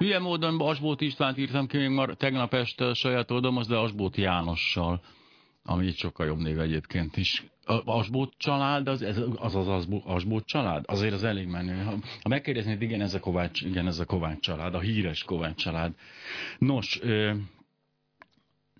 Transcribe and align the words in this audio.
Hülye 0.00 0.18
módon 0.18 0.60
Asbót 0.60 1.00
Istvánt 1.00 1.38
írtam 1.38 1.66
ki 1.66 1.76
még 1.76 1.88
már 1.88 2.08
tegnap 2.08 2.54
este 2.54 2.94
saját 2.94 3.30
oldalamhoz, 3.30 3.66
de 3.66 3.76
Asbót 3.76 4.16
Jánossal, 4.16 5.00
ami 5.64 5.86
egy 5.86 5.96
sokkal 5.96 6.26
jobb 6.26 6.38
név 6.38 6.60
egyébként 6.60 7.16
is. 7.16 7.44
Asbót 7.84 8.34
család, 8.36 8.88
az 8.88 9.02
az, 9.02 9.54
az, 9.54 9.68
az 9.68 9.88
Asbót 10.04 10.46
család? 10.46 10.84
Azért 10.86 11.12
az 11.12 11.24
elég 11.24 11.48
menő. 11.48 11.82
Ha, 11.82 11.90
ha 12.22 12.28
megkérdeznéd, 12.28 12.82
igen, 12.82 13.00
ez 13.00 13.14
a 13.14 13.20
Kovács, 13.20 13.62
igen, 13.62 13.86
ez 13.86 13.98
a 13.98 14.04
Kovács 14.04 14.40
család, 14.40 14.74
a 14.74 14.80
híres 14.80 15.22
Kovács 15.24 15.56
család. 15.56 15.92
Nos, 16.58 17.00
ö, 17.02 17.32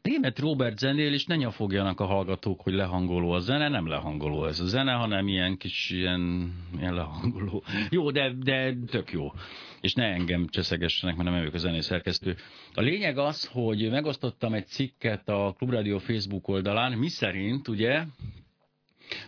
Német 0.02 0.38
Robert 0.38 0.78
zenél, 0.78 1.12
és 1.12 1.24
ne 1.24 1.36
nyafogjanak 1.36 2.00
a 2.00 2.04
hallgatók, 2.04 2.60
hogy 2.60 2.72
lehangoló 2.72 3.30
a 3.30 3.38
zene, 3.38 3.68
nem 3.68 3.88
lehangoló 3.88 4.46
ez 4.46 4.60
a 4.60 4.66
zene, 4.66 4.92
hanem 4.92 5.28
ilyen 5.28 5.56
kis 5.56 5.90
ilyen, 5.90 6.52
ilyen 6.78 6.94
lehangoló. 6.94 7.64
Jó, 7.90 8.10
de, 8.10 8.32
de 8.42 8.74
tök 8.86 9.12
jó. 9.12 9.32
És 9.80 9.94
ne 9.94 10.04
engem 10.04 10.46
cseszegessenek, 10.48 11.16
mert 11.16 11.28
nem 11.28 11.38
vagyok 11.38 11.54
a 11.54 11.58
zenész 11.58 11.84
szerkesztő. 11.84 12.36
A 12.74 12.80
lényeg 12.80 13.18
az, 13.18 13.46
hogy 13.46 13.90
megosztottam 13.90 14.54
egy 14.54 14.66
cikket 14.66 15.28
a 15.28 15.54
Klubrádió 15.58 15.98
Facebook 15.98 16.48
oldalán, 16.48 16.92
mi 16.92 17.08
szerint 17.08 17.68
ugye 17.68 18.04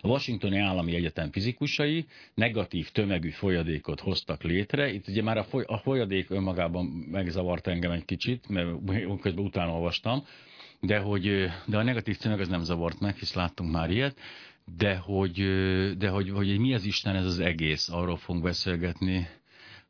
a 0.01 0.09
Washingtoni 0.09 0.59
Állami 0.59 0.95
Egyetem 0.95 1.31
fizikusai 1.31 2.07
negatív 2.35 2.91
tömegű 2.91 3.31
folyadékot 3.31 4.01
hoztak 4.01 4.43
létre. 4.43 4.93
Itt 4.93 5.09
ugye 5.09 5.23
már 5.23 5.37
a, 5.37 5.47
a 5.67 5.79
folyadék 5.79 6.31
önmagában 6.31 6.87
megzavart 7.11 7.67
engem 7.67 7.91
egy 7.91 8.05
kicsit, 8.05 8.49
mert 8.49 8.69
közben 9.21 9.45
utána 9.45 9.73
olvastam, 9.73 10.25
de, 10.87 10.99
hogy, 10.99 11.51
de 11.67 11.79
a 11.79 11.83
negatív 11.83 12.17
tömeg 12.17 12.41
az 12.41 12.49
nem 12.49 12.63
zavart 12.63 13.01
meg, 13.01 13.17
hisz 13.17 13.35
láttunk 13.35 13.73
már 13.73 13.91
ilyet, 13.91 14.19
de 14.77 14.97
hogy, 14.97 15.35
de 15.97 16.09
hogy, 16.09 16.31
hogy 16.31 16.59
mi 16.59 16.75
az 16.75 16.85
Isten 16.85 17.17
ez 17.17 17.25
az 17.25 17.39
egész, 17.39 17.89
arról 17.89 18.17
fogunk 18.17 18.45
beszélgetni 18.45 19.29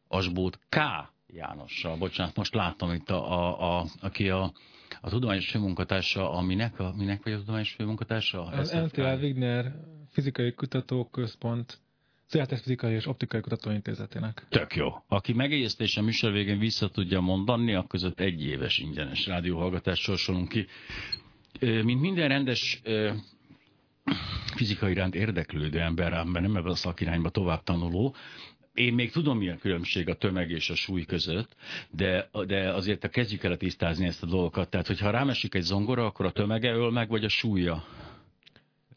Asbót 0.08 0.58
K. 0.68 0.76
Jánossal. 1.26 1.96
Bocsánat, 1.96 2.36
most 2.36 2.54
látom 2.54 2.92
itt, 2.92 3.10
a, 3.10 3.32
a, 3.32 3.78
a, 3.78 3.86
aki 4.00 4.28
a, 4.28 4.52
a 5.00 5.08
tudományos 5.08 5.50
főmunkatársa, 5.50 6.32
aminek, 6.32 6.78
a, 6.78 6.92
minek 6.96 7.22
vagy 7.22 7.32
a 7.32 7.38
tudományos 7.38 7.72
főmunkatársa? 7.72 8.44
Az 8.44 8.70
NTL 8.70 9.02
Wigner 9.02 9.74
Fizikai 10.10 10.52
Kutatóközpont 10.52 11.80
Fizikai 12.62 12.94
és 12.94 13.06
Optikai 13.06 13.40
Kutatóintézetének. 13.40 14.46
Tök 14.48 14.74
jó. 14.74 14.88
Aki 15.08 15.32
megjegyezte 15.32 15.84
és 15.84 15.96
a 15.96 16.02
műsor 16.02 16.32
végén 16.32 16.58
vissza 16.58 16.88
tudja 16.88 17.20
mondani, 17.20 17.74
a 17.74 17.86
között 17.88 18.20
egy 18.20 18.44
éves 18.44 18.78
ingyenes 18.78 19.26
rádióhallgatást 19.26 20.02
sorsolunk 20.02 20.48
ki. 20.48 20.66
Mint 21.60 22.00
minden 22.00 22.28
rendes 22.28 22.82
fizikai 24.54 24.90
iránt 24.90 25.14
érdeklődő 25.14 25.80
ember, 25.80 26.12
ám 26.12 26.30
nem 26.30 26.56
ebben 26.56 26.72
a 26.72 26.74
szakirányba 26.74 27.30
tovább 27.30 27.62
tanuló, 27.62 28.14
én 28.74 28.94
még 28.94 29.10
tudom, 29.10 29.38
milyen 29.38 29.58
különbség 29.58 30.08
a 30.08 30.14
tömeg 30.14 30.50
és 30.50 30.70
a 30.70 30.74
súly 30.74 31.04
között, 31.04 31.56
de, 31.90 32.28
de 32.46 32.72
azért 32.72 33.04
a 33.04 33.08
kezdjük 33.08 33.44
el 33.44 33.56
tisztázni 33.56 34.06
ezt 34.06 34.22
a 34.22 34.26
dolgokat. 34.26 34.70
Tehát, 34.70 34.86
hogyha 34.86 35.10
rámesik 35.10 35.54
egy 35.54 35.62
zongora, 35.62 36.06
akkor 36.06 36.26
a 36.26 36.30
tömege 36.30 36.72
öl 36.72 36.90
meg, 36.90 37.08
vagy 37.08 37.24
a 37.24 37.28
súlya? 37.28 37.84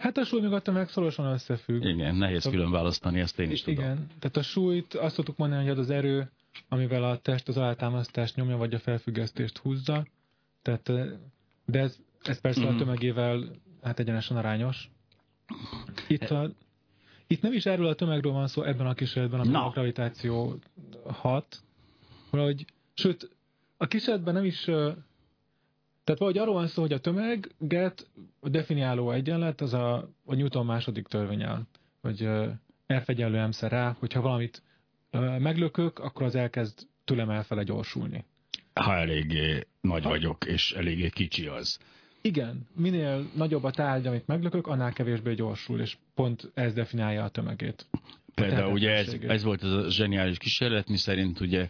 Hát 0.06 0.18
a 0.18 0.26
súly 0.26 0.42
meg 0.42 0.54
a 0.54 0.60
tömeg 0.60 0.90
szorosan 0.90 1.26
összefügg. 1.26 1.84
Igen, 1.84 2.16
nehéz 2.16 2.44
külön 2.50 2.72
választani, 2.72 3.20
ezt 3.20 3.40
én 3.40 3.52
is 3.52 3.62
tudom. 3.62 3.84
Igen, 3.84 4.08
tehát 4.20 4.38
a 4.38 4.42
súlyt 4.42 4.94
azt 4.94 5.16
szoktuk 5.16 5.38
mondani, 5.38 5.62
hogy 5.62 5.72
az 5.72 5.78
az 5.78 5.90
erő, 5.90 6.32
amivel 6.70 7.04
a 7.04 7.18
test 7.18 7.48
az 7.48 7.58
alátámasztást 7.58 8.36
nyomja, 8.36 8.58
vagy 8.58 8.74
a 8.74 8.80
felfüggesztést 8.80 9.58
húzza. 9.58 10.08
Tehát, 10.62 10.92
de 11.66 11.80
ez, 11.80 12.00
ez 12.24 12.42
persze 12.42 12.62
mm. 12.62 12.66
a 12.66 12.70
mhm. 12.70 12.78
tömegével 12.78 13.44
hát 13.82 14.00
egyenesen 14.00 14.38
arányos. 14.38 14.90
Itt, 16.08 16.30
a, 16.30 16.52
itt 17.28 17.42
nem 17.42 17.54
is 17.54 17.66
erről 17.66 17.88
a 17.88 17.96
tömegről 17.96 18.32
van 18.32 18.48
szó 18.48 18.64
ebben 18.64 18.88
a 18.88 18.94
kísérletben, 18.94 19.40
amiben 19.40 19.62
a 19.62 19.70
gravitáció 19.70 20.60
hat, 21.04 21.64
hogy, 22.30 22.66
sőt, 22.94 23.30
a 23.78 23.88
kísérletben 23.88 24.34
nem 24.34 24.46
is 24.46 24.70
tehát 26.06 26.20
valahogy 26.20 26.38
arról 26.38 26.54
van 26.54 26.68
szó, 26.68 26.82
hogy 26.82 26.94
a 26.94 27.00
tömeget 27.00 28.08
a 28.40 28.50
definiáló 28.50 29.12
egyenlet 29.12 29.62
az 29.62 29.74
a, 29.74 30.10
a 30.26 30.36
Newton 30.36 30.66
második 30.66 31.08
törvényel, 31.08 31.68
hogy 32.02 32.30
F 32.88 33.10
egyenlő 33.10 33.46
m 33.46 33.52
rá, 33.60 33.96
hogyha 34.00 34.22
valamit 34.22 34.62
meglökök, 35.40 36.00
akkor 36.00 36.26
az 36.26 36.36
elkezd 36.36 36.88
tőlem 37.06 37.30
elfele 37.30 37.64
gyorsulni. 37.64 38.26
Ha 38.74 38.96
eléggé 38.96 39.68
nagy 39.82 40.04
ha. 40.04 40.10
vagyok, 40.10 40.46
és 40.46 40.72
eléggé 40.72 41.10
kicsi 41.10 41.48
az. 41.48 41.80
Igen, 42.22 42.68
minél 42.76 43.30
nagyobb 43.36 43.64
a 43.64 43.72
tárgy, 43.72 44.08
amit 44.08 44.28
meglökök, 44.28 44.68
annál 44.68 44.94
kevésbé 44.94 45.34
gyorsul, 45.34 45.80
és 45.80 45.98
pont 46.16 46.52
ez 46.54 46.74
definiálja 46.74 47.24
a 47.24 47.30
tömegét. 47.30 47.86
Például 48.36 48.74
ugye 48.74 48.92
ez, 48.92 49.16
ez 49.28 49.44
volt 49.44 49.64
az 49.64 49.72
a 49.72 49.90
zseniális 49.90 50.38
kísérlet, 50.38 50.90
mi 50.90 50.98
szerint 50.98 51.40
ugye 51.40 51.68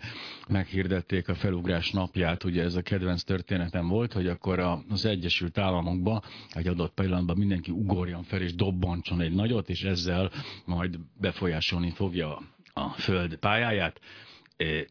meghirdették 0.48 1.28
a 1.28 1.36
felugrás 1.36 1.92
napját, 1.92 2.44
ugye 2.44 2.64
ez 2.64 2.76
a 2.76 2.82
kedvenc 2.82 3.24
történetem 3.24 3.88
volt, 3.88 4.14
hogy 4.14 4.28
akkor 4.28 4.60
az 4.90 5.06
Egyesült 5.06 5.58
Államokban 5.58 6.24
egy 6.50 6.68
adott 6.68 6.94
pillanatban 6.94 7.38
mindenki 7.38 7.72
ugorjon 7.72 8.24
fel 8.24 8.42
és 8.42 8.56
dobbantson 8.56 9.22
egy 9.22 9.34
nagyot, 9.34 9.70
és 9.70 9.84
ezzel 9.84 10.32
majd 10.66 11.00
befolyásolni 11.20 11.92
fogja 11.92 12.42
a 12.74 12.90
föld 12.90 13.36
pályáját 13.36 14.00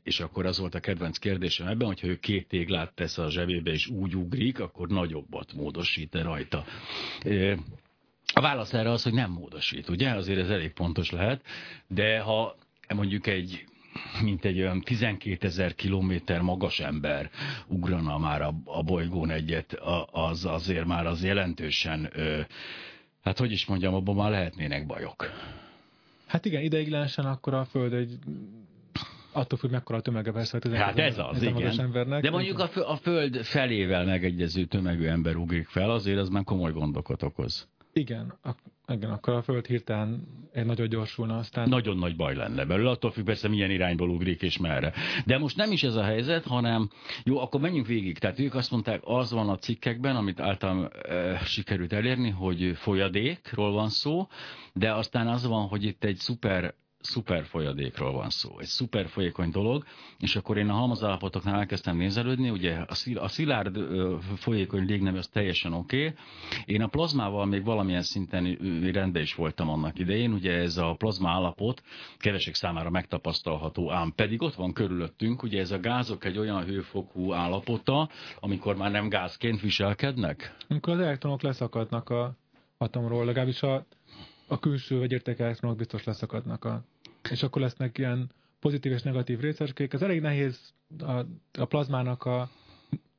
és 0.03 0.21
akkor 0.21 0.47
az 0.47 0.59
volt 0.59 0.75
a 0.75 0.81
kedvenc 0.81 1.19
kérdésem 1.19 1.67
ebben, 1.67 1.87
hogyha 1.87 2.07
ő 2.07 2.19
két 2.19 2.49
téglát 2.49 2.95
tesz 2.95 3.19
a 3.19 3.31
zsebébe 3.31 3.71
és 3.71 3.87
úgy 3.87 4.17
ugrik, 4.17 4.59
akkor 4.59 4.89
nagyobbat 4.89 5.53
módosít-e 5.53 6.23
rajta. 6.23 6.65
A 8.33 8.41
válasz 8.41 8.73
erre 8.73 8.91
az, 8.91 9.03
hogy 9.03 9.13
nem 9.13 9.31
módosít, 9.31 9.89
ugye? 9.89 10.11
Azért 10.11 10.39
ez 10.39 10.51
elég 10.51 10.73
pontos 10.73 11.11
lehet, 11.11 11.43
de 11.87 12.21
ha 12.21 12.57
mondjuk 12.95 13.27
egy 13.27 13.65
mint 14.23 14.45
egy 14.45 14.61
olyan 14.61 14.81
12 14.81 15.47
ezer 15.47 15.75
kilométer 15.75 16.41
magas 16.41 16.81
ember 16.81 17.31
ugrana 17.67 18.19
már 18.19 18.43
a, 18.43 18.55
a 18.65 18.83
bolygón 18.83 19.31
egyet, 19.31 19.73
az 20.11 20.45
azért 20.45 20.87
már 20.87 21.07
az 21.07 21.25
jelentősen, 21.25 22.11
ö, 22.13 22.41
hát 23.23 23.39
hogy 23.39 23.53
is 23.53 23.67
mondjam, 23.67 23.95
abban 23.95 24.15
már 24.15 24.31
lehetnének 24.31 24.87
bajok. 24.87 25.31
Hát 26.27 26.45
igen, 26.45 26.63
ideiglenesen 26.63 27.25
akkor 27.25 27.55
a 27.55 27.65
Föld 27.65 27.93
egy 27.93 28.19
attól 29.33 29.59
függ, 29.59 29.71
mekkora 29.71 29.99
a 29.99 30.01
tömege 30.01 30.33
persze. 30.33 30.59
Hát 30.73 30.99
ez 30.99 31.19
az, 31.19 31.43
igen. 31.43 31.81
Embernek. 31.81 32.23
De 32.23 32.31
mondjuk 32.31 32.59
a, 32.59 32.91
a 32.91 32.97
Föld 32.97 33.45
felével 33.45 34.05
megegyező 34.05 34.65
tömegű 34.65 35.07
ember 35.07 35.37
ugrik 35.37 35.67
fel, 35.67 35.91
azért 35.91 36.19
az 36.19 36.29
már 36.29 36.45
komoly 36.45 36.73
gondokat 36.73 37.23
okoz. 37.23 37.69
Igen, 37.97 38.39
a, 38.43 38.51
igen, 38.93 39.11
akkor 39.11 39.35
a 39.35 39.43
Föld 39.43 39.67
hirtelen 39.67 40.27
egy 40.53 40.65
nagyon 40.67 40.89
gyorsulna, 40.89 41.37
aztán... 41.37 41.69
Nagyon 41.69 41.97
nagy 41.97 42.17
baj 42.17 42.35
lenne 42.35 42.65
belőle, 42.65 42.91
attól 42.91 43.11
függ 43.11 43.25
persze 43.25 43.49
milyen 43.49 43.71
irányból 43.71 44.09
ugrik 44.09 44.43
és 44.43 44.59
merre. 44.59 44.93
De 45.27 45.39
most 45.39 45.57
nem 45.57 45.73
is 45.73 45.83
ez 45.83 45.95
a 45.95 46.03
helyzet, 46.03 46.45
hanem 46.45 46.91
jó, 47.25 47.39
akkor 47.39 47.61
menjünk 47.61 47.87
végig. 47.87 48.19
Tehát 48.19 48.39
ők 48.39 48.55
azt 48.55 48.71
mondták, 48.71 49.01
az 49.05 49.33
van 49.33 49.49
a 49.49 49.59
cikkekben, 49.59 50.17
amit 50.17 50.41
általán 50.41 50.91
e, 51.09 51.39
sikerült 51.45 51.93
elérni, 51.93 52.31
hogy 52.31 52.73
folyadékról 52.77 53.73
van 53.73 53.89
szó, 53.89 54.27
de 54.73 54.93
aztán 54.95 55.27
az 55.27 55.47
van, 55.47 55.69
hogy 55.69 55.85
itt 55.85 56.05
egy 56.05 56.17
szuper 56.17 56.75
szuper 57.05 57.45
folyadékról 57.45 58.13
van 58.13 58.31
szó, 58.31 58.59
egy 58.59 58.67
szuper 58.67 59.09
folyékony 59.09 59.51
dolog, 59.51 59.85
és 60.19 60.37
akkor 60.37 60.59
én 60.59 60.69
a 60.69 60.73
halmazállapotoknál 60.73 61.59
elkezdtem 61.59 61.97
nézelődni, 61.97 62.51
ugye 62.51 62.79
a 63.15 63.29
szilárd 63.29 63.79
folyékony 64.37 64.85
légnemű 64.87 65.19
az 65.19 65.29
teljesen 65.29 65.73
oké, 65.73 66.07
okay. 66.07 66.15
én 66.65 66.83
a 66.83 66.87
plazmával 66.87 67.47
még 67.47 67.65
valamilyen 67.65 68.03
szinten 68.03 68.59
rendbe 68.93 69.21
is 69.21 69.35
voltam 69.35 69.69
annak 69.69 69.99
idején, 69.99 70.33
ugye 70.33 70.53
ez 70.53 70.77
a 70.77 70.95
plazma 70.99 71.31
állapot 71.31 71.83
kevesek 72.19 72.55
számára 72.55 72.91
megtapasztalható, 72.91 73.91
ám 73.93 74.13
pedig 74.15 74.43
ott 74.43 74.55
van 74.55 74.73
körülöttünk, 74.73 75.43
ugye 75.43 75.61
ez 75.61 75.71
a 75.71 75.81
gázok 75.81 76.25
egy 76.25 76.39
olyan 76.39 76.65
hőfokú 76.65 77.33
állapota, 77.33 78.09
amikor 78.41 78.77
már 78.77 78.91
nem 78.91 79.09
gázként 79.09 79.61
viselkednek? 79.61 80.57
Amikor 80.69 80.93
az 80.93 81.01
elektronok 81.01 81.43
leszakadnak 81.43 82.11
a 82.11 82.37
atomról, 82.79 83.25
legalábbis 83.25 83.63
a, 83.63 83.87
a 84.47 84.59
külső 84.59 84.99
vegyérték 84.99 85.39
elektronok 85.39 85.77
biztos 85.77 86.05
leszakadnak 86.05 86.65
a 86.65 86.85
és 87.31 87.43
akkor 87.43 87.63
lesznek 87.63 87.99
ilyen 87.99 88.31
pozitív 88.61 88.93
és 88.93 89.03
negatív 89.03 89.41
részecskék. 89.41 89.93
Ez 89.93 90.03
elég 90.03 90.21
nehéz 90.21 90.75
a, 90.99 91.13
a 91.53 91.65
plazmának 91.65 92.25
a, 92.25 92.41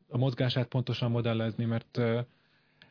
a 0.10 0.18
mozgását 0.18 0.68
pontosan 0.68 1.12
modellezni, 1.12 1.66
mert 1.66 1.98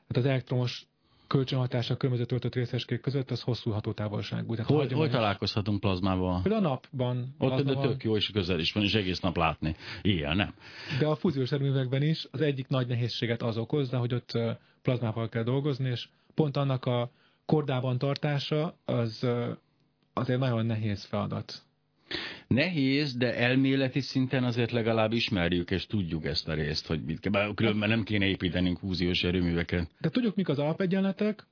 hát 0.06 0.16
az 0.16 0.24
elektromos 0.24 0.86
kölcsönhatása 1.26 1.94
a 1.94 1.96
különböző 1.96 2.26
töltött 2.26 2.54
részecskék 2.54 3.00
között, 3.00 3.30
az 3.30 3.40
hosszú 3.40 3.70
hatótávolságú. 3.70 4.54
Tehát 4.54 4.70
hol, 4.70 4.88
hol 4.88 5.08
találkozhatunk 5.08 5.80
plazmával? 5.80 6.42
Például 6.42 6.64
a 6.64 6.68
napban. 6.68 7.34
Ott 7.38 7.62
de 7.62 7.74
tök 7.74 8.02
jó, 8.04 8.16
és 8.16 8.30
közel 8.30 8.58
is 8.58 8.72
van, 8.72 8.82
és 8.82 8.94
egész 8.94 9.20
nap 9.20 9.36
látni. 9.36 9.76
Ilyen, 10.02 10.36
nem? 10.36 10.54
De 10.98 11.06
a 11.06 11.14
fúziós 11.14 11.52
erőművekben 11.52 12.02
is 12.02 12.26
az 12.30 12.40
egyik 12.40 12.68
nagy 12.68 12.86
nehézséget 12.86 13.42
az 13.42 13.56
okozza, 13.56 13.98
hogy 13.98 14.14
ott 14.14 14.38
plazmával 14.82 15.28
kell 15.28 15.42
dolgozni, 15.42 15.88
és 15.88 16.08
pont 16.34 16.56
annak 16.56 16.84
a 16.84 17.10
kordában 17.46 17.98
tartása 17.98 18.76
az 18.84 19.26
azért 20.14 20.38
nagyon 20.38 20.66
nehéz 20.66 21.04
feladat. 21.04 21.62
Nehéz, 22.46 23.16
de 23.16 23.36
elméleti 23.36 24.00
szinten 24.00 24.44
azért 24.44 24.70
legalább 24.70 25.12
ismerjük 25.12 25.70
és 25.70 25.86
tudjuk 25.86 26.24
ezt 26.24 26.48
a 26.48 26.54
részt, 26.54 26.86
hogy 26.86 27.04
mit 27.04 27.20
kell. 27.20 27.54
Különben 27.54 27.88
nem 27.88 28.02
kéne 28.02 28.26
építenünk 28.26 28.78
fúziós 28.78 29.24
erőműveket. 29.24 29.90
De 30.00 30.08
tudjuk, 30.08 30.34
mik 30.34 30.48
az 30.48 30.58
alapegyenletek, 30.58 31.46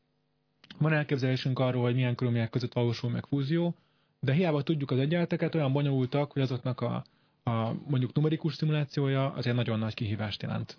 van 0.79 0.93
elképzelésünk 0.93 1.59
arról, 1.59 1.83
hogy 1.83 1.95
milyen 1.95 2.15
körülmények 2.15 2.51
között 2.51 2.73
valósul 2.73 3.11
meg 3.11 3.27
fúzió, 3.27 3.75
de 4.21 4.33
hiába 4.33 4.63
tudjuk 4.63 4.91
az 4.91 4.99
egyenleteket, 4.99 5.55
olyan 5.55 5.73
bonyolultak, 5.73 6.33
hogy 6.33 6.43
azoknak 6.43 6.81
a, 6.81 7.05
a 7.45 7.73
mondjuk 7.89 8.13
numerikus 8.15 8.55
szimulációja 8.55 9.33
azért 9.33 9.57
nagyon 9.57 9.79
nagy 9.79 9.95
kihívást 9.95 10.43
jelent. 10.43 10.79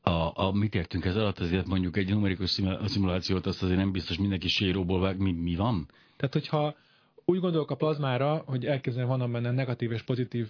A, 0.00 0.44
a, 0.44 0.52
mit 0.52 0.74
értünk 0.74 1.04
ez 1.04 1.16
alatt? 1.16 1.38
Azért 1.38 1.66
mondjuk 1.66 1.96
egy 1.96 2.08
numerikus 2.08 2.60
szimulációt, 2.84 3.46
azt 3.46 3.62
azért 3.62 3.78
nem 3.78 3.92
biztos 3.92 4.18
mindenki 4.18 4.48
séróból 4.48 5.00
vág, 5.00 5.18
mi, 5.18 5.32
mi 5.32 5.54
van? 5.54 5.88
Tehát, 6.16 6.32
hogyha 6.32 6.76
úgy 7.30 7.40
gondolok 7.40 7.70
a 7.70 7.74
plazmára, 7.74 8.42
hogy 8.46 8.66
elképzelem 8.66 9.08
vannak 9.08 9.30
benne 9.30 9.50
negatív 9.50 9.92
és 9.92 10.02
pozitív 10.02 10.48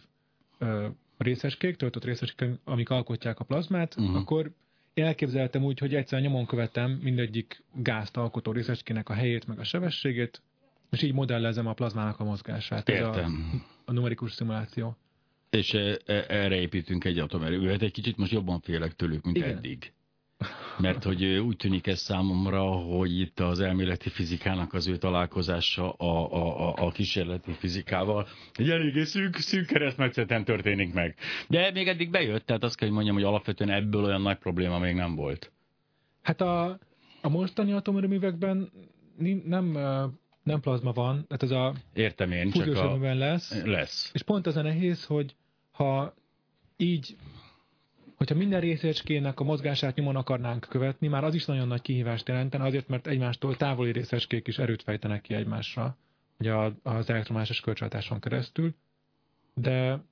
ö, 0.58 0.86
részecskék, 1.16 1.76
töltött 1.76 2.04
részecskék, 2.04 2.50
amik 2.64 2.90
alkotják 2.90 3.40
a 3.40 3.44
plazmát, 3.44 3.94
uh-huh. 3.98 4.16
akkor 4.16 4.50
én 4.94 5.04
elképzeltem 5.04 5.64
úgy, 5.64 5.78
hogy 5.78 5.94
egyszer 5.94 6.20
nyomon 6.20 6.46
követem 6.46 6.90
mindegyik 6.90 7.62
gázt 7.75 8.16
alkotó 8.16 8.52
részecskének 8.52 9.08
a 9.08 9.12
helyét, 9.12 9.46
meg 9.46 9.58
a 9.58 9.64
sebességét, 9.64 10.42
és 10.90 11.02
így 11.02 11.12
modellezem 11.12 11.66
a 11.66 11.72
plazmának 11.72 12.20
a 12.20 12.25
mozgását. 12.25 12.88
Értem. 12.88 13.08
Ez 13.08 13.60
a, 13.60 13.64
a 13.84 13.92
numerikus 13.92 14.32
szimuláció. 14.32 14.96
És 15.50 15.75
e, 15.75 15.98
e, 16.06 16.25
erre 16.28 16.60
építünk 16.60 17.04
egy 17.04 17.19
atomerővet. 17.19 17.82
Egy 17.82 17.92
kicsit 17.92 18.16
most 18.16 18.32
jobban 18.32 18.60
félek 18.60 18.94
tőlük, 18.94 19.25
mint 19.25 19.36
Igen. 19.36 19.56
eddig. 19.56 19.92
Mert 20.78 21.04
hogy 21.04 21.25
úgy 21.25 21.56
tűnik 21.56 21.86
ez 21.86 21.98
számomra, 21.98 22.62
hogy 22.62 23.20
itt 23.20 23.40
az 23.40 23.60
elméleti 23.60 24.08
fizikának 24.08 24.72
az 24.72 24.86
ő 24.86 24.96
találkozása 24.96 25.92
a, 25.92 26.32
a, 26.32 26.69
a, 26.69 26.86
a 26.86 26.90
kísérleti 26.90 27.52
fizikával 27.52 28.28
egy 28.54 28.70
eléggé 28.70 29.04
szűk, 29.04 29.36
szűk 29.36 29.66
keresztmetszeten 29.66 30.44
történik 30.44 30.92
meg. 30.92 31.16
De 31.48 31.70
még 31.70 31.88
eddig 31.88 32.10
bejött, 32.10 32.46
tehát 32.46 32.64
azt 32.64 32.76
kell, 32.76 32.86
hogy 32.86 32.96
mondjam, 32.96 33.16
hogy 33.16 33.25
alapvetően 33.25 33.70
ebből 33.70 34.04
olyan 34.04 34.22
nagy 34.22 34.38
probléma 34.38 34.78
még 34.78 34.94
nem 34.94 35.14
volt. 35.14 35.52
Hát 36.22 36.40
a, 36.40 36.78
a 37.20 37.28
mostani 37.28 37.72
atomerőművekben 37.72 38.70
nem, 39.44 39.78
nem 40.42 40.60
plazma 40.60 40.92
van, 40.92 41.26
tehát 41.26 41.42
ez 41.42 41.50
a 41.50 41.75
Értem 41.94 42.32
én, 42.32 42.50
csak 42.50 42.76
a... 42.76 43.14
lesz, 43.14 43.62
Lesz. 43.64 44.10
és 44.14 44.22
pont 44.22 44.46
az 44.46 44.56
a 44.56 44.62
nehéz, 44.62 45.04
hogy 45.04 45.34
ha 45.70 46.14
így, 46.76 47.16
hogyha 48.18 48.34
minden 48.34 48.60
részecskének 48.60 49.40
a 49.40 49.44
mozgását 49.44 49.96
nyomon 49.96 50.16
akarnánk 50.16 50.66
követni, 50.68 51.08
már 51.08 51.24
az 51.24 51.34
is 51.34 51.44
nagyon 51.44 51.68
nagy 51.68 51.82
kihívást 51.82 52.28
jelentene, 52.28 52.64
azért, 52.64 52.88
mert 52.88 53.06
egymástól 53.06 53.56
távoli 53.56 53.92
részecskék 53.92 54.46
is 54.46 54.58
erőt 54.58 54.82
fejtenek 54.82 55.20
ki 55.20 55.34
egymásra, 55.34 55.96
ugye 56.38 56.52
az 56.82 57.10
elektromágneses 57.10 57.60
kölcsönhatáson 57.60 58.20
keresztül, 58.20 58.74
de 59.54 60.04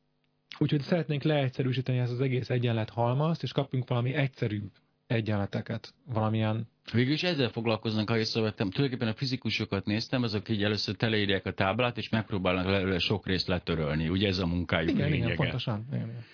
úgyhogy 0.58 0.80
szeretnénk 0.80 1.22
leegyszerűsíteni 1.22 1.98
ezt 1.98 2.12
az 2.12 2.20
egész 2.20 2.50
egyenlet 2.50 2.90
halmazt, 2.90 3.42
és 3.42 3.52
kapjunk 3.52 3.88
valami 3.88 4.14
egyszerűbb 4.14 4.70
egyenleteket, 5.06 5.94
valamilyen 6.04 6.68
Végül 6.92 7.12
is 7.12 7.22
ezzel 7.22 7.48
foglalkoznak, 7.48 8.08
ha 8.08 8.18
észrevettem. 8.18 8.70
Tulajdonképpen 8.70 9.12
a 9.12 9.16
fizikusokat 9.16 9.84
néztem, 9.84 10.22
azok 10.22 10.48
így 10.48 10.62
először 10.62 10.96
teleírják 10.96 11.46
a 11.46 11.52
táblát, 11.52 11.96
és 11.96 12.08
megpróbálnak 12.08 12.64
belőle 12.64 12.98
sok 12.98 13.26
részt 13.26 13.46
letörölni. 13.46 14.08
Ugye 14.08 14.28
ez 14.28 14.38
a 14.38 14.46
munkájuk 14.46 14.90
Igen, 14.90 15.08
lényege. 15.08 15.24
igen, 15.24 15.36
pontosan. 15.36 15.86
Igen, 15.92 16.08
igen. 16.08 16.24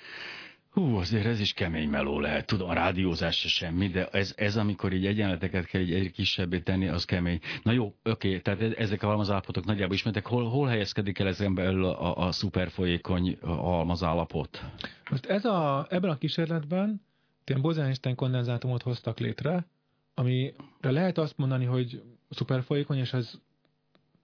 Hú, 0.72 0.96
azért 0.96 1.26
ez 1.26 1.40
is 1.40 1.52
kemény 1.52 1.88
meló 1.88 2.20
lehet. 2.20 2.46
Tudom, 2.46 2.68
a 2.68 2.72
rádiózás 2.72 3.38
se 3.38 3.48
semmi, 3.48 3.88
de 3.88 4.06
ez, 4.06 4.32
ez 4.36 4.56
amikor 4.56 4.92
így 4.92 5.06
egyenleteket 5.06 5.66
kell 5.66 5.80
így 5.80 5.92
egyre 5.92 6.10
kisebbé 6.10 6.60
tenni, 6.60 6.88
az 6.88 7.04
kemény. 7.04 7.40
Na 7.62 7.72
jó, 7.72 7.94
oké, 8.04 8.38
tehát 8.40 8.60
e- 8.62 8.74
ezek 8.76 9.02
a 9.02 9.06
halmazállapotok 9.06 9.64
nagyjából 9.64 9.94
ismertek. 9.94 10.26
Hol, 10.26 10.48
hol 10.48 10.68
helyezkedik 10.68 11.18
el 11.18 11.26
ezen 11.26 11.54
belül 11.54 11.84
a, 11.84 12.16
a 12.26 12.32
szuperfolyékony 12.32 13.38
halmazállapot? 13.40 14.64
Most 15.10 15.26
ez 15.26 15.44
a, 15.44 15.86
ebben 15.90 16.10
a 16.10 16.18
kísérletben 16.18 17.02
ilyen 17.46 17.60
Bose-Einstein 17.60 18.14
kondenzátumot 18.14 18.82
hoztak 18.82 19.18
létre, 19.18 19.66
amire 20.14 20.52
lehet 20.80 21.18
azt 21.18 21.36
mondani, 21.36 21.64
hogy 21.64 22.02
szuperfolyékony, 22.30 22.98
és 22.98 23.12
ez, 23.12 23.34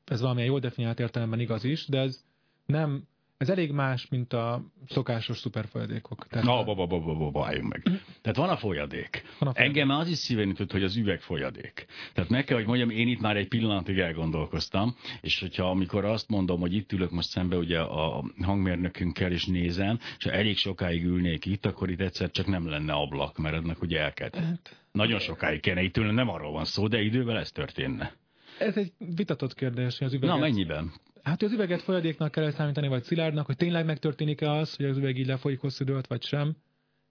ez 0.04 0.20
valamilyen 0.20 0.48
jól 0.48 0.60
definiált 0.60 1.00
értelemben 1.00 1.40
igaz 1.40 1.64
is, 1.64 1.86
de 1.86 1.98
ez 1.98 2.24
nem, 2.66 3.06
ez 3.38 3.48
elég 3.48 3.72
más, 3.72 4.08
mint 4.08 4.32
a 4.32 4.62
szokásos 4.88 5.38
szuperfolyadékok. 5.38 6.26
Tehát 6.26 6.46
Na, 6.46 6.64
ba, 6.64 6.74
ba, 6.74 6.86
ba, 6.86 7.00
ba, 7.00 7.30
ba, 7.30 7.46
álljunk 7.46 7.68
meg. 7.72 7.82
Tehát 8.20 8.36
van 8.36 8.48
a 8.48 8.56
folyadék. 8.56 9.22
Van 9.38 9.48
a 9.48 9.52
folyadék. 9.52 9.76
Engem 9.76 9.96
az 9.96 10.08
is 10.08 10.18
szíven 10.18 10.48
ütött, 10.48 10.72
hogy 10.72 10.82
az 10.82 10.96
üveg 10.96 11.20
folyadék. 11.20 11.86
Tehát 12.12 12.30
meg 12.30 12.44
kell, 12.44 12.56
hogy 12.56 12.66
mondjam, 12.66 12.90
én 12.90 13.08
itt 13.08 13.20
már 13.20 13.36
egy 13.36 13.48
pillanatig 13.48 13.98
elgondolkoztam, 13.98 14.96
és 15.20 15.40
hogyha 15.40 15.70
amikor 15.70 16.04
azt 16.04 16.28
mondom, 16.28 16.60
hogy 16.60 16.74
itt 16.74 16.92
ülök 16.92 17.10
most 17.10 17.28
szembe 17.28 17.56
ugye 17.56 17.80
a 17.80 18.24
hangmérnökünkkel, 18.42 19.32
és 19.32 19.46
nézem, 19.46 19.98
és 20.18 20.24
ha 20.24 20.30
elég 20.30 20.56
sokáig 20.56 21.04
ülnék 21.04 21.44
itt, 21.46 21.66
akkor 21.66 21.90
itt 21.90 22.00
egyszer 22.00 22.30
csak 22.30 22.46
nem 22.46 22.68
lenne 22.68 22.92
ablak, 22.92 23.38
mert 23.38 23.54
ennek 23.54 23.82
ugye 23.82 24.00
elked. 24.00 24.34
Hát, 24.34 24.76
Nagyon 24.92 25.18
sokáig 25.18 25.60
kéne 25.60 25.82
itt 25.82 25.96
ülni, 25.96 26.12
nem 26.12 26.28
arról 26.28 26.52
van 26.52 26.64
szó, 26.64 26.88
de 26.88 27.02
idővel 27.02 27.38
ez 27.38 27.50
történne. 27.52 28.12
ez 28.58 28.76
egy 28.76 28.92
vitatott 29.14 29.54
kérdés, 29.54 29.98
hogy 29.98 30.06
az 30.06 30.12
üveget... 30.12 30.34
Na, 30.34 30.40
mennyiben? 30.40 30.92
Hát, 31.28 31.42
az 31.42 31.52
üveget 31.52 31.82
folyadéknak 31.82 32.30
kell 32.30 32.50
számítani, 32.50 32.88
vagy 32.88 33.02
szilárdnak, 33.02 33.46
hogy 33.46 33.56
tényleg 33.56 33.84
megtörténik-e 33.84 34.50
az, 34.50 34.76
hogy 34.76 34.86
az 34.86 34.96
üveg 34.96 35.18
így 35.18 35.26
lefolyik 35.26 35.60
hosszú 35.60 35.84
időt, 35.84 36.06
vagy 36.06 36.22
sem. 36.22 36.56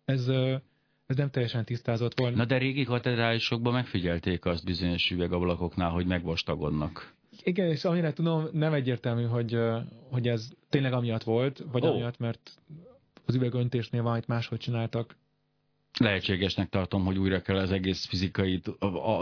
Ez, 0.06 0.28
ez 1.06 1.16
nem 1.16 1.30
teljesen 1.30 1.66
tisztázott 1.66 2.20
volna. 2.20 2.36
Na 2.36 2.46
de 2.46 2.58
régi 2.58 2.84
katedrálisokban 2.84 3.74
megfigyelték 3.74 4.46
azt 4.46 4.66
bizonyos 4.66 5.12
üvegablakoknál, 5.12 5.90
hogy 5.90 6.06
megvastagodnak. 6.06 7.14
Igen, 7.44 7.70
és 7.70 7.86
amire 7.86 8.14
tudom, 8.14 8.48
nem 8.52 8.74
egyértelmű, 8.74 9.24
hogy, 9.24 9.58
hogy 10.12 10.28
ez 10.28 10.50
tényleg 10.70 10.94
amiatt 10.94 11.24
volt, 11.24 11.64
vagy 11.72 11.84
oh. 11.84 11.90
amiatt, 11.90 12.18
mert 12.18 12.52
az 13.26 13.36
üvegöntésnél 13.36 14.02
valamit 14.02 14.28
máshogy 14.28 14.60
csináltak. 14.60 15.16
Lehetségesnek 16.00 16.70
tartom, 16.70 17.06
hogy 17.06 17.18
újra 17.18 17.42
kell 17.42 17.58
az 17.58 17.72
egész 17.72 18.06
fizikai, 18.06 18.62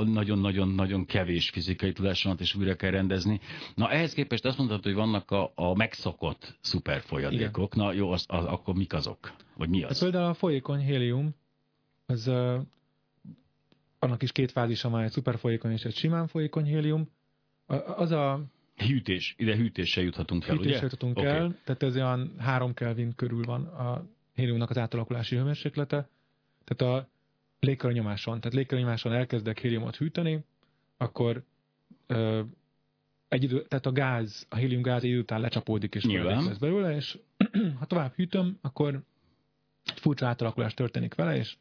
nagyon-nagyon-nagyon 0.05 1.05
kevés 1.05 1.49
fizikai 1.49 1.91
tudásomat 1.91 2.39
is 2.39 2.55
újra 2.55 2.75
kell 2.75 2.91
rendezni. 2.91 3.39
Na 3.75 3.91
ehhez 3.91 4.13
képest 4.13 4.45
azt 4.45 4.57
mondtad, 4.57 4.83
hogy 4.83 4.93
vannak 4.93 5.31
a, 5.31 5.51
a 5.55 5.75
megszokott 5.75 6.57
szuperfolyadékok. 6.61 7.75
Na 7.75 7.93
jó, 7.93 8.11
az, 8.11 8.25
az, 8.27 8.45
akkor 8.45 8.75
mik 8.75 8.93
azok? 8.93 9.33
Vagy 9.57 9.69
mi 9.69 9.81
Hát 9.81 9.89
az? 9.89 9.99
például 9.99 10.29
a 10.29 10.33
folyékony 10.33 10.79
hélium, 10.79 11.35
az 12.05 12.27
ö, 12.27 12.57
annak 13.99 14.23
is 14.23 14.31
két 14.31 14.51
fázisa 14.51 14.89
van, 14.89 15.01
egy 15.03 15.11
szuperfolyékony 15.11 15.71
és 15.71 15.83
egy 15.83 15.95
simán 15.95 16.27
folyékony 16.27 16.65
hélium. 16.65 17.09
Az 17.95 18.11
a 18.11 18.45
Hűtés, 18.75 19.35
ide 19.37 19.55
hűtéssel 19.55 20.03
juthatunk 20.03 20.43
fel, 20.43 20.55
hűtésre 20.55 20.77
ugye? 20.77 20.87
jutunk 20.91 21.17
Oké. 21.17 21.27
el, 21.27 21.55
tehát 21.63 21.83
ez 21.83 21.95
olyan 21.95 22.35
3 22.37 22.73
Kelvin 22.73 23.15
körül 23.15 23.43
van 23.43 23.65
a 23.65 24.05
héliumnak 24.33 24.69
az 24.69 24.77
átalakulási 24.77 25.35
hőmérséklete. 25.35 26.09
Tehát 26.65 26.95
a 26.95 27.09
légkörnyomáson, 27.59 28.39
tehát 28.39 28.57
légkörnyomáson 28.57 29.13
elkezdek 29.13 29.59
héliumot 29.59 29.95
hűteni, 29.95 30.43
akkor 30.97 31.43
ö, 32.07 32.41
egy 33.27 33.43
idő, 33.43 33.63
tehát 33.63 33.85
a 33.85 33.91
gáz, 33.91 34.45
a 34.49 34.55
hélium 34.55 34.81
gáz 34.81 35.03
egy 35.03 35.09
idő 35.09 35.19
után 35.19 35.41
lecsapódik 35.41 35.95
és 35.95 36.03
lesz 36.03 36.57
belőle, 36.57 36.95
és 36.95 37.17
ha 37.79 37.85
tovább 37.85 38.13
hűtöm, 38.13 38.57
akkor 38.61 39.03
egy 39.85 39.99
furcsa 39.99 40.27
átalakulás 40.27 40.73
történik 40.73 41.15
vele, 41.15 41.35
és, 41.37 41.55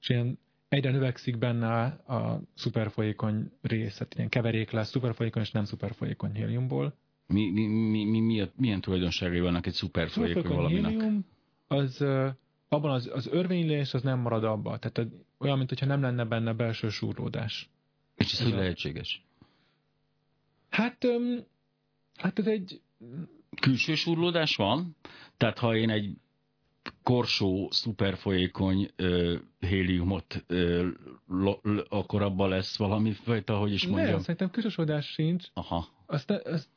és 0.00 0.08
ilyen 0.08 0.38
egyre 0.68 0.90
növekszik 0.90 1.38
benne 1.38 1.82
a 1.86 2.40
szuperfolyékony 2.54 3.50
rész, 3.60 3.92
tehát 3.96 4.14
ilyen 4.14 4.28
keverék 4.28 4.70
lesz 4.70 4.90
szuperfolyékony 4.90 5.42
és 5.42 5.50
nem 5.50 5.64
szuperfolyékony 5.64 6.34
héliumból. 6.34 6.94
Mi, 7.26 7.50
mi, 7.50 7.66
mi, 7.66 8.04
mi, 8.04 8.20
mi, 8.20 8.40
a- 8.40 8.52
milyen 8.56 8.80
tulajdonságai 8.80 9.40
vannak 9.40 9.66
egy 9.66 9.72
szuperfolyékony 9.72 10.56
valaminek? 10.56 10.90
hélium, 10.90 11.26
az 11.66 12.04
abban 12.68 12.90
az, 12.90 13.10
az 13.12 13.26
örvénylés 13.26 13.94
az 13.94 14.02
nem 14.02 14.18
marad 14.18 14.44
abba. 14.44 14.78
Tehát 14.78 15.10
olyan, 15.38 15.58
mintha 15.58 15.86
nem 15.86 16.00
lenne 16.00 16.24
benne 16.24 16.52
belső 16.52 16.88
súrlódás. 16.88 17.70
És 18.14 18.32
ez 18.32 18.42
hogy 18.42 18.52
lehetséges? 18.52 19.26
Hát, 20.70 21.04
öm, 21.04 21.44
hát 22.16 22.38
ez 22.38 22.46
egy... 22.46 22.80
Külső 23.60 23.94
surlódás 23.94 24.56
van? 24.56 24.96
Tehát 25.36 25.58
ha 25.58 25.76
én 25.76 25.90
egy 25.90 26.16
korsó, 27.02 27.68
szuperfolyékony 27.70 28.90
ö, 28.96 29.36
héliumot, 29.58 30.44
ö, 30.46 30.88
lo, 31.26 31.58
lo, 31.62 31.82
akkor 31.88 32.22
abban 32.22 32.48
lesz 32.48 32.76
valami 32.76 33.12
fajta, 33.12 33.58
hogy 33.58 33.72
is 33.72 33.86
mondjam. 33.86 34.10
Nem, 34.10 34.20
szerintem 34.20 34.50
külsősódás 34.50 35.06
sincs. 35.06 35.46
Aha. 35.52 35.88
Azt, 36.06 36.30
azt, 36.30 36.68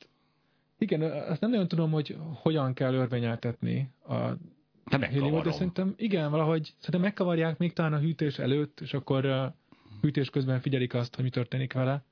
igen, 0.78 1.02
azt 1.02 1.42
nem 1.42 1.50
nagyon 1.50 1.68
tudom, 1.68 1.92
hogy 1.92 2.18
hogyan 2.34 2.74
kell 2.74 2.94
örvényeltetni 2.94 3.90
a 4.08 4.32
De 4.90 4.98
megkavarom. 4.98 5.52
szerintem 5.52 5.94
igen, 5.98 6.32
valahogy 6.32 6.64
szerintem 6.78 7.02
megkavarják 7.02 7.58
még 7.58 7.74
talán 7.74 7.94
a 7.94 8.00
hűtés 8.00 8.40
előtt, 8.40 8.80
és 8.80 8.94
akkor 8.94 9.26
ö, 9.26 9.46
hűtés 10.02 10.30
közben 10.30 10.60
figyelik 10.60 10.94
azt, 10.94 11.16
hogy 11.16 11.24
mi 11.24 11.30
történik 11.30 11.74
vele. 11.74 12.04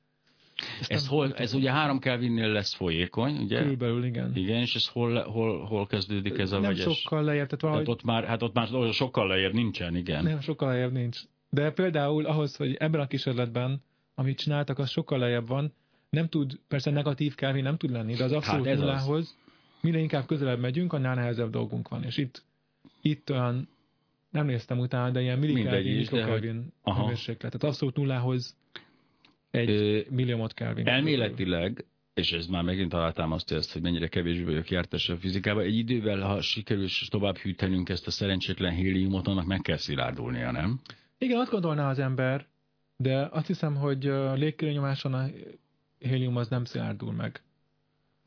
Ezt 0.80 0.92
Ez, 0.92 1.08
hol, 1.08 1.34
ez 1.34 1.54
ugye 1.54 1.72
három 1.72 2.00
Kelvinnél 2.00 2.48
lesz 2.48 2.74
folyékony, 2.74 3.38
ugye? 3.38 3.62
Körülbelül 3.62 4.04
igen. 4.04 4.32
Igen, 4.36 4.60
és 4.60 4.76
ez 4.76 4.88
hol, 4.88 5.22
hol, 5.24 5.66
hol 5.66 5.88
kezdődik 5.88 6.38
ez 6.38 6.52
a 6.52 6.60
nem 6.60 6.72
vegyes? 6.72 7.00
sokkal 7.00 7.24
lejjebb, 7.24 7.46
tehát 7.46 7.62
valahogy 7.62 7.86
Hát 7.88 7.96
ott 7.96 8.04
már, 8.04 8.24
hát 8.24 8.42
ott 8.42 8.54
már 8.54 8.68
sokkal 8.92 9.28
lejjebb 9.28 9.54
nincsen, 9.54 9.96
igen. 9.96 10.24
Nem, 10.24 10.40
sokkal 10.40 10.70
lejjebb 10.70 10.92
nincs. 10.92 11.20
De 11.50 11.72
például 11.72 12.26
ahhoz, 12.26 12.56
hogy 12.56 12.76
ebben 12.76 13.02
a 13.02 13.08
kísérletben, 13.08 13.84
amit 14.16 14.38
csináltak, 14.38 14.80
az 14.80 14.90
sokkal 14.90 15.20
lejjebb 15.20 15.48
van, 15.48 15.74
nem 16.10 16.30
tud, 16.30 16.60
persze 16.68 16.92
negatív 16.92 17.36
Kelvin 17.36 17.64
nem 17.64 17.78
tud 17.78 17.92
lenni, 17.92 18.14
de 18.14 18.24
az 18.24 18.32
abszolút 18.32 18.66
Hát 18.66 18.74
ez 18.74 18.80
az. 18.80 18.86
nullához, 18.86 19.38
minél 19.82 20.02
inkább 20.02 20.26
közelebb 20.26 20.60
megyünk, 20.60 20.94
annál 20.94 21.16
nehezebb 21.16 21.50
dolgunk 21.50 21.88
van. 21.88 22.04
És 22.04 22.18
itt, 22.18 22.44
itt 23.02 23.32
olyan, 23.32 23.70
nem 24.30 24.46
néztem 24.46 24.80
utána, 24.80 25.12
de 25.12 25.22
ilyen 25.22 25.40
millikelvin, 25.40 25.94
de 25.94 26.00
mikrokelvin 26.00 26.74
hőmérséklet. 26.84 27.52
Tehát 27.52 27.64
abszolút 27.64 27.96
nullához 27.96 28.58
egy 29.52 29.70
Ö, 29.70 30.00
milliómot 30.10 30.54
Kelvin. 30.54 30.88
Elméletileg 30.88 31.86
és 32.20 32.32
ez 32.32 32.48
már 32.48 32.64
megint 32.64 32.94
alátámasztja 32.94 33.58
ezt, 33.58 33.74
hogy 33.74 33.82
mennyire 33.82 34.08
kevésbé 34.08 34.44
vagyok 34.44 34.70
jártas 34.70 35.10
a 35.10 35.18
fizikában. 35.18 35.64
Egy 35.64 35.78
idővel, 35.78 36.20
ha 36.20 36.42
sikerül 36.42 36.88
tovább 37.10 37.38
hűtenünk 37.38 37.90
ezt 37.90 38.08
a 38.08 38.12
szerencsétlen 38.12 38.74
héliumot, 38.74 39.28
annak 39.28 39.46
meg 39.46 39.62
kell 39.62 39.78
szilárdulnia, 39.78 40.52
nem? 40.52 40.80
Igen, 41.18 41.40
azt 41.40 41.52
gondolná 41.52 41.90
az 41.90 42.00
ember, 42.00 42.48
de 42.98 43.28
azt 43.32 43.48
hiszem, 43.48 43.76
hogy 43.76 44.04
légkörnyomáson 44.36 45.14
a 45.14 45.26
hélium 46.00 46.36
az 46.36 46.48
nem 46.48 46.66
szilárdul 46.66 47.14
meg. 47.14 47.42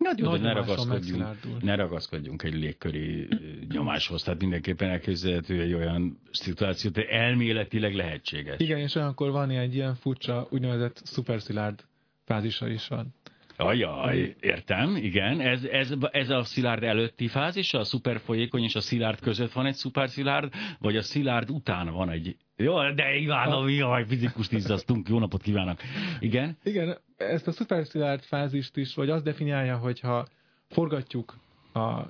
Hát 0.04 0.18
jó, 0.18 0.36
ne 0.36 0.52
ragaszkodjunk, 0.52 1.62
ne 1.62 1.74
ragaszkodjunk 1.74 2.42
egy 2.42 2.54
légköri 2.54 3.28
nyomáshoz, 3.68 4.22
tehát 4.22 4.40
mindenképpen 4.40 4.90
elképzelhető 4.90 5.60
egy 5.60 5.72
olyan 5.72 6.18
szituáció, 6.30 6.90
hogy 6.94 7.06
elméletileg 7.10 7.94
lehetséges. 7.94 8.54
Igen, 8.58 8.78
és 8.78 8.94
olyankor 8.94 9.30
van 9.30 9.50
egy 9.50 9.74
ilyen 9.74 9.94
furcsa, 9.94 10.46
úgynevezett 10.50 11.00
szuperszilárd 11.04 11.84
fázisa 12.24 12.68
is 12.68 12.88
van. 12.88 13.14
Ajaj, 13.56 14.36
értem, 14.40 14.96
igen. 14.96 15.40
Ez, 15.40 15.64
ez, 15.64 15.94
ez 16.10 16.30
a 16.30 16.42
szilárd 16.42 16.82
előtti 16.82 17.28
fázis, 17.28 17.74
a 17.74 17.84
szuperfolyékony 17.84 18.62
és 18.62 18.74
a 18.74 18.80
szilárd 18.80 19.20
között 19.20 19.52
van 19.52 19.66
egy 19.66 19.74
szuperszilárd, 19.74 20.52
vagy 20.78 20.96
a 20.96 21.02
szilárd 21.02 21.50
után 21.50 21.92
van 21.92 22.10
egy... 22.10 22.36
Jó, 22.56 22.90
de 22.90 23.14
Ivánom, 23.14 23.68
jaj, 23.68 24.06
fizikust 24.06 24.52
izzasztunk, 24.52 25.08
jó 25.08 25.18
napot 25.18 25.42
kívánok. 25.42 25.80
Igen? 26.20 26.56
Igen, 26.62 26.98
ezt 27.16 27.46
a 27.46 27.52
szuperszilárd 27.52 28.22
fázist 28.22 28.76
is, 28.76 28.94
vagy 28.94 29.10
azt 29.10 29.24
definiálja, 29.24 29.76
hogyha 29.76 30.26
forgatjuk 30.68 31.34
a 31.72 32.02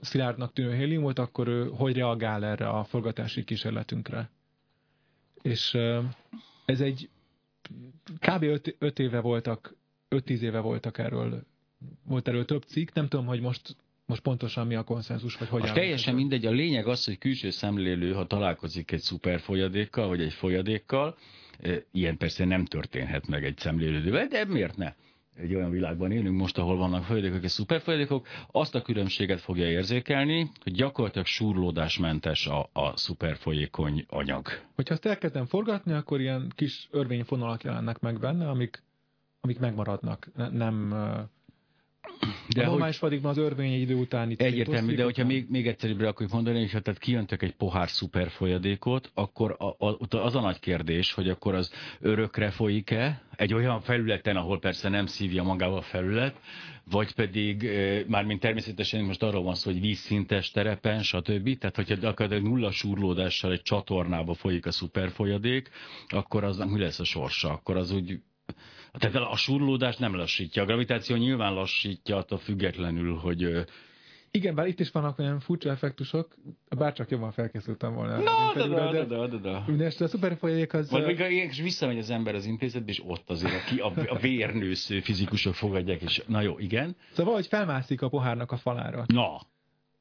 szilárdnak 0.00 0.52
tűnő 0.52 0.74
héliumot, 0.74 1.18
akkor 1.18 1.48
ő 1.48 1.70
hogy 1.76 1.96
reagál 1.96 2.44
erre 2.44 2.68
a 2.68 2.84
forgatási 2.84 3.44
kísérletünkre. 3.44 4.30
És 5.42 5.74
ez 6.64 6.80
egy 6.80 7.08
kb. 8.18 8.60
5 8.78 8.98
éve 8.98 9.20
voltak 9.20 9.74
5-10 10.10 10.40
éve 10.40 10.60
voltak 10.60 10.98
erről, 10.98 11.42
volt 12.04 12.28
erről 12.28 12.44
több 12.44 12.62
cikk, 12.62 12.92
nem 12.92 13.08
tudom, 13.08 13.26
hogy 13.26 13.40
most 13.40 13.76
most 14.10 14.22
pontosan 14.22 14.66
mi 14.66 14.74
a 14.74 14.82
konszenzus, 14.82 15.36
vagy 15.36 15.48
hogy 15.48 15.60
Most 15.60 15.74
teljesen 15.74 16.14
mindegy, 16.14 16.46
a 16.46 16.50
lényeg 16.50 16.86
az, 16.86 17.04
hogy 17.04 17.18
külső 17.18 17.50
szemlélő, 17.50 18.12
ha 18.12 18.26
találkozik 18.26 18.90
egy 18.90 19.00
szuper 19.00 19.40
folyadékkal, 19.40 20.08
vagy 20.08 20.20
egy 20.20 20.32
folyadékkal, 20.32 21.16
eh, 21.60 21.76
ilyen 21.92 22.16
persze 22.16 22.44
nem 22.44 22.64
történhet 22.64 23.26
meg 23.26 23.44
egy 23.44 23.58
szemlélődővel, 23.58 24.26
de 24.26 24.44
miért 24.44 24.76
ne? 24.76 24.94
egy 25.36 25.54
olyan 25.54 25.70
világban 25.70 26.12
élünk 26.12 26.38
most, 26.38 26.58
ahol 26.58 26.76
vannak 26.76 27.04
folyadékok 27.04 27.42
és 27.42 27.50
szuperfolyadékok, 27.50 28.26
azt 28.50 28.74
a 28.74 28.82
különbséget 28.82 29.40
fogja 29.40 29.70
érzékelni, 29.70 30.50
hogy 30.62 30.72
gyakorlatilag 30.72 31.26
súrlódásmentes 31.26 32.46
a, 32.46 32.70
a 32.72 32.96
szuperfolyékony 32.96 34.04
anyag. 34.08 34.48
Hogyha 34.74 34.94
ezt 34.94 35.06
elkezdem 35.06 35.46
forgatni, 35.46 35.92
akkor 35.92 36.20
ilyen 36.20 36.52
kis 36.54 36.88
örvényfonalak 36.90 37.62
jelennek 37.62 37.98
meg 37.98 38.18
benne, 38.18 38.48
amik 38.48 38.82
amik 39.40 39.58
megmaradnak, 39.58 40.28
ne, 40.36 40.48
nem... 40.48 40.94
De 42.54 42.62
a 42.62 42.66
normális 42.66 42.96
fadigban 42.96 43.30
az 43.30 43.36
örvény 43.36 43.72
egy 43.72 43.80
idő 43.80 43.94
után 43.94 44.30
itt 44.30 44.40
Egyértelmű, 44.40 44.94
de 44.94 45.04
hogyha 45.04 45.24
még, 45.24 45.46
még 45.50 45.66
egyszerűbbre 45.66 46.08
akarjuk 46.08 46.32
mondani, 46.32 46.60
és 46.60 46.72
ha 46.72 46.80
tehát 46.80 47.00
kijöntök 47.00 47.42
egy 47.42 47.54
pohár 47.54 47.88
szuper 47.88 48.30
folyadékot, 48.30 49.10
akkor 49.14 49.56
a, 49.58 49.86
a, 49.86 49.96
az 50.08 50.34
a 50.34 50.40
nagy 50.40 50.60
kérdés, 50.60 51.12
hogy 51.12 51.28
akkor 51.28 51.54
az 51.54 51.72
örökre 52.00 52.50
folyik-e, 52.50 53.22
egy 53.36 53.54
olyan 53.54 53.80
felületen, 53.80 54.36
ahol 54.36 54.58
persze 54.58 54.88
nem 54.88 55.06
szívja 55.06 55.42
magába 55.42 55.76
a 55.76 55.82
felület, 55.82 56.40
vagy 56.84 57.14
pedig, 57.14 57.64
e, 57.64 58.04
mármint 58.08 58.40
természetesen 58.40 59.04
most 59.04 59.22
arról 59.22 59.42
van 59.42 59.54
szó, 59.54 59.70
hogy 59.70 59.80
vízszintes 59.80 60.50
terepen, 60.50 61.02
stb. 61.02 61.58
Tehát, 61.58 61.76
hogyha 61.76 62.08
akár 62.08 62.28
nulla 62.28 62.70
súrlódással 62.70 63.52
egy 63.52 63.62
csatornába 63.62 64.34
folyik 64.34 64.66
a 64.66 64.72
szuperfolyadék, 64.72 65.70
akkor 66.08 66.44
az 66.44 66.56
mi 66.58 66.78
lesz 66.78 67.00
a 67.00 67.04
sorsa? 67.04 67.50
Akkor 67.52 67.76
az 67.76 67.90
úgy 67.90 68.20
tehát 68.98 69.16
a 69.16 69.36
surlódás 69.36 69.96
nem 69.96 70.14
lassítja. 70.14 70.62
A 70.62 70.66
gravitáció 70.66 71.16
nyilván 71.16 71.54
lassítja, 71.54 72.16
attól 72.16 72.38
függetlenül, 72.38 73.16
hogy 73.16 73.66
igen, 74.32 74.54
bár 74.54 74.66
itt 74.66 74.80
is 74.80 74.90
vannak 74.90 75.18
olyan 75.18 75.40
furcsa 75.40 75.70
effektusok, 75.70 76.34
bárcsak 76.76 77.10
jobban 77.10 77.32
felkészültem 77.32 77.94
volna. 77.94 78.16
No, 78.16 78.22
da, 78.54 78.66
da, 78.66 78.92
da, 78.92 79.04
da, 79.04 79.26
da, 79.26 79.36
da. 79.36 79.64
Mindenesetre 79.66 80.04
a 80.04 80.08
szuperfolyék 80.08 80.72
az... 80.72 80.90
Vagy 80.90 81.04
még 81.04 81.18
és 81.50 81.60
visszamegy 81.60 81.98
az 81.98 82.10
ember 82.10 82.34
az 82.34 82.44
intézetbe, 82.44 82.90
és 82.90 83.02
ott 83.06 83.30
azért 83.30 83.80
a, 83.80 83.86
a, 83.86 83.92
a 84.08 84.18
vérnősző 84.18 85.00
fizikusok 85.00 85.54
fogadják, 85.54 86.02
és 86.02 86.22
na 86.26 86.40
jó, 86.40 86.58
igen. 86.58 86.96
Szóval 87.08 87.24
valahogy 87.24 87.46
felmászik 87.46 88.02
a 88.02 88.08
pohárnak 88.08 88.52
a 88.52 88.56
falára. 88.56 89.04
Na, 89.06 89.40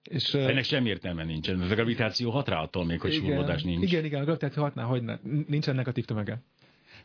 és, 0.03 0.33
Ennek 0.33 0.63
sem 0.63 0.85
értelme 0.85 1.23
nincsen, 1.23 1.61
a 1.61 1.67
gravitáció 1.67 2.31
hat 2.31 2.47
rá 2.47 2.61
attól 2.61 2.85
még, 2.85 3.01
hogy 3.01 3.13
igen, 3.13 3.59
nincs. 3.63 3.91
Igen, 3.91 4.05
igen, 4.05 4.21
a 4.21 4.23
gravitáció 4.23 4.63
hatná, 4.63 4.83
hogy 4.83 5.03
ne, 5.03 5.17
nincsen 5.47 5.75
negatív 5.75 6.05
tömege. 6.05 6.41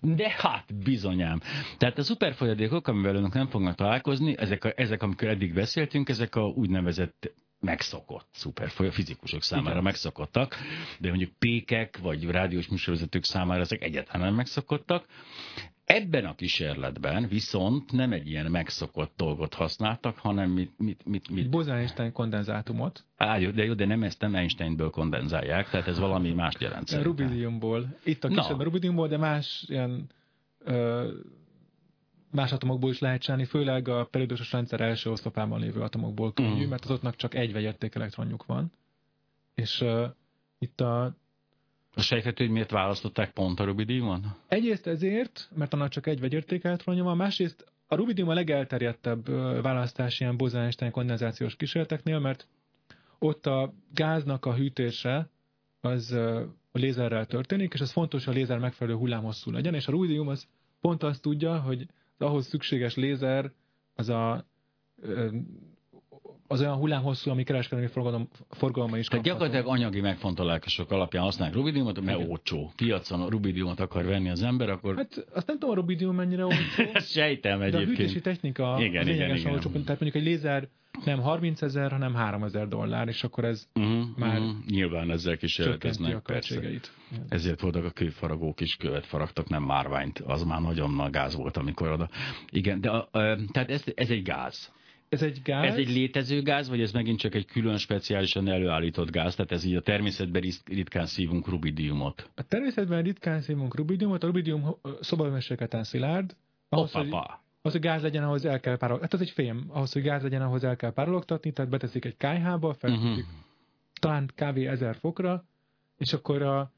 De 0.04 0.34
hát 0.38 0.74
bizonyám. 0.84 1.40
Tehát 1.78 1.98
a 1.98 2.02
szuperfolyadékok, 2.02 2.88
amivel 2.88 3.14
önök 3.14 3.32
nem 3.32 3.46
fognak 3.48 3.74
találkozni, 3.74 4.38
ezek, 4.38 4.64
a, 4.64 4.72
ezek 4.76 5.02
amikor 5.02 5.28
eddig 5.28 5.54
beszéltünk, 5.54 6.08
ezek 6.08 6.34
a 6.34 6.40
úgynevezett 6.46 7.32
megszokott 7.60 8.28
szuperfolyó, 8.32 8.90
fizikusok 8.90 9.42
számára 9.42 9.70
Igen. 9.70 9.82
megszokottak, 9.82 10.56
de 10.98 11.08
mondjuk 11.08 11.30
pékek 11.38 11.98
vagy 11.98 12.24
rádiós 12.24 12.68
műsorvezetők 12.68 13.24
számára 13.24 13.60
ezek 13.60 13.82
egyáltalán 13.82 14.26
nem 14.26 14.34
megszokottak. 14.34 15.06
Ebben 15.94 16.24
a 16.24 16.34
kísérletben 16.34 17.28
viszont 17.28 17.92
nem 17.92 18.12
egy 18.12 18.28
ilyen 18.28 18.50
megszokott 18.50 19.12
dolgot 19.16 19.54
használtak, 19.54 20.18
hanem 20.18 20.50
mit... 20.50 20.78
mit, 20.78 21.06
mit, 21.06 21.30
mit... 21.30 21.50
Bose-Einstein 21.50 22.12
kondenzátumot. 22.12 23.04
Á, 23.16 23.38
jó, 23.38 23.50
de 23.50 23.64
jó, 23.64 23.74
de 23.74 23.86
nem 23.86 24.02
ezt 24.02 24.20
nem 24.20 24.34
Einsteinből 24.34 24.90
kondenzálják, 24.90 25.70
tehát 25.70 25.86
ez 25.86 25.98
valami 25.98 26.32
más 26.32 26.54
jelent. 26.58 27.02
Rubidiumból. 27.02 27.96
Itt 28.04 28.24
a 28.24 28.28
kísérletben 28.28 28.56
no. 28.56 28.64
rubidiumból, 28.64 29.08
de 29.08 29.16
más 29.16 29.64
ilyen 29.68 30.10
ö, 30.58 31.10
más 32.30 32.52
atomokból 32.52 32.90
is 32.90 32.98
lehet 32.98 33.22
csinálni, 33.22 33.44
főleg 33.44 33.88
a 33.88 34.04
periódusos 34.04 34.52
rendszer 34.52 34.80
első 34.80 35.10
oszlopában 35.10 35.60
lévő 35.60 35.80
atomokból 35.80 36.32
könnyű, 36.32 36.66
mm. 36.66 36.68
mert 36.68 36.84
azoknak 36.84 37.16
csak 37.16 37.34
egy 37.34 37.52
vegyérték 37.52 37.94
elektronjuk 37.94 38.46
van. 38.46 38.72
És 39.54 39.80
uh, 39.80 40.04
itt 40.58 40.80
a 40.80 41.16
a 41.94 42.00
sejthető, 42.00 42.44
hogy 42.44 42.52
miért 42.52 42.70
választották 42.70 43.32
pont 43.32 43.60
a 43.60 43.64
rubidiumon? 43.64 44.24
Egyrészt 44.48 44.86
ezért, 44.86 45.50
mert 45.54 45.72
annak 45.72 45.88
csak 45.88 46.06
egy 46.06 46.20
vegyérték 46.20 46.64
elektronja 46.64 47.04
van, 47.04 47.16
másrészt 47.16 47.72
a 47.86 47.94
rubidium 47.94 48.28
a 48.28 48.34
legelterjedtebb 48.34 49.28
választás 49.62 50.20
ilyen 50.20 50.36
Bose-Einstein 50.36 50.90
kondenzációs 50.90 51.56
kísérleteknél, 51.56 52.18
mert 52.18 52.46
ott 53.18 53.46
a 53.46 53.72
gáznak 53.94 54.46
a 54.46 54.54
hűtése 54.54 55.28
az 55.80 56.12
a 56.72 56.78
lézerrel 56.78 57.26
történik, 57.26 57.72
és 57.72 57.80
ez 57.80 57.92
fontos, 57.92 58.24
hogy 58.24 58.34
a 58.34 58.36
lézer 58.36 58.58
megfelelő 58.58 58.96
hullámhosszú 58.96 59.50
legyen, 59.50 59.74
és 59.74 59.88
a 59.88 59.90
rubidium 59.90 60.28
az 60.28 60.46
pont 60.80 61.02
azt 61.02 61.22
tudja, 61.22 61.60
hogy 61.60 61.86
az 62.18 62.26
ahhoz 62.26 62.46
szükséges 62.46 62.94
lézer 62.94 63.52
az 63.94 64.08
a 64.08 64.46
az 66.46 66.60
olyan 66.60 66.76
hullámhosszú, 66.76 67.30
ami 67.30 67.42
kereskedelmi 67.42 67.90
forgalom, 67.90 68.28
forgalomban 68.50 68.98
is 68.98 69.06
Tehát 69.06 69.24
gyakorlatilag 69.24 69.66
anyagi 69.66 70.00
megfontolások 70.00 70.90
alapján 70.90 71.22
használják 71.22 71.56
rubidiumot, 71.56 72.00
mert 72.00 72.18
Igen. 72.18 72.30
olcsó. 72.30 72.72
Piacon 72.76 73.20
a 73.20 73.28
rubidiumot 73.28 73.80
akar 73.80 74.04
venni 74.04 74.30
az 74.30 74.42
ember, 74.42 74.68
akkor... 74.68 74.96
Hát 74.96 75.26
azt 75.32 75.46
nem 75.46 75.58
tudom, 75.58 75.70
a 75.70 75.74
rubidium 75.74 76.14
mennyire 76.14 76.44
olcsó. 76.44 76.82
Ezt 76.92 77.10
sejtem 77.10 77.60
egyébként. 77.60 77.86
De 77.86 77.92
a 77.92 77.96
hűtési 77.96 78.20
technika 78.20 78.76
igen, 78.78 79.08
igen, 79.08 79.36
igen. 79.36 79.52
olcsó. 79.52 79.70
Tehát 79.70 80.00
mondjuk 80.00 80.14
egy 80.14 80.24
lézer 80.24 80.68
nem 81.04 81.20
30 81.20 81.62
ezer, 81.62 81.90
hanem 81.90 82.14
3 82.14 82.44
ezer 82.44 82.68
dollár, 82.68 83.08
és 83.08 83.24
akkor 83.24 83.44
ez 83.44 83.68
uh-huh, 83.74 84.04
már 84.16 84.38
uh-huh. 84.38 84.64
Nyilván 84.66 85.10
ezzel 85.10 85.36
kísérleteznek, 85.36 86.18
persze. 86.18 86.60
Ezért 87.28 87.60
voltak 87.60 87.84
a 87.84 87.90
kőfaragók 87.90 88.60
is 88.60 88.76
követ 88.76 89.06
faragtak, 89.06 89.48
nem 89.48 89.62
márványt. 89.62 90.18
Az 90.18 90.42
már 90.42 90.60
nagyon 90.60 90.94
nagy 90.94 91.10
gáz 91.10 91.34
volt, 91.34 91.56
amikor 91.56 91.90
oda. 91.90 92.08
Igen, 92.50 92.80
de 92.80 92.90
a, 92.90 93.08
a, 93.10 93.36
tehát 93.52 93.70
ez, 93.70 93.82
ez 93.94 94.10
egy 94.10 94.22
gáz. 94.22 94.72
Ez 95.08 95.22
egy 95.22 95.42
gáz? 95.42 95.64
Ez 95.64 95.76
egy 95.76 95.90
létező 95.90 96.42
gáz, 96.42 96.68
vagy 96.68 96.80
ez 96.80 96.92
megint 96.92 97.18
csak 97.18 97.34
egy 97.34 97.46
külön 97.46 97.76
speciálisan 97.76 98.48
előállított 98.48 99.10
gáz? 99.10 99.34
Tehát 99.34 99.52
ez 99.52 99.64
így 99.64 99.74
a 99.74 99.80
természetben 99.80 100.42
ritkán 100.64 101.06
szívunk 101.06 101.48
rubidiumot. 101.48 102.30
A 102.34 102.42
természetben 102.42 103.02
ritkán 103.02 103.40
szívunk 103.40 103.76
rubidiumot, 103.76 104.22
a 104.22 104.26
rubidium 104.26 104.76
szobahőmérsékleten 105.00 105.84
szilárd. 105.84 106.36
Ahhoz, 106.68 106.92
hogy, 106.92 107.08
ahhoz, 107.10 107.72
hogy 107.72 107.80
gáz 107.80 108.02
legyen, 108.02 108.24
ahhoz 108.24 108.44
el 108.44 108.60
kell 108.60 108.76
párologtatni. 108.76 109.18
Hát 109.18 109.28
ez 109.28 109.28
egy 109.28 109.44
fém. 109.44 109.64
Ahhoz, 109.68 109.92
hogy 109.92 110.02
gáz 110.02 110.22
legyen, 110.22 110.42
ahhoz 110.42 110.64
el 110.64 110.76
kell 110.76 110.92
párologtatni, 110.92 111.52
tehát 111.52 111.70
beteszik 111.70 112.04
egy 112.04 112.16
kájhába, 112.16 112.74
felfűtik 112.74 113.08
uh-huh. 113.08 113.24
talán 114.00 114.30
kb. 114.34 114.56
1000 114.56 114.96
fokra, 114.96 115.44
és 115.96 116.12
akkor 116.12 116.42
a 116.42 116.72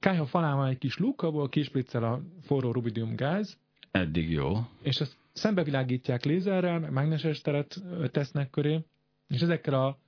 kájha 0.00 0.26
falán 0.26 0.56
van 0.56 0.68
egy 0.68 0.78
kis 0.78 0.98
luk, 0.98 1.22
abból 1.22 1.48
kispriccel 1.48 2.04
a 2.04 2.20
forró 2.42 2.72
rubidium 2.72 3.16
gáz. 3.16 3.58
Eddig 3.90 4.30
jó. 4.30 4.66
És 4.82 5.00
ezt 5.00 5.16
szembevilágítják 5.36 6.24
lézerrel, 6.24 6.78
mágneses 6.90 7.40
teret 7.40 7.82
tesznek 8.10 8.50
köré, 8.50 8.84
és 9.28 9.40
ezekkel 9.40 9.74
a, 9.74 9.98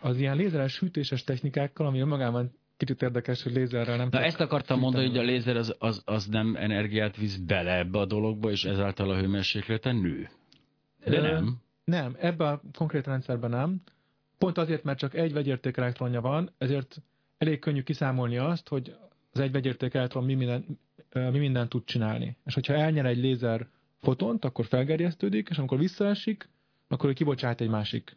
az 0.00 0.18
ilyen 0.18 0.36
lézeres 0.36 0.78
hűtéses 0.78 1.24
technikákkal, 1.24 1.86
ami 1.86 2.00
önmagában 2.00 2.52
kicsit 2.76 3.02
érdekes, 3.02 3.42
hogy 3.42 3.52
lézerrel 3.52 3.96
nem... 3.96 4.08
Na 4.10 4.20
ezt 4.20 4.40
akartam 4.40 4.78
mondani, 4.78 5.06
hogy 5.06 5.18
a 5.18 5.22
lézer 5.22 5.56
az, 5.56 5.74
az, 5.78 6.02
az 6.04 6.26
nem 6.26 6.56
energiát 6.56 7.16
visz 7.16 7.36
bele 7.36 7.78
ebbe 7.78 7.98
a 7.98 8.04
dologba, 8.04 8.50
és 8.50 8.64
ezáltal 8.64 9.10
a 9.10 9.16
hőmérsékleten 9.16 9.96
nő. 9.96 10.28
De 11.04 11.20
nem. 11.20 11.60
Nem, 11.84 12.16
ebbe 12.18 12.48
a 12.48 12.60
konkrét 12.72 13.06
rendszerben 13.06 13.50
nem. 13.50 13.82
Pont 14.38 14.58
azért, 14.58 14.84
mert 14.84 14.98
csak 14.98 15.14
egy 15.14 15.32
vegyérték 15.32 15.76
elektronja 15.76 16.20
van, 16.20 16.50
ezért 16.58 17.02
elég 17.38 17.58
könnyű 17.58 17.82
kiszámolni 17.82 18.36
azt, 18.36 18.68
hogy 18.68 18.96
az 19.32 19.40
egy 19.40 19.52
vegyérték 19.52 19.94
elektron 19.94 20.24
mi 20.24 20.34
minden, 20.34 20.78
mi 21.12 21.38
mindent 21.38 21.68
tud 21.68 21.84
csinálni. 21.84 22.36
És 22.44 22.54
hogyha 22.54 22.74
elnyer 22.74 23.06
egy 23.06 23.18
lézer 23.18 23.68
fotont, 24.00 24.44
akkor 24.44 24.64
felgerjesztődik, 24.64 25.48
és 25.50 25.58
amikor 25.58 25.78
visszaesik, 25.78 26.48
akkor 26.88 27.12
kibocsát 27.12 27.60
egy 27.60 27.68
másik 27.68 28.16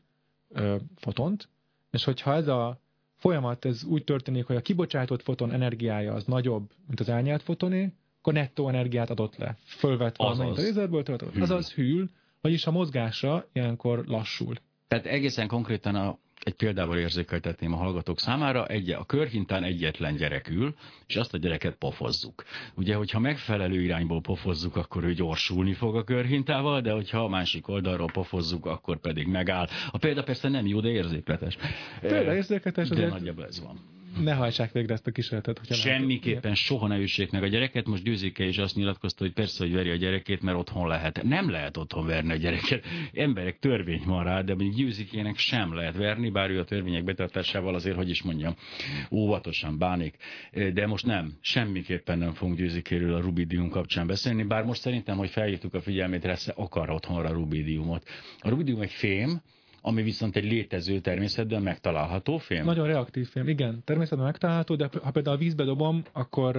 ö, 0.50 0.76
fotont, 0.96 1.50
és 1.92 2.04
hogyha 2.04 2.34
ez 2.34 2.48
a 2.48 2.80
folyamat 3.16 3.66
ez 3.66 3.84
úgy 3.84 4.04
történik, 4.04 4.46
hogy 4.46 4.56
a 4.56 4.62
kibocsátott 4.62 5.22
foton 5.22 5.52
energiája 5.52 6.14
az 6.14 6.24
nagyobb, 6.26 6.72
mint 6.88 7.00
az 7.00 7.10
elnyelt 7.10 7.44
fotoné, 7.44 7.94
akkor 8.20 8.34
nettó 8.34 8.68
energiát 8.68 9.10
adott 9.10 9.36
le. 9.36 9.58
Fölvett 9.64 10.16
valamint 10.16 10.58
a 10.58 10.62
lézerből, 10.62 11.04
azaz 11.40 11.74
hűl, 11.74 12.10
vagyis 12.42 12.66
a 12.66 12.72
mozgása 12.72 13.48
ilyenkor 13.54 14.04
lassul. 14.06 14.56
Tehát 14.88 15.06
egészen 15.06 15.48
konkrétan 15.48 15.96
a 15.96 16.18
egy 16.44 16.54
példával 16.54 16.98
érzékeltetném 16.98 17.74
a 17.74 17.78
hallgatók 17.78 18.20
számára, 18.20 18.66
egy, 18.66 18.90
a 18.90 19.06
körhintán 19.06 19.64
egyetlen 19.64 20.16
gyerek 20.16 20.50
ül, 20.50 20.76
és 21.08 21.16
azt 21.16 21.34
a 21.34 21.38
gyereket 21.38 21.76
pofozzuk. 21.76 22.44
Ugye, 22.76 22.96
hogyha 22.96 23.20
megfelelő 23.20 23.82
irányból 23.82 24.22
pofozzuk, 24.22 24.76
akkor 24.76 25.04
ő 25.04 25.14
gyorsulni 25.14 25.74
fog 25.74 25.96
a 25.96 26.04
körhintával, 26.04 26.82
de 26.82 26.92
hogyha 26.92 27.24
a 27.24 27.30
másik 27.30 27.68
oldalról 27.68 28.12
pofozzuk, 28.12 28.66
akkor 28.66 29.00
pedig 29.00 29.28
megáll. 29.28 29.68
A 29.92 29.98
példa 29.98 30.24
persze 30.24 30.50
nem 30.50 30.68
jó, 30.68 30.80
de 30.80 30.90
érzékletes. 30.90 31.58
Példa 32.02 32.36
érzékletes, 32.36 32.90
de 32.90 33.08
nagyjából 33.08 33.46
ez 33.46 33.62
van 33.62 33.98
ne 34.20 34.34
hajtsák 34.34 34.72
végre 34.72 34.94
ezt 34.94 35.08
a 35.08 35.12
kísérletet. 35.12 35.58
Hogyha 35.58 35.74
Semmiképpen 35.74 36.42
lehet. 36.42 36.58
soha 36.58 36.88
ne 36.88 36.98
üssék 36.98 37.32
meg 37.32 37.44
a 37.44 37.48
gyereket. 37.48 37.86
Most 37.88 38.04
Győzike 38.04 38.44
is 38.44 38.58
azt 38.58 38.76
nyilatkozta, 38.76 39.24
hogy 39.24 39.34
persze, 39.34 39.64
hogy 39.64 39.74
veri 39.74 39.90
a 39.90 39.96
gyerekét, 39.96 40.42
mert 40.42 40.58
otthon 40.58 40.88
lehet. 40.88 41.24
Nem 41.24 41.50
lehet 41.50 41.78
otthon 41.78 42.06
verni 42.06 42.32
a 42.32 42.36
gyereket. 42.36 42.86
Emberek 43.14 43.60
törvény 43.60 44.02
van 44.06 44.24
rá, 44.24 44.42
de 44.42 44.56
mondjuk 44.56 44.76
Győzikének 44.76 45.38
sem 45.38 45.74
lehet 45.74 45.96
verni, 45.96 46.30
bár 46.30 46.50
ő 46.50 46.60
a 46.60 46.64
törvények 46.64 47.04
betartásával 47.04 47.76
azért, 47.76 47.96
hogy 47.96 48.10
is 48.10 48.22
mondjam, 48.22 48.56
óvatosan 49.12 49.78
bánik. 49.78 50.16
De 50.74 50.88
most 50.88 51.06
nem, 51.06 51.34
semmiképpen 51.42 52.18
nem 52.18 52.34
fogunk 52.34 52.58
Győzikéről 52.58 53.14
a 53.14 53.22
Rubidium 53.22 53.70
kapcsán 53.70 54.08
beszélni, 54.08 54.44
bár 54.44 54.64
most 54.64 54.82
szerintem, 54.82 55.18
hogy 55.18 55.30
felhívtuk 55.30 55.74
a 55.74 55.82
figyelmét, 55.82 56.24
lesz 56.24 56.48
akar 56.56 56.90
otthonra 56.90 57.30
Rubidiumot. 57.30 58.08
A 58.40 58.50
Rubidium 58.50 58.82
egy 58.82 58.92
fém, 58.92 59.42
ami 59.82 60.02
viszont 60.04 60.36
egy 60.36 60.44
létező 60.44 61.00
természetben 61.00 61.62
megtalálható 61.62 62.38
film. 62.38 62.66
Nagyon 62.66 62.88
reaktív 62.88 63.28
film, 63.28 63.48
igen, 63.48 63.82
természetben 63.86 64.26
megtalálható, 64.26 64.76
de 64.76 64.90
ha 65.04 65.12
például 65.12 65.36
a 65.36 65.40
vízbe 65.40 65.64
dobom, 65.64 66.04
akkor 66.12 66.56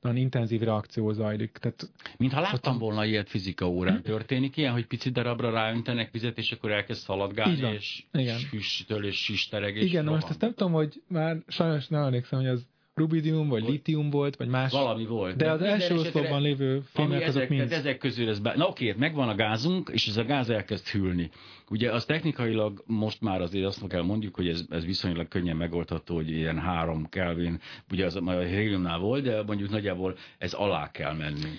nagyon 0.00 0.16
intenzív 0.16 0.60
reakció 0.60 1.12
zajlik. 1.12 1.52
Tehát 1.52 1.90
Mintha 2.16 2.40
láttam 2.40 2.74
ott... 2.74 2.80
volna 2.80 3.04
ilyet 3.04 3.28
fizika 3.28 3.68
órán 3.68 4.02
történik, 4.02 4.56
ilyen, 4.56 4.72
hogy 4.72 4.86
pici 4.86 5.10
darabra 5.10 5.50
ráöntenek 5.50 6.10
vizet, 6.10 6.38
és 6.38 6.52
akkor 6.52 6.70
elkezd 6.70 7.00
szaladgálni, 7.00 7.72
és, 7.72 8.04
és 8.12 8.46
füsttől, 8.46 9.06
és 9.06 9.16
sistereg. 9.16 9.76
És 9.76 9.84
Igen, 9.84 10.04
most 10.04 10.28
ezt 10.28 10.40
nem 10.40 10.54
tudom, 10.54 10.72
hogy 10.72 11.02
már 11.08 11.36
sajnos 11.46 11.88
nem 11.88 12.02
emlékszem, 12.02 12.38
hogy 12.38 12.48
az 12.48 12.66
rubidium, 12.98 13.48
vagy 13.48 13.68
litium 13.68 14.10
volt, 14.10 14.36
vagy 14.36 14.48
más. 14.48 14.72
Valami 14.72 15.06
volt. 15.06 15.36
De 15.36 15.50
az 15.50 15.62
első 15.62 15.94
oszlopban 15.94 16.42
lévő 16.42 16.82
azok 16.94 17.22
ezek, 17.22 17.48
mind. 17.48 17.72
Ezek 17.72 17.98
közül 17.98 18.28
ez 18.28 18.38
be... 18.38 18.56
Na 18.56 18.66
oké, 18.66 18.94
megvan 18.98 19.28
a 19.28 19.34
gázunk, 19.34 19.90
és 19.92 20.06
ez 20.06 20.16
a 20.16 20.24
gáz 20.24 20.50
elkezd 20.50 20.86
hűlni. 20.86 21.30
Ugye 21.70 21.92
az 21.92 22.04
technikailag 22.04 22.82
most 22.86 23.20
már 23.20 23.40
azért 23.40 23.66
azt 23.66 23.86
kell 23.86 24.02
mondjuk, 24.02 24.34
hogy 24.34 24.48
ez, 24.48 24.64
ez 24.70 24.84
viszonylag 24.84 25.28
könnyen 25.28 25.56
megoldható, 25.56 26.14
hogy 26.14 26.30
ilyen 26.30 26.58
három 26.58 27.08
Kelvin, 27.08 27.60
ugye 27.90 28.04
az 28.04 28.16
a 28.16 28.40
héliumnál 28.40 28.98
volt, 28.98 29.22
de 29.22 29.42
mondjuk 29.42 29.70
nagyjából 29.70 30.16
ez 30.38 30.52
alá 30.52 30.90
kell 30.90 31.14
mennünk. 31.14 31.58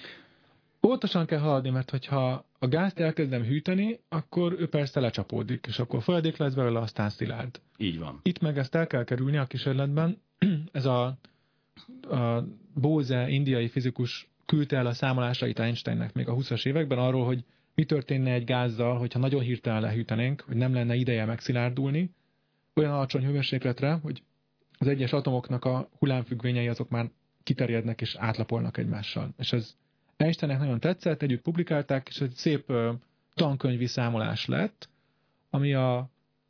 Óvatosan 0.88 1.26
kell 1.26 1.40
haladni, 1.40 1.70
mert 1.70 1.90
hogyha 1.90 2.46
a 2.60 2.68
gázt 2.68 3.00
elkezdem 3.00 3.44
hűteni, 3.44 4.00
akkor 4.10 4.56
ő 4.60 4.68
persze 4.68 5.00
lecsapódik, 5.00 5.66
és 5.68 5.80
akkor 5.80 6.02
folyadék 6.02 6.38
lesz 6.38 6.54
belőle, 6.54 6.80
aztán 6.80 7.10
szilárd. 7.10 7.62
Így 7.78 8.00
van. 8.00 8.20
Itt 8.24 8.40
meg 8.40 8.58
ezt 8.58 8.76
el 8.76 8.88
kell 8.88 9.04
kerülni 9.04 9.38
a 9.38 9.46
kísérletben. 9.46 10.22
Ez 10.72 10.86
a 10.86 11.18
a 12.10 12.44
Bose 12.74 13.30
indiai 13.30 13.68
fizikus 13.68 14.30
küldte 14.46 14.78
el 14.78 14.86
a 14.86 14.94
számolásait 14.94 15.60
Einsteinnek 15.60 16.14
még 16.14 16.28
a 16.28 16.36
20-as 16.36 16.66
években 16.66 16.98
arról, 16.98 17.26
hogy 17.26 17.44
mi 17.76 17.86
történne 17.86 18.32
egy 18.32 18.44
gázzal, 18.44 18.98
hogyha 18.98 19.20
nagyon 19.20 19.42
hirtelen 19.42 19.82
lehűtenénk, 19.82 20.42
hogy 20.42 20.56
nem 20.56 20.74
lenne 20.74 20.96
ideje 20.96 21.26
megszilárdulni, 21.26 22.12
olyan 22.76 22.94
alacsony 22.94 23.26
hőmérsékletre, 23.26 23.92
hogy 23.92 24.24
az 24.78 24.88
egyes 24.88 25.14
atomoknak 25.14 25.66
a 25.66 25.90
hullámfüggvényei 26.00 26.68
azok 26.68 26.90
már 26.90 27.10
kiterjednek 27.44 28.02
és 28.02 28.16
átlapolnak 28.16 28.78
egymással. 28.78 29.34
És 29.38 29.54
ez 29.54 29.76
Einsteinnek 30.18 30.60
nagyon 30.60 30.80
tetszett, 30.80 31.22
együtt 31.22 31.42
publikálták, 31.42 32.08
és 32.08 32.22
egy 32.22 32.34
szép 32.34 32.72
tankönyvi 33.34 33.86
számolás 33.86 34.46
lett, 34.46 34.90
ami 35.50 35.74
a, 35.74 35.98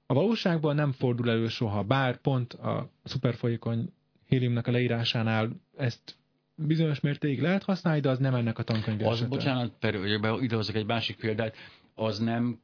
a 0.06 0.14
valóságban 0.14 0.76
nem 0.76 0.92
fordul 0.92 1.30
elő 1.30 1.48
soha, 1.48 1.84
bár 1.84 2.18
pont 2.18 2.54
a 2.54 2.90
szuperfolyékony 3.04 3.94
héliumnak 4.30 4.68
a 4.68 4.72
leírásánál 4.72 5.50
ezt 5.78 6.18
bizonyos 6.56 7.00
mértékig 7.00 7.42
lehet 7.42 7.64
használni, 7.64 8.00
de 8.00 8.10
az 8.10 8.20
nem 8.20 8.36
ennek 8.36 8.60
a 8.60 8.64
tankönyv 8.64 9.06
Az, 9.06 9.22
bocsánat, 9.22 9.86
ide 9.86 10.32
idehozok 10.40 10.76
egy 10.76 10.86
másik 10.86 11.16
példát, 11.16 11.56
az 11.96 12.20
nem, 12.20 12.60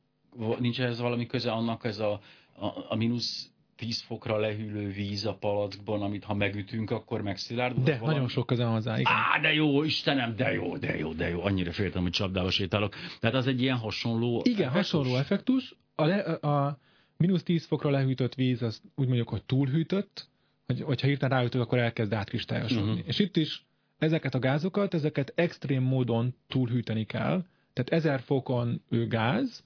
nincs 0.60 0.82
ez 0.82 1.00
valami 1.00 1.26
köze 1.26 1.52
annak 1.52 1.86
ez 1.86 2.00
a, 2.00 2.12
a, 2.54 2.66
a 2.90 2.96
mínusz 2.96 3.50
10 3.76 4.02
fokra 4.02 4.38
lehűlő 4.38 4.92
víz 4.92 5.26
a 5.26 5.34
palackban, 5.34 6.02
amit 6.02 6.24
ha 6.24 6.34
megütünk, 6.34 6.92
akkor 6.92 7.22
megszilárdul. 7.22 7.84
De, 7.84 7.98
valami... 7.98 8.14
nagyon 8.14 8.28
sok 8.28 8.46
köze 8.46 8.64
hozzá, 8.64 9.00
igen. 9.00 9.14
Á, 9.14 9.40
de 9.40 9.54
jó, 9.54 9.84
Istenem, 9.84 10.36
de 10.36 10.52
jó, 10.52 10.78
de 10.78 10.98
jó, 10.98 11.14
de 11.14 11.30
jó. 11.30 11.44
Annyira 11.44 11.72
féltem, 11.72 12.02
hogy 12.02 12.12
csapdába 12.12 12.50
sétálok. 12.50 12.94
Tehát 13.20 13.36
az 13.36 13.48
egy 13.48 13.62
ilyen 13.62 13.78
hasonló 13.78 14.42
Igen, 14.44 14.68
effektus. 14.68 14.92
hasonló 14.92 15.18
effektus. 15.18 15.76
A, 15.96 16.06
le, 16.06 16.20
a 16.22 16.78
mínusz 17.18 17.44
10 17.44 17.66
fokra 17.66 17.90
lehűtött 17.90 18.36
víz, 18.36 18.62
az 18.62 18.82
úgy 18.96 19.08
mondjuk, 19.08 19.30
hogy 19.30 19.44
túlhűtött, 19.44 20.30
hogy, 20.66 20.82
hogyha 20.82 21.08
hirtelen 21.08 21.38
ráütök, 21.38 21.62
akkor 21.62 21.78
elkezd 21.78 22.14
átkristályosodni. 22.14 22.92
Uh-huh. 22.92 23.08
És 23.08 23.20
itt 23.20 23.38
is 23.38 23.66
ezeket 23.98 24.36
a 24.36 24.40
gázokat, 24.40 24.94
ezeket 24.94 25.32
extrém 25.36 25.84
módon 25.84 26.36
túlhűteni 26.48 27.06
kell. 27.06 27.46
Tehát 27.74 28.06
1000 28.06 28.22
fokon 28.22 28.82
ő 28.90 29.08
gáz, 29.08 29.64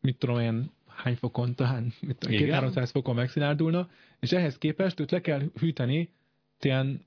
mit 0.00 0.18
tudom 0.18 0.38
én, 0.38 0.70
hány 0.86 1.16
fokon, 1.16 1.54
talán 1.54 1.92
200-300 2.02 2.88
fokon 2.92 3.14
megszilárdulna, 3.14 3.88
és 4.20 4.32
ehhez 4.32 4.58
képest 4.58 5.00
őt 5.00 5.10
le 5.10 5.20
kell 5.20 5.42
hűteni 5.58 6.10
ilyen 6.60 7.06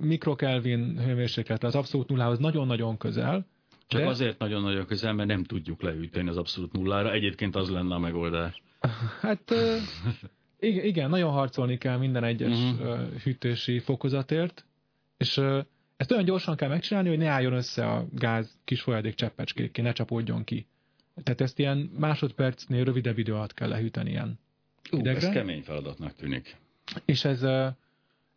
mikrokelvin 0.00 0.98
hőmérsékletre, 0.98 1.68
az 1.68 1.74
abszolút 1.74 2.08
nullához 2.08 2.38
nagyon-nagyon 2.38 2.96
közel. 2.96 3.46
Csak 3.86 4.00
de... 4.00 4.06
azért 4.06 4.38
nagyon-nagyon 4.38 4.86
közel, 4.86 5.12
mert 5.12 5.28
nem 5.28 5.44
tudjuk 5.44 5.82
lehűteni 5.82 6.28
az 6.28 6.36
abszolút 6.36 6.72
nullára. 6.72 7.12
Egyébként 7.12 7.56
az 7.56 7.70
lenne 7.70 7.94
a 7.94 7.98
megoldás. 7.98 8.62
Hát 9.20 9.54
igen, 10.58 10.84
igen, 10.84 11.10
nagyon 11.10 11.30
harcolni 11.30 11.78
kell 11.78 11.96
minden 11.96 12.24
egyes 12.24 12.58
uh-huh. 12.58 13.12
hűtési 13.22 13.78
fokozatért, 13.78 14.64
és 15.16 15.40
ezt 15.96 16.12
olyan 16.12 16.24
gyorsan 16.24 16.56
kell 16.56 16.68
megcsinálni, 16.68 17.08
hogy 17.08 17.18
ne 17.18 17.28
álljon 17.28 17.52
össze 17.52 17.86
a 17.86 18.06
gáz 18.12 18.58
kis 18.64 18.80
folyadék 18.80 19.14
cseppecskékké, 19.14 19.82
ne 19.82 19.92
csapódjon 19.92 20.44
ki. 20.44 20.66
Tehát 21.22 21.40
ezt 21.40 21.58
ilyen 21.58 21.90
másodpercnél 21.98 22.84
rövidebb 22.84 23.18
idő 23.18 23.34
alatt 23.34 23.54
kell 23.54 23.68
lehűteni 23.68 24.10
ilyen 24.10 24.38
uh, 24.92 24.98
idegre. 24.98 25.26
Ez 25.26 25.32
kemény 25.32 25.62
feladatnak 25.62 26.14
tűnik. 26.14 26.56
És 27.04 27.24
ez, 27.24 27.42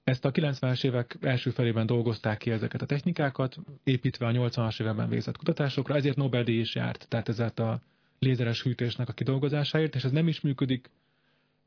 ezt 0.03 0.25
a 0.25 0.31
90-es 0.31 0.83
évek 0.83 1.17
első 1.21 1.49
felében 1.49 1.85
dolgozták 1.85 2.37
ki 2.37 2.51
ezeket 2.51 2.81
a 2.81 2.85
technikákat, 2.85 3.57
építve 3.83 4.27
a 4.27 4.31
80-as 4.31 4.81
években 4.81 5.09
végzett 5.09 5.37
kutatásokra, 5.37 5.95
ezért 5.95 6.17
Nobel-díj 6.17 6.59
is 6.59 6.75
járt, 6.75 7.05
tehát 7.09 7.29
ezért 7.29 7.59
a 7.59 7.81
lézeres 8.19 8.61
hűtésnek 8.61 9.09
a 9.09 9.13
kidolgozásáért, 9.13 9.95
és 9.95 10.03
ez 10.03 10.11
nem 10.11 10.27
is 10.27 10.41
működik 10.41 10.89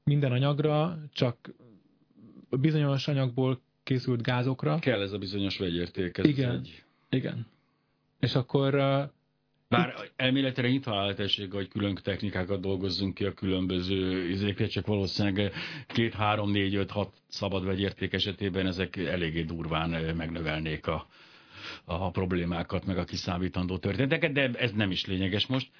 minden 0.05 0.33
anyagra, 0.33 0.99
csak 1.13 1.55
bizonyos 2.51 3.09
anyagból 3.09 3.61
készült 3.83 4.23
gázokra. 4.23 4.79
Kell 4.79 5.01
ez 5.01 5.13
a 5.13 5.19
bizonyos 5.19 5.59
vegyérték. 5.59 6.19
Ez 6.19 6.25
igen, 6.25 6.51
egy... 6.51 6.83
igen. 7.09 7.47
És 8.21 8.35
akkor... 8.35 8.73
Bár 9.69 9.95
itt... 10.05 10.13
elméletre 10.17 10.69
nyitva 10.69 10.95
áll 10.95 11.01
lehetőség, 11.01 11.53
hogy 11.53 11.69
külön 11.69 11.95
technikákat 12.03 12.61
dolgozzunk 12.61 13.15
ki 13.15 13.25
a 13.25 13.33
különböző 13.35 14.29
izékre, 14.29 14.67
csak 14.67 14.87
valószínűleg 14.87 15.53
két, 15.87 16.15
három, 16.15 16.51
négy, 16.51 16.75
öt, 16.75 16.91
hat 16.91 17.13
szabad 17.29 17.65
vegyérték 17.65 18.13
esetében 18.13 18.67
ezek 18.67 18.97
eléggé 18.97 19.43
durván 19.43 20.15
megnövelnék 20.17 20.87
a, 20.87 21.07
a 21.85 22.11
problémákat, 22.11 22.87
meg 22.87 22.99
a 22.99 23.05
kiszámítandó 23.05 23.79
történeteket, 23.79 24.33
de 24.33 24.51
ez 24.51 24.73
nem 24.73 24.91
is 24.91 25.07
lényeges 25.07 25.47
most. 25.47 25.71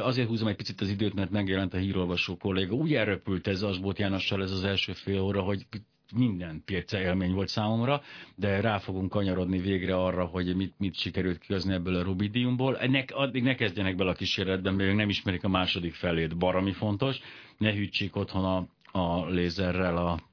Azért 0.00 0.28
húzom 0.28 0.48
egy 0.48 0.56
picit 0.56 0.80
az 0.80 0.88
időt, 0.88 1.14
mert 1.14 1.30
megjelent 1.30 1.74
a 1.74 1.78
hírolvasó 1.78 2.36
kolléga. 2.36 2.74
Úgy 2.74 2.94
elröpült 2.94 3.46
ez 3.46 3.62
Asbót 3.62 3.98
Jánossal 3.98 4.42
ez 4.42 4.50
az 4.50 4.64
első 4.64 4.92
fél 4.92 5.20
óra, 5.20 5.42
hogy 5.42 5.66
minden 6.14 6.62
pérce 6.64 7.00
élmény 7.00 7.32
volt 7.32 7.48
számomra, 7.48 8.02
de 8.34 8.60
rá 8.60 8.78
fogunk 8.78 9.10
kanyarodni 9.10 9.58
végre 9.58 9.96
arra, 9.96 10.24
hogy 10.24 10.56
mit, 10.56 10.74
mit 10.78 10.94
sikerült 10.94 11.38
kihozni 11.38 11.72
ebből 11.72 11.94
a 11.94 12.02
Rubidiumból. 12.02 12.78
Ennek, 12.78 13.10
addig 13.14 13.42
ne 13.42 13.54
kezdjenek 13.54 13.96
bele 13.96 14.10
a 14.10 14.14
kísérletben, 14.14 14.74
mert 14.74 14.94
nem 14.94 15.08
ismerik 15.08 15.44
a 15.44 15.48
második 15.48 15.94
felét, 15.94 16.36
barami 16.36 16.72
fontos. 16.72 17.18
Ne 17.58 17.72
hűtsék 17.72 18.16
otthon 18.16 18.44
a, 18.44 18.66
a 18.98 19.26
lézerrel 19.28 19.96
a 19.96 20.27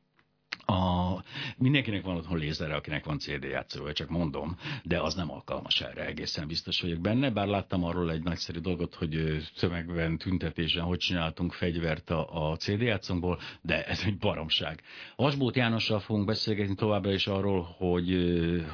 a, 0.66 1.24
mindenkinek 1.58 2.04
van 2.04 2.16
otthon 2.16 2.38
lézere, 2.38 2.76
akinek 2.76 3.06
van 3.06 3.20
CD 3.20 3.44
játszója, 3.44 3.94
csak 3.94 4.10
mondom, 4.10 4.58
de 4.84 5.02
az 5.02 5.16
nem 5.16 5.32
alkalmas 5.32 5.82
erre, 5.82 6.06
egészen 6.06 6.48
biztos 6.48 6.82
vagyok 6.82 7.00
benne, 7.00 7.30
bár 7.30 7.48
láttam 7.48 7.84
arról 7.84 8.12
egy 8.12 8.24
nagyszerű 8.24 8.60
dolgot, 8.60 8.96
hogy 8.96 9.44
szövegben, 9.56 10.18
tüntetésen 10.18 10.84
hogy 10.84 10.98
csináltunk 10.98 11.54
fegyvert 11.54 12.10
a, 12.10 12.50
a 12.50 12.56
CD 12.56 12.82
játszónkból, 12.82 13.40
de 13.62 13.86
ez 13.86 14.04
egy 14.06 14.18
baromság. 14.18 14.82
Asbót 15.16 15.56
Jánossal 15.56 16.00
fogunk 16.00 16.26
beszélgetni 16.26 16.76
továbbra 16.76 17.14
is 17.14 17.28
arról, 17.28 17.62
hogy, 17.78 18.16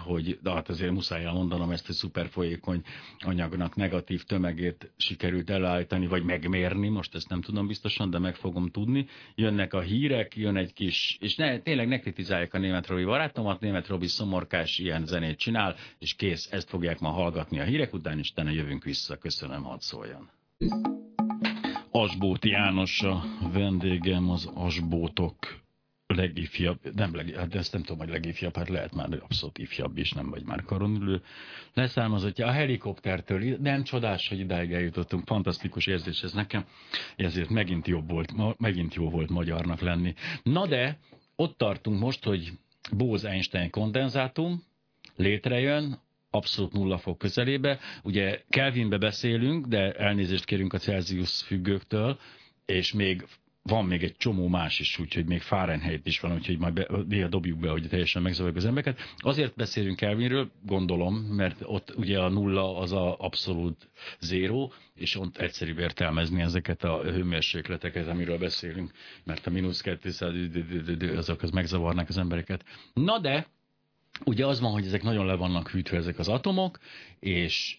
hogy 0.05 0.39
de 0.41 0.51
hát 0.51 0.69
azért 0.69 0.91
muszáj 0.91 1.23
elmondanom 1.23 1.71
ezt 1.71 1.89
a 1.89 1.93
szuper 1.93 2.27
folyékony 2.29 2.81
anyagnak 3.19 3.75
negatív 3.75 4.23
tömegét 4.23 4.91
sikerült 4.97 5.49
elállítani, 5.49 6.07
vagy 6.07 6.23
megmérni, 6.23 6.87
most 6.89 7.15
ezt 7.15 7.29
nem 7.29 7.41
tudom 7.41 7.67
biztosan, 7.67 8.09
de 8.09 8.19
meg 8.19 8.35
fogom 8.35 8.69
tudni. 8.69 9.07
Jönnek 9.35 9.73
a 9.73 9.81
hírek, 9.81 10.35
jön 10.35 10.55
egy 10.55 10.73
kis, 10.73 11.17
és 11.19 11.35
ne, 11.35 11.59
tényleg 11.59 11.80
tényleg 11.81 11.99
ne 11.99 12.11
kritizálják 12.11 12.53
a 12.53 12.57
német 12.57 12.87
Robi 12.87 13.03
barátomat, 13.03 13.59
német 13.59 13.87
Robi 13.87 14.07
szomorkás 14.07 14.77
ilyen 14.77 15.05
zenét 15.05 15.37
csinál, 15.37 15.75
és 15.99 16.13
kész, 16.13 16.51
ezt 16.51 16.69
fogják 16.69 16.99
ma 16.99 17.09
hallgatni 17.09 17.59
a 17.59 17.63
hírek 17.63 17.93
után, 17.93 18.19
és 18.19 18.29
utána 18.31 18.49
jövünk 18.49 18.83
vissza. 18.83 19.17
Köszönöm, 19.17 19.63
hadd 19.63 19.79
szóljon. 19.79 20.29
Asbóti 21.91 22.49
János 22.49 23.01
a 23.01 23.23
vendégem, 23.53 24.29
az 24.29 24.51
Asbótok 24.53 25.35
legifjabb, 26.07 26.79
nem 26.95 27.15
leg, 27.15 27.29
hát 27.35 27.55
ezt 27.55 27.73
nem 27.73 27.81
tudom, 27.81 27.97
hogy 27.97 28.09
legifjabb, 28.09 28.55
hát 28.55 28.69
lehet 28.69 28.95
már 28.95 29.07
abszolút 29.21 29.57
ifjabb 29.57 29.97
is, 29.97 30.11
nem 30.11 30.29
vagy 30.29 30.45
már 30.45 30.63
karonülő. 30.63 31.21
Leszármazottja 31.73 32.47
a 32.47 32.51
helikoptertől, 32.51 33.57
nem 33.59 33.83
csodás, 33.83 34.27
hogy 34.27 34.39
idáig 34.39 34.71
eljutottunk, 34.71 35.27
fantasztikus 35.27 35.87
érzés 35.87 36.21
ez 36.21 36.33
nekem, 36.33 36.65
ezért 37.15 37.49
megint 37.49 37.87
jobb 37.87 38.09
volt, 38.09 38.59
megint 38.59 38.93
jó 38.93 39.09
volt 39.09 39.29
magyarnak 39.29 39.79
lenni. 39.79 40.13
Na 40.43 40.67
de, 40.67 40.97
ott 41.41 41.57
tartunk 41.57 41.99
most, 41.99 42.23
hogy 42.23 42.51
Bose-Einstein 42.91 43.69
kondenzátum 43.69 44.63
létrejön, 45.15 45.99
abszolút 46.29 46.73
nulla 46.73 46.97
fok 46.97 47.17
közelébe. 47.17 47.79
Ugye 48.03 48.41
Kelvinbe 48.49 48.97
beszélünk, 48.97 49.65
de 49.65 49.91
elnézést 49.91 50.45
kérünk 50.45 50.73
a 50.73 50.77
Celsius 50.77 51.41
függőktől, 51.41 52.19
és 52.65 52.93
még 52.93 53.25
van 53.63 53.85
még 53.85 54.03
egy 54.03 54.15
csomó 54.17 54.47
más 54.47 54.79
is, 54.79 54.99
úgyhogy 54.99 55.25
még 55.25 55.41
Fahrenheit 55.41 56.05
is 56.05 56.19
van, 56.19 56.33
úgyhogy 56.33 56.57
majd 56.57 56.73
be, 56.73 57.27
dobjuk 57.27 57.59
be, 57.59 57.69
hogy 57.69 57.87
teljesen 57.89 58.21
megzavarjuk 58.21 58.57
az 58.57 58.65
embereket. 58.65 58.99
Azért 59.17 59.55
beszélünk 59.55 59.95
Kelvinről, 59.97 60.51
gondolom, 60.65 61.15
mert 61.15 61.61
ott 61.63 61.93
ugye 61.95 62.19
a 62.19 62.29
nulla 62.29 62.77
az 62.77 62.91
a 62.91 63.15
abszolút 63.19 63.89
zéró, 64.19 64.73
és 64.95 65.15
ott 65.15 65.37
egyszerűbb 65.37 65.79
értelmezni 65.79 66.41
ezeket 66.41 66.83
a 66.83 67.01
hőmérsékleteket, 67.03 68.07
amiről 68.07 68.37
beszélünk, 68.37 68.91
mert 69.23 69.47
a 69.47 69.49
mínusz 69.49 69.81
200 69.81 70.33
azok 71.15 71.41
az 71.41 71.49
megzavarnak 71.49 72.09
az 72.09 72.17
embereket. 72.17 72.65
Na 72.93 73.19
de, 73.19 73.47
ugye 74.25 74.45
az 74.45 74.59
van, 74.59 74.71
hogy 74.71 74.85
ezek 74.85 75.03
nagyon 75.03 75.25
le 75.25 75.35
vannak 75.35 75.69
hűtve 75.69 75.97
ezek 75.97 76.19
az 76.19 76.27
atomok, 76.27 76.79
és 77.19 77.77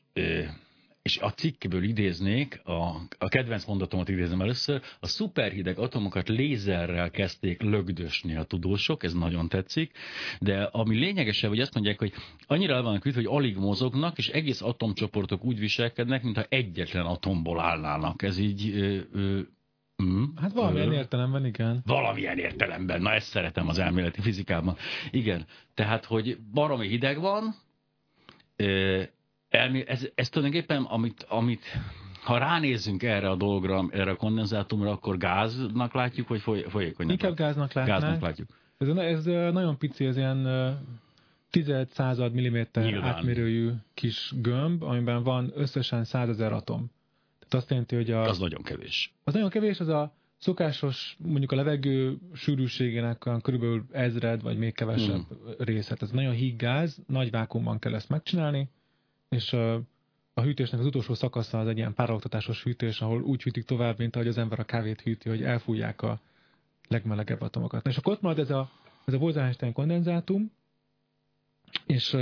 és 1.03 1.19
a 1.19 1.31
cikkből 1.31 1.83
idéznék, 1.83 2.61
a, 2.65 2.73
a 3.19 3.29
kedvenc 3.29 3.65
mondatomat 3.65 4.09
idézem 4.09 4.41
először, 4.41 4.83
a 5.01 5.07
szuperhideg 5.07 5.79
atomokat 5.79 6.29
lézerrel 6.29 7.11
kezdték 7.11 7.63
lögdösni 7.63 8.37
a 8.37 8.43
tudósok, 8.43 9.05
ez 9.05 9.13
nagyon 9.13 9.49
tetszik, 9.49 9.93
de 10.41 10.63
ami 10.63 10.97
lényegesebb, 10.97 11.51
hogy 11.51 11.61
azt 11.61 11.75
mondják, 11.75 11.99
hogy 11.99 12.13
annyira 12.47 12.75
el 12.75 12.83
vannak 12.83 13.03
hogy 13.03 13.27
alig 13.27 13.57
mozognak, 13.57 14.19
és 14.19 14.29
egész 14.29 14.63
atomcsoportok 14.63 15.45
úgy 15.45 15.59
viselkednek, 15.59 16.23
mintha 16.23 16.45
egyetlen 16.49 17.05
atomból 17.07 17.61
állnának. 17.61 18.23
Ez 18.23 18.39
így... 18.39 18.71
Ö, 18.75 19.01
ö, 19.13 19.41
Mm, 20.03 20.25
hát 20.37 20.53
valamilyen 20.53 20.89
ö, 20.89 20.95
értelemben, 20.95 21.47
igen. 21.47 21.83
Valamilyen 21.87 22.39
értelemben. 22.39 23.03
Na 23.03 23.13
ezt 23.13 23.27
szeretem 23.27 23.69
az 23.69 23.79
elméleti 23.79 24.21
fizikában. 24.21 24.77
Igen. 25.11 25.47
Tehát, 25.75 26.05
hogy 26.05 26.39
baromi 26.53 26.89
hideg 26.89 27.21
van, 27.21 27.55
elmé, 29.55 29.85
ez, 29.87 30.09
ez 30.15 30.29
tulajdonképpen, 30.29 30.83
amit, 30.83 31.27
amit 31.29 31.65
ha 32.23 32.39
ránézzünk 32.39 33.03
erre 33.03 33.29
a 33.31 33.37
dologra, 33.37 33.85
erre 33.91 34.11
a 34.11 34.17
kondenzátumra, 34.17 34.91
akkor 34.91 35.17
gáznak 35.17 35.95
látjuk, 35.95 36.29
vagy 36.29 36.41
foly, 36.41 36.65
folyékonynak? 36.69 37.13
Inkább 37.13 37.37
gáznak 37.37 37.73
látnánk. 37.73 38.03
Gáznak 38.03 38.21
látjuk. 38.21 38.49
Ez, 38.79 38.89
ez 38.97 39.25
nagyon 39.53 39.79
pici, 39.79 40.05
ez 40.05 40.17
ilyen 40.17 40.47
tized 41.51 41.89
század 41.89 42.33
milliméter 42.33 42.85
Nyilván. 42.85 43.15
átmérőjű 43.15 43.71
kis 43.95 44.33
gömb, 44.41 44.83
amiben 44.83 45.23
van 45.23 45.53
összesen 45.55 46.05
százezer 46.05 46.53
atom. 46.53 46.91
Tehát 47.39 47.55
azt 47.55 47.71
jelenti, 47.71 47.95
hogy 47.95 48.11
a... 48.11 48.23
Az 48.23 48.39
nagyon 48.39 48.63
kevés. 48.63 49.15
Az 49.25 49.35
nagyon 49.35 49.49
kevés, 49.49 49.81
az 49.81 49.89
a 49.89 50.15
szokásos, 50.39 51.17
mondjuk 51.19 51.53
a 51.53 51.57
levegő 51.57 52.19
sűrűségének 52.35 53.29
körülbelül 53.43 53.85
ezred, 53.91 54.43
vagy 54.43 54.59
még 54.59 54.75
kevesebb 54.75 55.27
hmm. 55.29 55.55
részet. 55.59 56.03
Ez 56.03 56.11
nagyon 56.11 56.33
híg 56.33 56.57
gáz, 56.57 57.03
nagy 57.07 57.31
vákumban 57.31 57.79
kell 57.79 57.95
ezt 57.95 58.09
megcsinálni, 58.09 58.69
és 59.33 59.53
a 60.35 60.43
hűtésnek 60.43 60.81
az 60.81 60.87
utolsó 60.87 61.15
szakasza 61.15 61.59
az 61.61 61.67
egy 61.67 61.77
ilyen 61.77 61.95
párologtatásos 61.95 62.63
hűtés, 62.63 63.01
ahol 63.01 63.23
úgy 63.23 63.43
hűtik 63.43 63.65
tovább, 63.65 63.99
mint 63.99 64.15
ahogy 64.15 64.29
az 64.29 64.39
ember 64.39 64.61
a 64.61 64.65
kávét 64.65 65.01
hűti, 65.01 65.29
hogy 65.29 65.43
elfújják 65.43 66.03
a 66.03 66.21
legmelegebb 66.89 67.41
atomokat. 67.41 67.87
És 67.87 67.97
akkor 67.97 68.13
ott 68.13 68.21
marad 68.21 68.39
ez 68.39 68.51
a, 68.51 68.71
ez 69.05 69.15
a 69.15 69.19
Bose-Einstein 69.19 69.73
kondenzátum, 69.73 70.53
és 71.87 72.17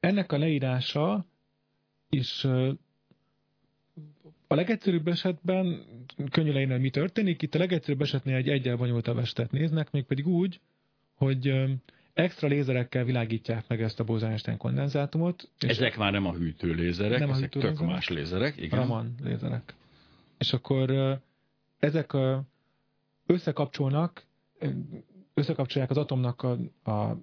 ennek 0.00 0.32
a 0.32 0.38
leírása 0.38 1.26
is 2.08 2.44
a 4.46 4.54
legegyszerűbb 4.54 5.08
esetben 5.08 5.84
könnyű 6.30 6.52
leírni, 6.52 6.72
hogy 6.72 6.82
mi 6.82 6.90
történik. 6.90 7.42
Itt 7.42 7.54
a 7.54 7.58
legegyszerűbb 7.58 8.00
esetnél 8.00 8.36
egy 8.36 8.48
egyel 8.48 8.76
bonyolultabb 8.76 9.18
estet 9.18 9.50
néznek, 9.50 9.90
mégpedig 9.90 10.26
úgy, 10.26 10.60
hogy 11.14 11.52
extra 12.12 12.48
lézerekkel 12.48 13.04
világítják 13.04 13.68
meg 13.68 13.82
ezt 13.82 14.00
a 14.00 14.04
Bose-Einstein 14.04 14.56
kondenzátumot. 14.56 15.50
Ezek 15.58 15.96
már 15.96 16.12
nem 16.12 16.26
a 16.26 16.32
hűtő 16.32 16.72
lézerek, 16.72 17.18
nem 17.18 17.30
ezek 17.30 17.44
a 17.44 17.48
tök 17.48 17.62
lézerek, 17.62 17.88
más 17.88 18.08
lézerek. 18.08 18.56
Igen. 18.56 18.78
Raman 18.78 19.14
lézerek. 19.22 19.74
És 20.38 20.52
akkor 20.52 21.18
ezek 21.78 22.16
összekapcsolnak, 23.26 24.26
összekapcsolják 25.34 25.90
az 25.90 25.96
atomnak 25.96 26.42
a, 26.42 26.58
a 26.90 27.16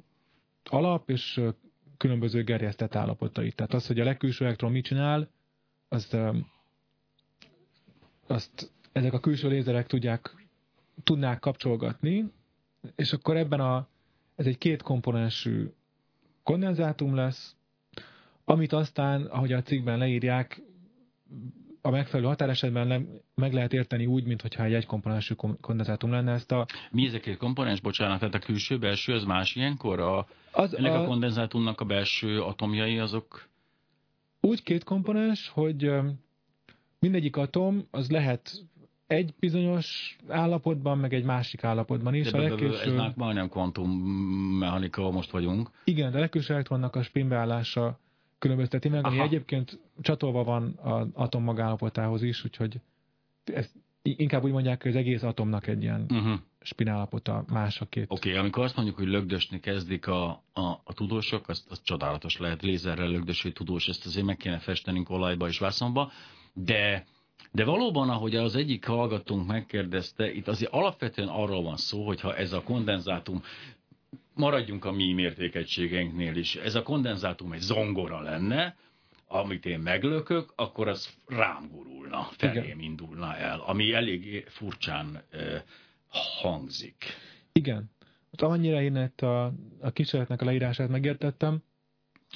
alap 0.63 1.09
és 1.09 1.41
különböző 1.97 2.43
gerjesztett 2.43 2.95
állapotait. 2.95 3.55
Tehát 3.55 3.73
az, 3.73 3.87
hogy 3.87 3.99
a 3.99 4.03
legkülső 4.03 4.45
elektron 4.45 4.71
mit 4.71 4.85
csinál, 4.85 5.29
azt, 5.87 6.17
azt 8.27 8.71
ezek 8.91 9.13
a 9.13 9.19
külső 9.19 9.47
lézerek 9.47 9.87
tudják, 9.87 10.47
tudnák 11.03 11.39
kapcsolgatni, 11.39 12.31
és 12.95 13.13
akkor 13.13 13.37
ebben 13.37 13.59
a 13.59 13.87
ez 14.37 14.45
egy 14.45 14.57
két 14.57 14.81
komponensű 14.81 15.67
kondenzátum 16.43 17.15
lesz, 17.15 17.55
amit 18.45 18.73
aztán, 18.73 19.25
ahogy 19.25 19.53
a 19.53 19.61
cikkben 19.61 19.97
leírják, 19.97 20.61
a 21.81 21.89
megfelelő 21.89 22.27
határesetben 22.27 22.87
le, 22.87 23.01
meg 23.35 23.53
lehet 23.53 23.73
érteni 23.73 24.05
úgy, 24.05 24.23
mintha 24.23 24.63
egy 24.63 24.73
egykomponensű 24.73 25.33
kondenzátum 25.61 26.11
lenne. 26.11 26.31
Ezt 26.31 26.51
a... 26.51 26.65
Mi 26.91 27.05
ezek 27.05 27.25
a 27.27 27.37
komponens? 27.37 27.81
Bocsánat, 27.81 28.19
tehát 28.19 28.35
a 28.35 28.39
külső-belső, 28.39 29.13
az 29.13 29.23
más 29.23 29.55
ilyenkor? 29.55 29.99
A, 29.99 30.27
az 30.51 30.75
ennek 30.75 30.93
a, 30.93 31.01
a 31.01 31.05
kondenzátumnak 31.05 31.81
a 31.81 31.85
belső 31.85 32.41
atomjai 32.41 32.99
azok? 32.99 33.47
Úgy 34.41 34.63
két 34.63 34.83
komponens, 34.83 35.49
hogy 35.49 35.91
mindegyik 36.99 37.35
atom 37.35 37.87
az 37.91 38.09
lehet 38.09 38.65
egy 39.07 39.33
bizonyos 39.39 40.17
állapotban, 40.27 40.97
meg 40.97 41.13
egy 41.13 41.23
másik 41.23 41.63
állapotban 41.63 42.13
is. 42.13 42.31
De 42.31 42.37
a 42.37 42.41
legkülső... 42.41 42.89
Ez 42.89 42.97
már 42.97 43.13
majdnem 43.15 43.49
kvantummechanika, 43.49 45.11
most 45.11 45.31
vagyunk. 45.31 45.69
Igen, 45.83 46.11
de 46.11 46.17
a 46.17 46.19
legkülső 46.19 46.53
elektronnak 46.53 46.95
a 46.95 47.03
spinbeállása 47.03 47.99
különbözteti 48.39 48.89
meg, 48.89 49.05
ami 49.05 49.19
egyébként 49.19 49.79
csatolva 50.01 50.43
van 50.43 50.79
az 50.81 51.07
atom 51.13 51.43
magállapotához 51.43 52.23
is, 52.23 52.43
úgyhogy 52.43 52.79
ezt 53.43 53.71
inkább 54.01 54.43
úgy 54.43 54.51
mondják, 54.51 54.81
hogy 54.81 54.91
az 54.91 54.97
egész 54.97 55.23
atomnak 55.23 55.67
egy 55.67 55.81
ilyen 55.81 56.05
uh-huh. 56.09 56.39
spinállapota 56.61 57.45
más 57.47 57.81
a 57.81 57.85
két. 57.85 58.05
Oké, 58.07 58.29
okay, 58.29 58.41
amikor 58.41 58.63
azt 58.63 58.75
mondjuk, 58.75 58.97
hogy 58.97 59.07
lögdösni 59.07 59.59
kezdik 59.59 60.07
a, 60.07 60.29
a, 60.53 60.61
a 60.83 60.93
tudósok, 60.93 61.49
az, 61.49 61.65
az 61.69 61.81
csodálatos 61.83 62.37
lehet, 62.37 62.61
lézerrel 62.61 63.09
lögdöső 63.09 63.51
tudós, 63.51 63.87
ezt 63.87 64.05
azért 64.05 64.25
meg 64.25 64.37
kéne 64.37 64.59
festenünk 64.59 65.09
olajba 65.09 65.47
és 65.47 65.59
vászonba, 65.59 66.11
de 66.53 67.05
de 67.51 67.63
valóban, 67.63 68.09
ahogy 68.09 68.35
az 68.35 68.55
egyik 68.55 68.85
hallgatónk 68.85 69.47
megkérdezte, 69.47 70.31
itt 70.31 70.47
azért 70.47 70.71
alapvetően 70.71 71.27
arról 71.27 71.63
van 71.63 71.77
szó, 71.77 72.05
hogy 72.05 72.21
ha 72.21 72.35
ez 72.35 72.51
a 72.51 72.63
kondenzátum 72.63 73.43
maradjunk 74.33 74.85
a 74.85 74.91
mi 74.91 75.13
mértékegységeinknél 75.13 76.35
is. 76.35 76.55
Ez 76.55 76.75
a 76.75 76.83
kondenzátum 76.83 77.51
egy 77.51 77.59
zongora 77.59 78.21
lenne, 78.21 78.75
amit 79.27 79.65
én 79.65 79.79
meglökök, 79.79 80.53
akkor 80.55 80.87
az 80.87 81.09
rám 81.27 81.69
gurulna, 81.71 82.29
felém 82.31 82.63
Igen. 82.63 82.79
indulna 82.79 83.35
el, 83.35 83.59
ami 83.59 83.93
elég 83.93 84.45
furcsán 84.47 85.23
e, 85.31 85.63
hangzik. 86.41 87.05
Igen. 87.51 87.91
Hát 88.31 88.41
annyira 88.49 88.81
én 88.81 88.95
ezt 88.95 89.21
a, 89.21 89.53
a 89.79 89.91
kísérletnek 89.91 90.41
a 90.41 90.45
leírását 90.45 90.89
megértettem, 90.89 91.63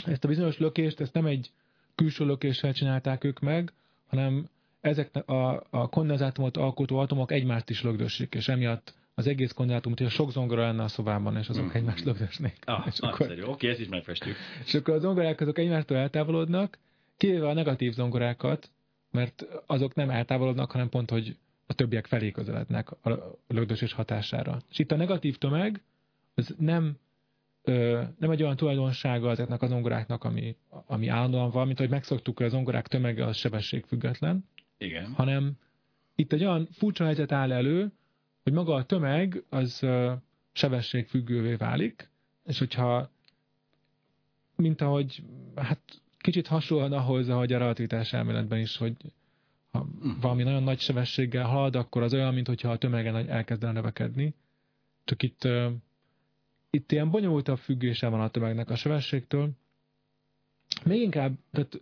ezt 0.05 0.23
a 0.23 0.27
bizonyos 0.27 0.57
lökést, 0.57 0.99
ezt 0.99 1.13
nem 1.13 1.25
egy 1.25 1.51
külső 1.95 2.25
lökéssel 2.25 2.73
csinálták 2.73 3.23
ők 3.23 3.39
meg, 3.39 3.73
hanem 4.07 4.49
ezek 4.81 5.15
a, 5.15 5.63
a 5.69 5.89
kondenzátumot 5.89 6.57
alkotó 6.57 6.97
atomok 6.97 7.31
egymást 7.31 7.69
is 7.69 7.83
lögdösik, 7.83 8.35
és 8.35 8.47
emiatt 8.47 8.93
az 9.13 9.27
egész 9.27 9.51
kondenzátum, 9.51 9.93
hogy 9.97 10.09
sok 10.09 10.31
zongora 10.31 10.61
lenne 10.61 10.83
a 10.83 10.87
szobában, 10.87 11.37
és 11.37 11.49
azok 11.49 11.65
mm. 11.65 11.69
egymást 11.73 12.05
lögdösnék. 12.05 12.57
Ah, 12.65 12.87
és 12.87 12.99
akkor, 12.99 13.43
Oké, 13.45 13.69
ezt 13.69 13.79
is 13.79 13.87
megfestjük. 13.87 14.35
És 14.65 14.73
akkor 14.73 14.93
a 14.93 14.99
zongorák 14.99 15.41
azok 15.41 15.57
egymástól 15.57 15.97
eltávolodnak, 15.97 16.77
kivéve 17.17 17.47
a 17.47 17.53
negatív 17.53 17.93
zongorákat, 17.93 18.71
mert 19.11 19.45
azok 19.65 19.95
nem 19.95 20.09
eltávolodnak, 20.09 20.71
hanem 20.71 20.89
pont, 20.89 21.09
hogy 21.09 21.37
a 21.65 21.73
többiek 21.73 22.05
felé 22.05 22.31
közelednek 22.31 22.91
a 22.91 23.37
lögdösés 23.47 23.93
hatására. 23.93 24.61
És 24.69 24.79
itt 24.79 24.91
a 24.91 24.95
negatív 24.95 25.37
tömeg, 25.37 25.81
az 26.33 26.55
nem, 26.57 26.97
ö, 27.61 28.01
nem 28.19 28.31
egy 28.31 28.43
olyan 28.43 28.55
tulajdonsága 28.55 29.29
ezeknek 29.29 29.61
az 29.61 29.69
zongoráknak, 29.69 30.23
ami, 30.23 30.55
ami 30.85 31.07
állandóan 31.07 31.49
van, 31.49 31.65
mint 31.65 31.79
hogy 31.79 31.89
megszoktuk, 31.89 32.39
az 32.39 32.51
zongorák 32.51 32.87
tömege 32.87 33.25
az 33.25 33.37
sebességfüggetlen, 33.37 34.45
Igen. 34.81 35.13
hanem 35.13 35.53
itt 36.15 36.33
egy 36.33 36.43
olyan 36.43 36.67
furcsa 36.71 37.03
helyzet 37.03 37.31
áll 37.31 37.51
elő, 37.51 37.91
hogy 38.43 38.53
maga 38.53 38.73
a 38.73 38.85
tömeg 38.85 39.43
az 39.49 39.85
sebességfüggővé 40.51 41.53
válik, 41.53 42.09
és 42.45 42.59
hogyha 42.59 43.11
mint 44.55 44.81
ahogy, 44.81 45.23
hát 45.55 46.01
kicsit 46.17 46.47
hasonlóan 46.47 46.93
ahhoz, 46.93 47.29
ahogy 47.29 47.53
a 47.53 47.57
relativitás 47.57 48.13
elméletben 48.13 48.59
is, 48.59 48.77
hogy 48.77 48.95
ha 49.71 49.87
valami 50.21 50.43
nagyon 50.43 50.63
nagy 50.63 50.79
sebességgel 50.79 51.45
halad, 51.45 51.75
akkor 51.75 52.01
az 52.01 52.13
olyan, 52.13 52.33
mintha 52.33 52.71
a 52.71 52.77
tömegen 52.77 53.29
elkezdene 53.29 53.71
növekedni. 53.71 54.33
Csak 55.03 55.23
itt, 55.23 55.47
itt 56.69 56.91
ilyen 56.91 57.09
bonyolultabb 57.09 57.57
függése 57.57 58.07
van 58.07 58.21
a 58.21 58.29
tömegnek 58.29 58.69
a 58.69 58.75
sebességtől. 58.75 59.49
Még 60.85 61.01
inkább, 61.01 61.33
tehát 61.51 61.81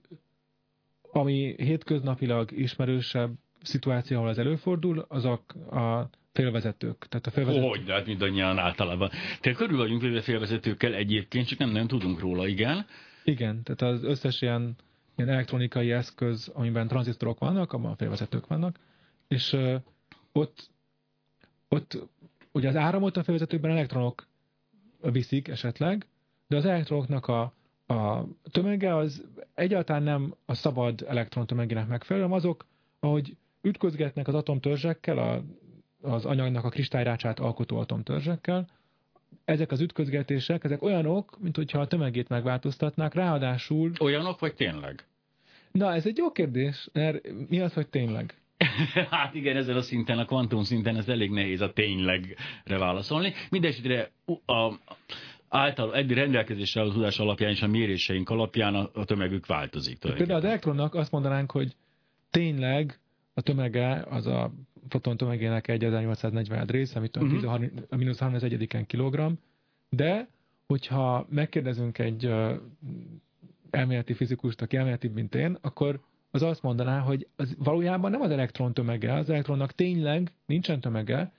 ami 1.11 1.55
hétköznapilag 1.57 2.51
ismerősebb 2.51 3.31
szituáció, 3.61 4.17
ahol 4.17 4.29
ez 4.29 4.37
előfordul, 4.37 5.05
azok 5.07 5.53
a 5.71 6.09
félvezetők. 6.33 7.07
Tehát 7.09 7.27
a 7.27 7.31
félvezetők... 7.31 7.69
Hogy, 7.69 7.83
de 7.83 7.93
hát 7.93 8.05
mindannyian 8.05 8.57
általában. 8.57 9.09
Tehát 9.41 9.57
körül 9.57 9.77
vagyunk 9.77 10.01
véve 10.01 10.21
félvezetőkkel 10.21 10.93
egyébként, 10.93 11.47
csak 11.47 11.59
nem, 11.59 11.69
nem 11.69 11.87
tudunk 11.87 12.19
róla, 12.19 12.47
igen. 12.47 12.85
Igen, 13.23 13.63
tehát 13.63 13.81
az 13.81 14.03
összes 14.03 14.41
ilyen, 14.41 14.75
ilyen 15.15 15.29
elektronikai 15.29 15.91
eszköz, 15.91 16.51
amiben 16.53 16.87
tranzisztorok 16.87 17.39
vannak, 17.39 17.73
abban 17.73 17.91
a 17.91 17.95
félvezetők 17.95 18.47
vannak, 18.47 18.79
és 19.27 19.53
uh, 19.53 19.75
ott, 20.31 20.69
ott 21.67 21.97
ugye 22.51 22.67
az 22.67 22.75
áramot 22.75 23.17
a 23.17 23.23
félvezetőkben 23.23 23.71
elektronok 23.71 24.27
viszik 25.01 25.47
esetleg, 25.47 26.07
de 26.47 26.55
az 26.55 26.65
elektronoknak 26.65 27.27
a, 27.27 27.53
a 27.89 28.25
tömege 28.51 28.95
az 28.95 29.25
egyáltalán 29.53 30.03
nem 30.03 30.33
a 30.45 30.53
szabad 30.53 31.05
elektron 31.07 31.45
tömegének 31.45 31.87
megfelelő, 31.87 32.25
hanem 32.25 32.39
azok, 32.39 32.65
ahogy 32.99 33.35
ütközgetnek 33.61 34.27
az 34.27 34.33
atomtörzsekkel, 34.33 35.17
a, 35.17 35.43
az 36.09 36.25
anyagnak 36.25 36.63
a 36.63 36.69
kristályrácsát 36.69 37.39
alkotó 37.39 37.77
atomtörzsekkel, 37.77 38.67
ezek 39.45 39.71
az 39.71 39.81
ütközgetések, 39.81 40.63
ezek 40.63 40.81
olyanok, 40.81 41.37
mint 41.39 41.55
hogyha 41.55 41.79
a 41.79 41.87
tömegét 41.87 42.29
megváltoztatnák, 42.29 43.13
ráadásul... 43.13 43.91
Olyanok, 43.99 44.39
vagy 44.39 44.55
tényleg? 44.55 45.05
Na, 45.71 45.93
ez 45.93 46.05
egy 46.05 46.17
jó 46.17 46.31
kérdés, 46.31 46.89
mert 46.93 47.27
mi 47.49 47.59
az, 47.59 47.73
hogy 47.73 47.87
tényleg? 47.87 48.33
hát 49.11 49.33
igen, 49.33 49.57
ezen 49.57 49.75
a 49.75 49.81
szinten, 49.81 50.19
a 50.19 50.25
kvantum 50.25 50.63
szinten 50.63 50.95
ez 50.95 51.07
elég 51.07 51.31
nehéz 51.31 51.61
a 51.61 51.73
ténylegre 51.73 52.77
válaszolni. 52.77 53.33
Mindenesetre 53.49 54.11
a, 54.45 54.73
által 55.49 55.95
eddig 55.95 56.17
rendelkezésre 56.17 56.81
a 56.81 56.91
tudás 56.91 57.19
alapján 57.19 57.51
és 57.51 57.61
a 57.61 57.67
méréseink 57.67 58.29
alapján 58.29 58.75
a, 58.75 58.89
a 58.93 59.05
tömegük 59.05 59.45
változik. 59.45 59.99
Például 59.99 60.37
az 60.39 60.43
elektronnak 60.43 60.95
azt 60.95 61.11
mondanánk, 61.11 61.51
hogy 61.51 61.75
tényleg 62.29 62.99
a 63.33 63.41
tömege 63.41 64.05
az 64.09 64.27
a 64.27 64.51
foton 64.89 65.17
tömegének 65.17 65.67
1840 65.67 66.65
rész, 66.65 66.95
amit 66.95 67.17
uh-huh. 67.17 67.53
a 67.89 67.95
mínusz 67.95 68.19
31 68.19 68.85
kilogramm, 68.87 69.33
de 69.89 70.27
hogyha 70.67 71.25
megkérdezünk 71.29 71.97
egy 71.97 72.25
uh, 72.25 72.51
elméleti 73.69 74.13
fizikust, 74.13 74.61
aki 74.61 74.77
elméleti, 74.77 75.07
mint 75.07 75.35
én, 75.35 75.57
akkor 75.61 75.99
az 76.31 76.41
azt 76.41 76.61
mondaná, 76.61 76.99
hogy 76.99 77.27
az 77.35 77.55
valójában 77.57 78.11
nem 78.11 78.21
az 78.21 78.31
elektron 78.31 78.73
tömege, 78.73 79.13
az 79.13 79.29
elektronnak 79.29 79.71
tényleg 79.71 80.31
nincsen 80.45 80.79
tömege, 80.79 81.31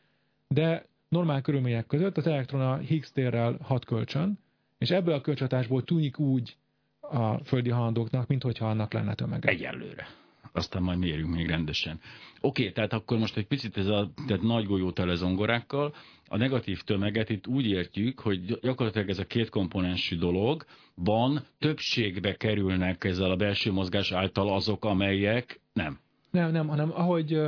de 0.49 0.87
normál 1.11 1.40
körülmények 1.40 1.87
között 1.87 2.16
az 2.16 2.27
elektron 2.27 2.61
a 2.61 2.77
Higgs 2.77 3.12
térrel 3.12 3.57
hat 3.62 3.85
kölcsön, 3.85 4.38
és 4.79 4.90
ebből 4.90 5.14
a 5.14 5.20
kölcsönhatásból 5.20 5.85
tűnik 5.85 6.18
úgy 6.18 6.57
a 7.01 7.44
földi 7.44 7.70
halandóknak, 7.70 8.27
mintha 8.27 8.68
annak 8.68 8.92
lenne 8.92 9.14
tömege. 9.14 9.49
Egyelőre 9.49 10.07
aztán 10.53 10.83
majd 10.83 10.99
mérjünk 10.99 11.35
még 11.35 11.49
rendesen. 11.49 12.01
Oké, 12.40 12.61
okay, 12.61 12.73
tehát 12.73 12.92
akkor 12.92 13.18
most 13.18 13.37
egy 13.37 13.46
picit 13.46 13.77
ez 13.77 13.87
a 13.87 14.11
tehát 14.27 14.42
nagy 14.42 14.66
golyó 14.66 14.90
tele 14.90 15.14
zongorákkal, 15.14 15.94
a 16.29 16.37
negatív 16.37 16.83
tömeget 16.83 17.31
itt 17.31 17.46
úgy 17.46 17.66
értjük, 17.66 18.20
hogy 18.20 18.59
gyakorlatilag 18.61 19.09
ez 19.09 19.18
a 19.18 19.27
két 19.27 19.49
komponensű 19.49 20.16
dologban 20.16 21.44
többségbe 21.59 22.37
kerülnek 22.37 23.05
ezzel 23.05 23.31
a 23.31 23.37
belső 23.37 23.73
mozgás 23.73 24.12
által 24.12 24.55
azok, 24.55 24.85
amelyek 24.85 25.61
nem. 25.73 25.99
Nem, 26.31 26.51
nem, 26.51 26.68
hanem 26.68 26.90
ahogy 26.94 27.40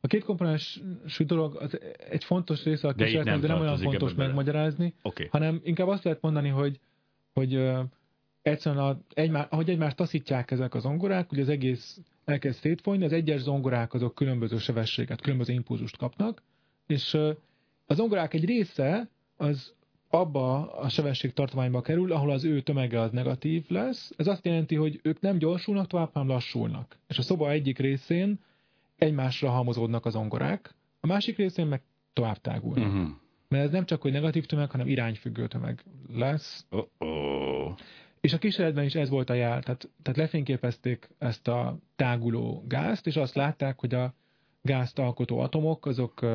a 0.00 0.06
két 0.06 0.24
komponensű 0.24 1.24
dolog 1.26 1.56
az 1.56 1.78
egy 2.10 2.24
fontos 2.24 2.64
része 2.64 2.88
a 2.88 2.92
kísérletnek, 2.92 3.34
de, 3.34 3.46
de 3.46 3.52
nem 3.52 3.62
olyan 3.62 3.78
fontos 3.78 4.14
megmagyarázni, 4.14 4.94
okay. 5.02 5.26
hanem 5.30 5.60
inkább 5.64 5.88
azt 5.88 6.04
lehet 6.04 6.20
mondani, 6.20 6.48
hogy, 6.48 6.80
hogy 7.32 7.68
egyszerűen 8.42 8.84
a, 8.84 9.00
egymá, 9.14 9.46
ahogy 9.50 9.70
egymást 9.70 9.96
taszítják 9.96 10.50
ezek 10.50 10.74
az 10.74 10.82
zongorák, 10.82 11.32
ugye 11.32 11.42
az 11.42 11.48
egész 11.48 11.98
elkezd 12.24 12.58
szétfolyni, 12.58 13.04
az 13.04 13.12
egyes 13.12 13.40
zongorák 13.40 13.94
azok 13.94 14.14
különböző 14.14 14.58
sebességet, 14.58 15.20
különböző 15.20 15.52
impulzust 15.52 15.96
kapnak, 15.96 16.42
és 16.86 17.14
a 17.86 17.94
zongorák 17.94 18.34
egy 18.34 18.44
része 18.44 19.08
az 19.36 19.74
abba 20.08 20.72
a 20.72 20.88
sebesség 20.88 21.32
tartományba 21.32 21.80
kerül, 21.80 22.12
ahol 22.12 22.30
az 22.30 22.44
ő 22.44 22.60
tömege 22.60 23.00
az 23.00 23.10
negatív 23.10 23.64
lesz. 23.68 24.12
Ez 24.16 24.26
azt 24.26 24.44
jelenti, 24.44 24.74
hogy 24.74 25.00
ők 25.02 25.20
nem 25.20 25.38
gyorsulnak 25.38 25.86
tovább, 25.86 26.10
hanem 26.12 26.28
lassulnak. 26.28 26.98
És 27.08 27.18
a 27.18 27.22
szoba 27.22 27.50
egyik 27.50 27.78
részén 27.78 28.38
egymásra 29.00 29.50
halmozódnak 29.50 30.06
az 30.06 30.12
zongorák, 30.12 30.74
a 31.00 31.06
másik 31.06 31.36
részén 31.36 31.66
meg 31.66 31.82
tovább 32.12 32.40
tágulnak. 32.40 32.92
Uh-huh. 32.92 33.08
Mert 33.48 33.64
ez 33.64 33.70
nem 33.70 33.84
csak, 33.84 34.02
hogy 34.02 34.12
negatív 34.12 34.46
tömeg, 34.46 34.70
hanem 34.70 34.88
irányfüggő 34.88 35.46
tömeg 35.46 35.84
lesz. 36.12 36.66
Uh-oh. 36.70 37.74
És 38.20 38.32
a 38.32 38.38
kísérletben 38.38 38.84
is 38.84 38.94
ez 38.94 39.08
volt 39.08 39.30
a 39.30 39.34
jel, 39.34 39.62
tehát, 39.62 39.88
tehát 40.02 40.18
lefényképezték 40.18 41.08
ezt 41.18 41.48
a 41.48 41.78
táguló 41.96 42.64
gázt, 42.68 43.06
és 43.06 43.16
azt 43.16 43.34
látták, 43.34 43.80
hogy 43.80 43.94
a 43.94 44.14
gázt 44.62 44.98
alkotó 44.98 45.38
atomok, 45.38 45.86
azok, 45.86 46.26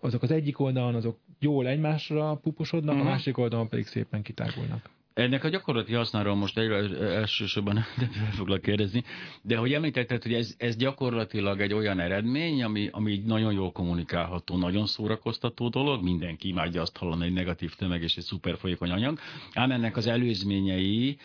azok 0.00 0.22
az 0.22 0.30
egyik 0.30 0.58
oldalon 0.58 0.94
azok 0.94 1.18
jól 1.38 1.66
egymásra 1.66 2.34
puposodnak, 2.34 2.94
uh-huh. 2.94 3.00
a 3.00 3.04
mhm. 3.04 3.12
másik 3.12 3.38
oldalon 3.38 3.68
pedig 3.68 3.86
szépen 3.86 4.22
kitágulnak. 4.22 4.90
Ennek 5.14 5.44
a 5.44 5.48
gyakorlati 5.48 5.94
hasznáról 5.94 6.34
most 6.34 6.58
egyre 6.58 6.76
elsősorban 6.98 7.74
nem 7.96 8.30
foglak 8.30 8.62
kérdezni, 8.62 9.04
de 9.42 9.56
hogy 9.56 9.72
említetted, 9.72 10.22
hogy 10.22 10.34
ez, 10.34 10.54
ez 10.58 10.76
gyakorlatilag 10.76 11.60
egy 11.60 11.72
olyan 11.72 12.00
eredmény, 12.00 12.62
ami, 12.62 12.88
ami 12.92 13.22
nagyon 13.26 13.52
jól 13.52 13.72
kommunikálható, 13.72 14.56
nagyon 14.56 14.86
szórakoztató 14.86 15.68
dolog, 15.68 16.02
mindenki 16.02 16.48
imádja 16.48 16.80
azt 16.80 16.96
hallani, 16.96 17.24
egy 17.24 17.32
negatív 17.32 17.74
tömeg 17.74 18.02
és 18.02 18.16
egy 18.16 18.24
szuper 18.24 18.56
folyékony 18.56 18.90
anyag, 18.90 19.18
ám 19.52 19.70
ennek 19.70 19.96
az 19.96 20.06
előzményei 20.06 21.18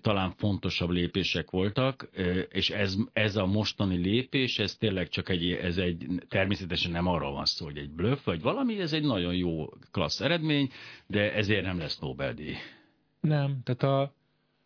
talán 0.00 0.30
fontosabb 0.36 0.90
lépések 0.90 1.50
voltak, 1.50 2.08
és 2.48 2.70
ez, 2.70 2.96
ez 3.12 3.36
a 3.36 3.46
mostani 3.46 3.96
lépés, 3.96 4.58
ez 4.58 4.74
tényleg 4.74 5.08
csak 5.08 5.28
egy, 5.28 5.50
ez 5.50 5.76
egy, 5.76 6.06
természetesen 6.28 6.90
nem 6.90 7.06
arról 7.06 7.32
van 7.32 7.44
szó, 7.44 7.64
hogy 7.64 7.78
egy 7.78 7.90
bluff, 7.90 8.24
vagy 8.24 8.40
valami, 8.40 8.80
ez 8.80 8.92
egy 8.92 9.04
nagyon 9.04 9.34
jó 9.34 9.68
klassz 9.90 10.20
eredmény, 10.20 10.70
de 11.06 11.32
ezért 11.32 11.64
nem 11.64 11.78
lesz 11.78 11.98
Nobel-díj. 11.98 12.56
Nem, 13.24 13.60
tehát 13.62 13.82
a, 13.82 14.14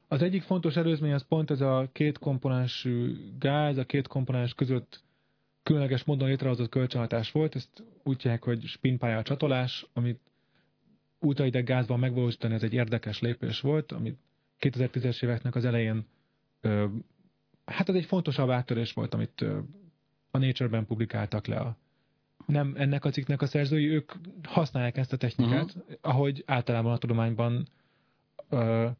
az 0.08 0.22
egyik 0.22 0.42
fontos 0.42 0.76
előzmény 0.76 1.12
az 1.12 1.26
pont 1.28 1.50
ez 1.50 1.60
a 1.60 1.88
két 1.92 2.18
komponensű 2.18 3.16
gáz, 3.38 3.76
a 3.76 3.84
két 3.84 4.06
komponens 4.06 4.54
között 4.54 5.02
különleges 5.62 6.04
módon 6.04 6.28
létrehozott 6.28 6.68
kölcsönhatás 6.68 7.32
volt, 7.32 7.54
ezt 7.54 7.84
úgy 8.02 8.22
hívják, 8.22 8.44
hogy 8.44 8.64
spinpálya 8.64 9.22
csatolás, 9.22 9.86
amit 9.92 10.20
ultraideg 11.18 11.64
gázban 11.64 11.98
megvalósítani, 11.98 12.54
ez 12.54 12.62
egy 12.62 12.74
érdekes 12.74 13.20
lépés 13.20 13.60
volt, 13.60 13.92
amit 13.92 14.18
2010-es 14.60 15.22
éveknek 15.24 15.54
az 15.54 15.64
elején 15.64 16.06
ö, 16.60 16.86
hát 17.64 17.88
ez 17.88 17.94
egy 17.94 18.04
fontosabb 18.04 18.50
áttörés 18.50 18.92
volt, 18.92 19.14
amit 19.14 19.40
ö, 19.40 19.58
a 20.30 20.38
Nature-ben 20.38 20.86
publikáltak 20.86 21.46
le 21.46 21.56
a 21.56 21.76
nem 22.46 22.74
ennek 22.76 23.04
a 23.04 23.10
cikknek 23.10 23.42
a 23.42 23.46
szerzői, 23.46 23.88
ők 23.88 24.12
használják 24.42 24.96
ezt 24.96 25.12
a 25.12 25.16
technikát, 25.16 25.64
uh-huh. 25.64 25.94
ahogy 26.00 26.42
általában 26.46 26.92
a 26.92 26.98
tudományban 26.98 27.68
呃 28.50 28.94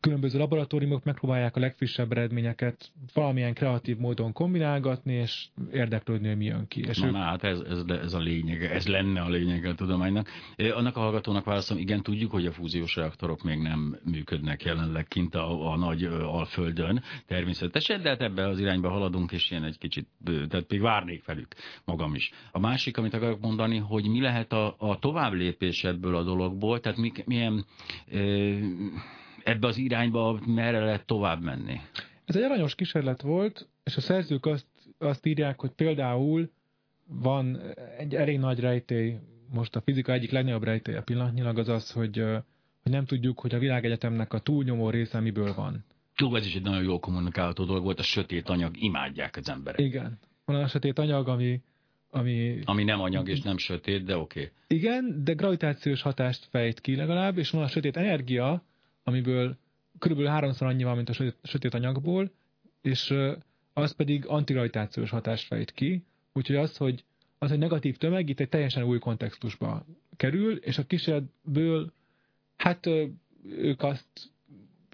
különböző 0.00 0.38
laboratóriumok 0.38 1.04
megpróbálják 1.04 1.56
a 1.56 1.60
legfrissebb 1.60 2.12
eredményeket 2.12 2.92
valamilyen 3.14 3.54
kreatív 3.54 3.96
módon 3.96 4.32
kombinálgatni, 4.32 5.12
és 5.12 5.46
érdeklődni, 5.72 6.28
hogy 6.28 6.36
mi 6.36 6.44
jön 6.44 6.66
ki. 6.68 6.80
És 6.80 6.98
Na, 6.98 7.06
ők... 7.06 7.12
na 7.12 7.18
hát 7.18 7.44
ez, 7.44 7.60
ez, 7.60 7.82
ez 7.88 8.12
a 8.12 8.18
lényege, 8.18 8.70
ez 8.70 8.86
lenne 8.86 9.20
a 9.20 9.28
lényege 9.28 9.68
a 9.68 9.74
tudománynak. 9.74 10.28
Annak 10.56 10.96
a 10.96 11.00
hallgatónak 11.00 11.44
válaszom, 11.44 11.78
igen, 11.78 12.02
tudjuk, 12.02 12.30
hogy 12.30 12.46
a 12.46 12.52
fúziós 12.52 12.96
reaktorok 12.96 13.42
még 13.42 13.58
nem 13.58 13.98
működnek 14.04 14.64
jelenleg 14.64 15.08
kint 15.08 15.34
a, 15.34 15.72
a 15.72 15.76
nagy 15.76 16.04
alföldön 16.04 17.02
természetesen, 17.26 18.02
de 18.02 18.08
hát 18.08 18.20
ebbe 18.20 18.48
az 18.48 18.58
irányba 18.58 18.90
haladunk, 18.90 19.32
és 19.32 19.50
ilyen 19.50 19.64
egy 19.64 19.78
kicsit, 19.78 20.08
tehát 20.24 20.66
még 20.68 20.80
várnék 20.80 21.24
velük 21.24 21.54
magam 21.84 22.14
is. 22.14 22.30
A 22.52 22.58
másik, 22.58 22.96
amit 22.96 23.14
akarok 23.14 23.40
mondani, 23.40 23.78
hogy 23.78 24.08
mi 24.08 24.20
lehet 24.20 24.52
a, 24.52 24.74
a 24.78 24.98
tovább 24.98 25.32
lépés 25.32 25.84
ebből 25.84 26.16
a 26.16 26.22
dologból, 26.22 26.80
tehát 26.80 26.98
mi, 26.98 27.12
milyen 27.24 27.64
ebbe 29.44 29.66
az 29.66 29.76
irányba 29.76 30.40
merre 30.46 30.84
lehet 30.84 31.06
tovább 31.06 31.42
menni? 31.42 31.80
Ez 32.24 32.36
egy 32.36 32.42
aranyos 32.42 32.74
kísérlet 32.74 33.22
volt, 33.22 33.68
és 33.84 33.96
a 33.96 34.00
szerzők 34.00 34.46
azt, 34.46 34.66
azt 34.98 35.26
írják, 35.26 35.60
hogy 35.60 35.70
például 35.70 36.50
van 37.06 37.60
egy 37.98 38.14
elég 38.14 38.38
nagy 38.38 38.60
rejtély, 38.60 39.16
most 39.52 39.76
a 39.76 39.80
fizika 39.80 40.12
egyik 40.12 40.30
legnagyobb 40.30 40.62
rejtélye 40.62 41.00
pillanatnyilag 41.00 41.58
az 41.58 41.68
az, 41.68 41.90
hogy, 41.90 42.16
hogy 42.82 42.92
nem 42.92 43.04
tudjuk, 43.04 43.40
hogy 43.40 43.54
a 43.54 43.58
világegyetemnek 43.58 44.32
a 44.32 44.38
túlnyomó 44.38 44.90
része 44.90 45.20
miből 45.20 45.54
van. 45.54 45.84
Jó, 46.16 46.34
ez 46.34 46.46
is 46.46 46.54
egy 46.54 46.62
nagyon 46.62 46.82
jó 46.82 46.98
kommunikálható 46.98 47.64
dolog 47.64 47.84
volt, 47.84 47.98
a 47.98 48.02
sötét 48.02 48.48
anyag, 48.48 48.82
imádják 48.82 49.36
az 49.36 49.48
emberek. 49.48 49.80
Igen. 49.80 50.18
Van 50.44 50.56
a 50.56 50.68
sötét 50.68 50.98
anyag, 50.98 51.28
ami... 51.28 51.60
Ami, 52.12 52.58
ami 52.64 52.84
nem 52.84 53.00
anyag 53.00 53.28
és 53.28 53.40
nem 53.40 53.56
sötét, 53.56 54.04
de 54.04 54.16
oké. 54.16 54.40
Okay. 54.40 54.78
Igen, 54.78 55.24
de 55.24 55.32
gravitációs 55.32 56.02
hatást 56.02 56.46
fejt 56.50 56.80
ki 56.80 56.96
legalább, 56.96 57.38
és 57.38 57.50
van 57.50 57.62
a 57.62 57.68
sötét 57.68 57.96
energia, 57.96 58.62
amiből 59.04 59.56
körülbelül 59.98 60.30
háromszor 60.30 60.68
annyi 60.68 60.84
van, 60.84 60.96
mint 60.96 61.08
a 61.08 61.32
sötét, 61.42 61.74
anyagból, 61.74 62.30
és 62.80 63.14
az 63.72 63.92
pedig 63.92 64.26
antigravitációs 64.26 65.10
hatást 65.10 65.46
fejt 65.46 65.72
ki, 65.72 66.04
úgyhogy 66.32 66.56
az, 66.56 66.76
hogy 66.76 67.04
az, 67.38 67.48
hogy 67.48 67.58
negatív 67.58 67.96
tömeg 67.96 68.28
itt 68.28 68.40
egy 68.40 68.48
teljesen 68.48 68.82
új 68.82 68.98
kontextusba 68.98 69.84
kerül, 70.16 70.56
és 70.56 70.78
a 70.78 70.86
kísérletből, 70.86 71.92
hát 72.56 72.86
ők 73.44 73.82
azt 73.82 74.30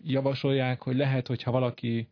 javasolják, 0.03 0.83
hogy 0.83 0.97
lehet, 0.97 1.27
hogyha 1.27 1.51
valaki 1.51 2.09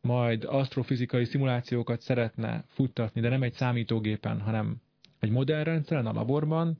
majd 0.00 0.44
asztrofizikai 0.44 1.24
szimulációkat 1.24 2.00
szeretne 2.00 2.64
futtatni, 2.66 3.20
de 3.20 3.28
nem 3.28 3.42
egy 3.42 3.52
számítógépen, 3.52 4.40
hanem 4.40 4.76
egy 5.18 5.30
modellrendszeren 5.30 6.06
a 6.06 6.12
laborban, 6.12 6.78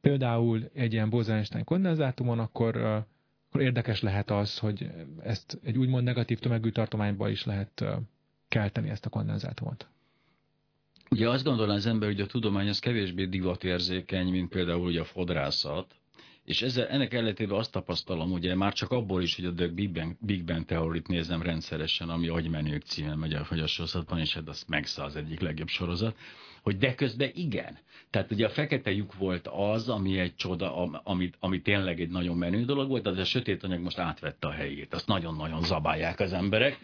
például 0.00 0.70
egy 0.74 0.92
ilyen 0.92 1.10
Bose-Einstein 1.10 1.64
kondenzátumon, 1.64 2.38
akkor 2.38 3.04
akkor 3.52 3.64
érdekes 3.64 4.00
lehet 4.00 4.30
az, 4.30 4.58
hogy 4.58 4.90
ezt 5.22 5.58
egy 5.62 5.78
úgymond 5.78 6.04
negatív 6.04 6.38
tömegű 6.38 6.70
tartományba 6.70 7.28
is 7.28 7.44
lehet 7.44 7.84
kelteni 8.48 8.88
ezt 8.88 9.06
a 9.06 9.08
kondenzátumot. 9.08 9.86
Ugye 11.10 11.28
azt 11.28 11.44
gondolná 11.44 11.74
az 11.74 11.86
ember, 11.86 12.08
hogy 12.08 12.20
a 12.20 12.26
tudomány 12.26 12.68
az 12.68 12.78
kevésbé 12.78 13.24
divatérzékeny, 13.24 14.28
mint 14.28 14.48
például 14.48 14.86
ugye 14.86 15.00
a 15.00 15.04
fodrászat, 15.04 15.94
és 16.44 16.62
ezzel, 16.62 16.86
ennek 16.86 17.14
ellentétben 17.14 17.58
azt 17.58 17.72
tapasztalom, 17.72 18.32
ugye 18.32 18.54
már 18.54 18.72
csak 18.72 18.90
abból 18.90 19.22
is, 19.22 19.36
hogy 19.36 19.44
a 19.44 19.52
The 19.54 19.68
Big 19.68 19.92
Bang, 19.92 20.16
Big 20.20 20.44
Bang 20.44 20.64
teorit 20.64 21.08
nézem 21.08 21.42
rendszeresen, 21.42 22.08
ami 22.08 22.28
agymenők 22.28 22.82
címen 22.82 23.18
megy 23.18 23.34
a 23.34 23.66
sorozatban, 23.66 24.18
és 24.18 24.34
hát 24.34 24.48
az 24.48 24.64
megszáll 24.68 25.06
az 25.06 25.16
egyik 25.16 25.40
legjobb 25.40 25.68
sorozat, 25.68 26.16
hogy 26.62 26.78
de 26.78 26.94
közben 26.94 27.30
igen. 27.34 27.78
Tehát 28.10 28.30
ugye 28.30 28.46
a 28.46 28.50
fekete 28.50 28.90
lyuk 28.90 29.14
volt 29.14 29.48
az, 29.48 29.88
ami 29.88 30.18
egy 30.18 30.34
csoda, 30.34 30.90
ami, 31.02 31.30
ami 31.38 31.60
tényleg 31.60 32.00
egy 32.00 32.10
nagyon 32.10 32.36
menő 32.36 32.64
dolog 32.64 32.88
volt, 32.88 33.06
az 33.06 33.18
a 33.18 33.24
sötét 33.24 33.62
anyag 33.62 33.80
most 33.80 33.98
átvette 33.98 34.46
a 34.46 34.50
helyét. 34.50 34.94
Azt 34.94 35.06
nagyon-nagyon 35.06 35.62
zabálják 35.62 36.20
az 36.20 36.32
emberek. 36.32 36.78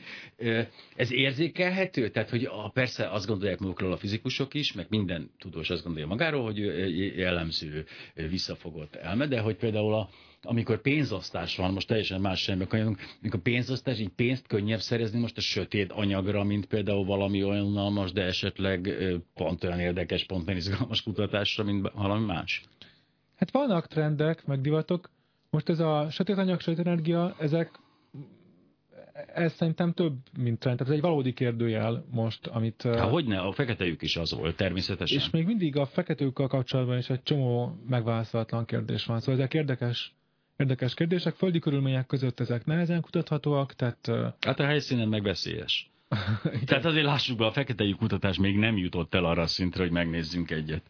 Ez 0.96 1.12
érzékelhető? 1.12 2.10
Tehát, 2.10 2.30
hogy 2.30 2.44
a, 2.44 2.68
persze 2.68 3.10
azt 3.10 3.26
gondolják 3.26 3.58
magukról 3.58 3.92
a 3.92 3.96
fizikusok 3.96 4.54
is, 4.54 4.72
meg 4.72 4.86
minden 4.88 5.30
tudós 5.38 5.70
azt 5.70 5.82
gondolja 5.82 6.06
magáról, 6.06 6.42
hogy 6.42 6.58
jellemző 7.16 7.86
visszafogott 8.14 8.94
elme, 8.94 9.26
de 9.26 9.40
hogy 9.40 9.56
például 9.56 9.94
a, 9.94 10.08
amikor 10.42 10.81
pénzosztás 10.81 11.57
van, 11.57 11.72
most 11.72 11.87
teljesen 11.87 12.20
más 12.20 12.40
semmi 12.40 12.66
kanyarunk, 12.66 12.98
amikor 13.20 13.40
pénzosztás, 13.40 13.98
így 13.98 14.09
pénzt 14.09 14.46
könnyebb 14.46 14.81
szerezni 14.81 15.20
most 15.20 15.37
a 15.37 15.40
sötét 15.40 15.92
anyagra, 15.92 16.44
mint 16.44 16.66
például 16.66 17.05
valami 17.05 17.44
olyan 17.44 17.64
unalmas, 17.64 18.12
de 18.12 18.22
esetleg 18.22 18.94
pont 19.35 19.64
olyan 19.64 19.81
érdekes, 19.81 20.24
pont 20.24 20.46
olyan 20.46 20.59
izgalmas 20.59 21.03
kutatásra, 21.03 21.64
mint 21.64 21.90
valami 21.94 22.24
más. 22.24 22.64
Hát 23.37 23.51
vannak 23.51 23.87
trendek, 23.87 24.46
meg 24.46 24.61
divatok. 24.61 25.11
Most 25.51 25.68
ez 25.68 25.81
a 25.81 26.11
sötét 26.11 26.38
anyag, 26.38 26.61
sötét 26.61 26.87
energia, 26.87 27.35
ezek 27.38 27.70
ez 29.35 29.53
szerintem 29.53 29.92
több, 29.92 30.14
mint 30.38 30.59
trend. 30.59 30.77
Tehát 30.77 30.92
ez 30.92 30.98
egy 30.98 31.05
valódi 31.05 31.33
kérdőjel 31.33 32.05
most, 32.11 32.46
amit... 32.46 32.83
Há, 32.83 33.09
hogyne, 33.09 33.38
a 33.38 33.53
feketejük 33.53 34.03
is 34.03 34.16
az 34.16 34.33
volt, 34.33 34.57
természetesen. 34.57 35.18
És 35.18 35.31
még 35.31 35.46
mindig 35.46 35.77
a 35.77 35.87
feketőkkel 35.87 36.46
kapcsolatban 36.46 36.98
is 36.98 37.11
egy 37.11 37.22
csomó 37.22 37.79
megválaszolatlan 37.88 38.64
kérdés 38.64 39.05
van. 39.05 39.20
Szóval 39.20 39.35
ezek 39.35 39.55
érdekes 39.55 40.16
Érdekes 40.58 40.94
kérdések, 40.94 41.34
földi 41.34 41.58
körülmények 41.58 42.06
között 42.06 42.40
ezek 42.40 42.64
nehezen 42.64 43.00
kutathatóak, 43.00 43.74
tehát... 43.74 44.10
Hát 44.40 44.60
a 44.60 44.64
helyszínen 44.64 45.08
meg 45.08 45.22
veszélyes. 45.22 45.90
tehát 46.66 46.84
azért 46.84 47.04
lássuk 47.04 47.38
be, 47.38 47.46
a 47.46 47.52
fekete 47.52 47.94
kutatás 47.98 48.38
még 48.38 48.56
nem 48.56 48.76
jutott 48.76 49.14
el 49.14 49.24
arra 49.24 49.42
a 49.42 49.46
szintre, 49.46 49.82
hogy 49.82 49.92
megnézzünk 49.92 50.50
egyet. 50.50 50.82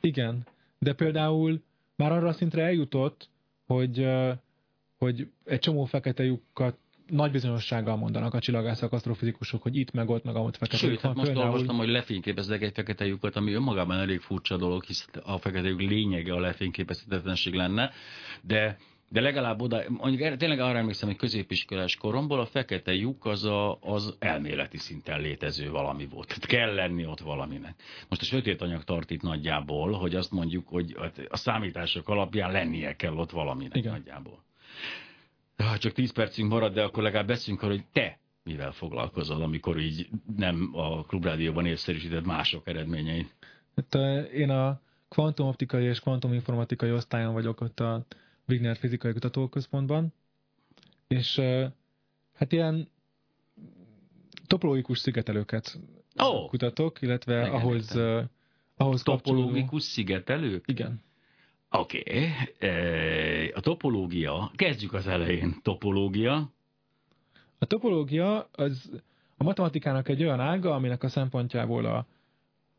Igen, 0.00 0.46
de 0.78 0.94
például 0.94 1.62
már 1.96 2.12
arra 2.12 2.28
a 2.28 2.32
szintre 2.32 2.62
eljutott, 2.62 3.28
hogy, 3.66 4.08
hogy 4.98 5.28
egy 5.44 5.58
csomó 5.58 5.84
fekete 5.84 6.24
lyukat 6.24 6.76
nagy 7.06 7.30
bizonyossággal 7.30 7.96
mondanak 7.96 8.34
a 8.34 8.38
csillagászak, 8.38 8.92
asztrofizikusok, 8.92 9.62
hogy 9.62 9.76
itt 9.76 9.92
meg 9.92 10.08
ott, 10.08 10.24
meg 10.24 10.36
amott 10.36 10.56
fekete 10.56 10.76
Sőt, 10.76 11.00
hát 11.00 11.14
most 11.14 11.26
például... 11.26 11.46
olvastam, 11.46 11.76
hogy 11.76 11.88
lefényképeznek 11.88 12.62
egy 12.62 12.72
fekete 12.74 13.06
lyukat, 13.06 13.36
ami 13.36 13.52
önmagában 13.52 13.98
elég 13.98 14.20
furcsa 14.20 14.56
dolog, 14.56 14.84
hisz 14.84 15.08
a 15.24 15.38
fekete 15.38 15.68
lyuk 15.68 15.80
lényege 15.80 16.32
a 16.32 16.40
lefényképezhetetlenség 16.40 17.54
lenne, 17.54 17.90
de 18.42 18.76
de 19.08 19.20
legalább 19.20 19.60
oda, 19.60 19.82
mondjuk 19.88 20.36
tényleg 20.36 20.60
arra 20.60 20.78
emlékszem, 20.78 21.08
hogy 21.08 21.18
középiskolás 21.18 21.96
koromból 21.96 22.40
a 22.40 22.46
fekete 22.46 22.92
lyuk 22.92 23.24
az, 23.24 23.44
a, 23.44 23.78
az 23.80 24.16
elméleti 24.18 24.78
szinten 24.78 25.20
létező 25.20 25.70
valami 25.70 26.06
volt. 26.06 26.26
Tehát 26.26 26.46
kell 26.46 26.74
lenni 26.74 27.06
ott 27.06 27.20
valaminek. 27.20 27.74
Most 28.08 28.20
a 28.20 28.24
sötét 28.24 28.62
anyag 28.62 28.84
tart 28.84 29.10
itt 29.10 29.22
nagyjából, 29.22 29.92
hogy 29.92 30.14
azt 30.14 30.30
mondjuk, 30.30 30.68
hogy 30.68 30.96
a 31.28 31.36
számítások 31.36 32.08
alapján 32.08 32.52
lennie 32.52 32.96
kell 32.96 33.14
ott 33.14 33.30
valaminek 33.30 33.76
Igen. 33.76 33.92
nagyjából. 33.92 34.44
Ha 35.56 35.78
csak 35.78 35.92
10 35.92 36.12
percünk 36.12 36.50
marad, 36.50 36.74
de 36.74 36.82
akkor 36.82 37.02
legalább 37.02 37.26
beszéljünk 37.26 37.64
arra, 37.64 37.72
hogy 37.72 37.84
te 37.92 38.18
mivel 38.42 38.72
foglalkozol, 38.72 39.42
amikor 39.42 39.78
így 39.78 40.08
nem 40.36 40.70
a 40.72 41.04
klubrádióban 41.04 41.66
évszerűsített 41.66 42.24
mások 42.24 42.68
eredményeit. 42.68 43.34
Hát, 43.76 43.94
én 44.32 44.50
a 44.50 44.80
kvantumoptikai 45.08 45.84
és 45.84 46.00
kvantuminformatikai 46.00 46.92
osztályon 46.92 47.32
vagyok 47.32 47.60
ott 47.60 47.80
a 47.80 48.06
Wigner 48.48 48.76
Fizikai 48.76 49.12
Kutatóközpontban, 49.12 50.12
és 51.08 51.40
hát 52.34 52.52
ilyen 52.52 52.88
topológikus 54.46 54.98
szigetelőket 54.98 55.78
oh, 56.16 56.48
kutatok, 56.48 57.02
illetve 57.02 57.42
ahhoz, 57.42 57.96
ahhoz 58.76 59.02
Topológikus 59.02 59.04
kapcsolódó... 59.04 59.78
szigetelők? 59.78 60.64
Igen. 60.66 61.00
Oké, 61.70 62.02
okay. 62.58 63.48
a 63.48 63.60
topológia, 63.60 64.50
kezdjük 64.54 64.92
az 64.92 65.06
elején. 65.06 65.54
Topológia. 65.62 66.52
A 67.58 67.64
topológia 67.64 68.48
az 68.52 68.90
a 69.36 69.44
matematikának 69.44 70.08
egy 70.08 70.22
olyan 70.22 70.40
ága, 70.40 70.74
aminek 70.74 71.02
a 71.02 71.08
szempontjából 71.08 71.84
a, 71.84 72.06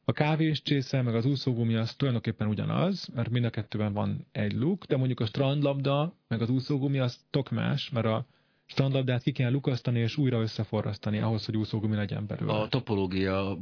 a 0.06 0.12
kávés 0.12 0.62
csésze, 0.62 1.02
meg 1.02 1.16
az 1.16 1.26
úszógumi 1.26 1.76
az 1.76 1.96
tulajdonképpen 1.96 2.48
ugyanaz, 2.48 3.08
mert 3.14 3.30
mind 3.30 3.46
a 3.46 3.50
kettőben 3.50 3.94
van 3.94 4.28
egy 4.32 4.54
luk, 4.54 4.86
de 4.86 4.98
mondjuk 4.98 5.20
a 5.20 5.26
strandlabda, 5.26 6.14
meg 6.28 6.42
az 6.42 6.50
úszógumi 6.50 7.00
az 7.00 7.26
tök 7.30 7.50
más, 7.50 7.90
mert 7.90 8.06
a 8.06 8.26
strandlabdát 8.66 9.22
ki 9.22 9.32
kell 9.32 9.52
lukasztani 9.52 10.00
és 10.00 10.18
újra 10.18 10.42
összeforrasztani 10.42 11.20
ahhoz, 11.20 11.46
hogy 11.46 11.58
úszógumi 11.58 11.96
legyen 11.96 12.26
belőle. 12.28 12.54
A 12.54 12.68
topológia 12.68 13.58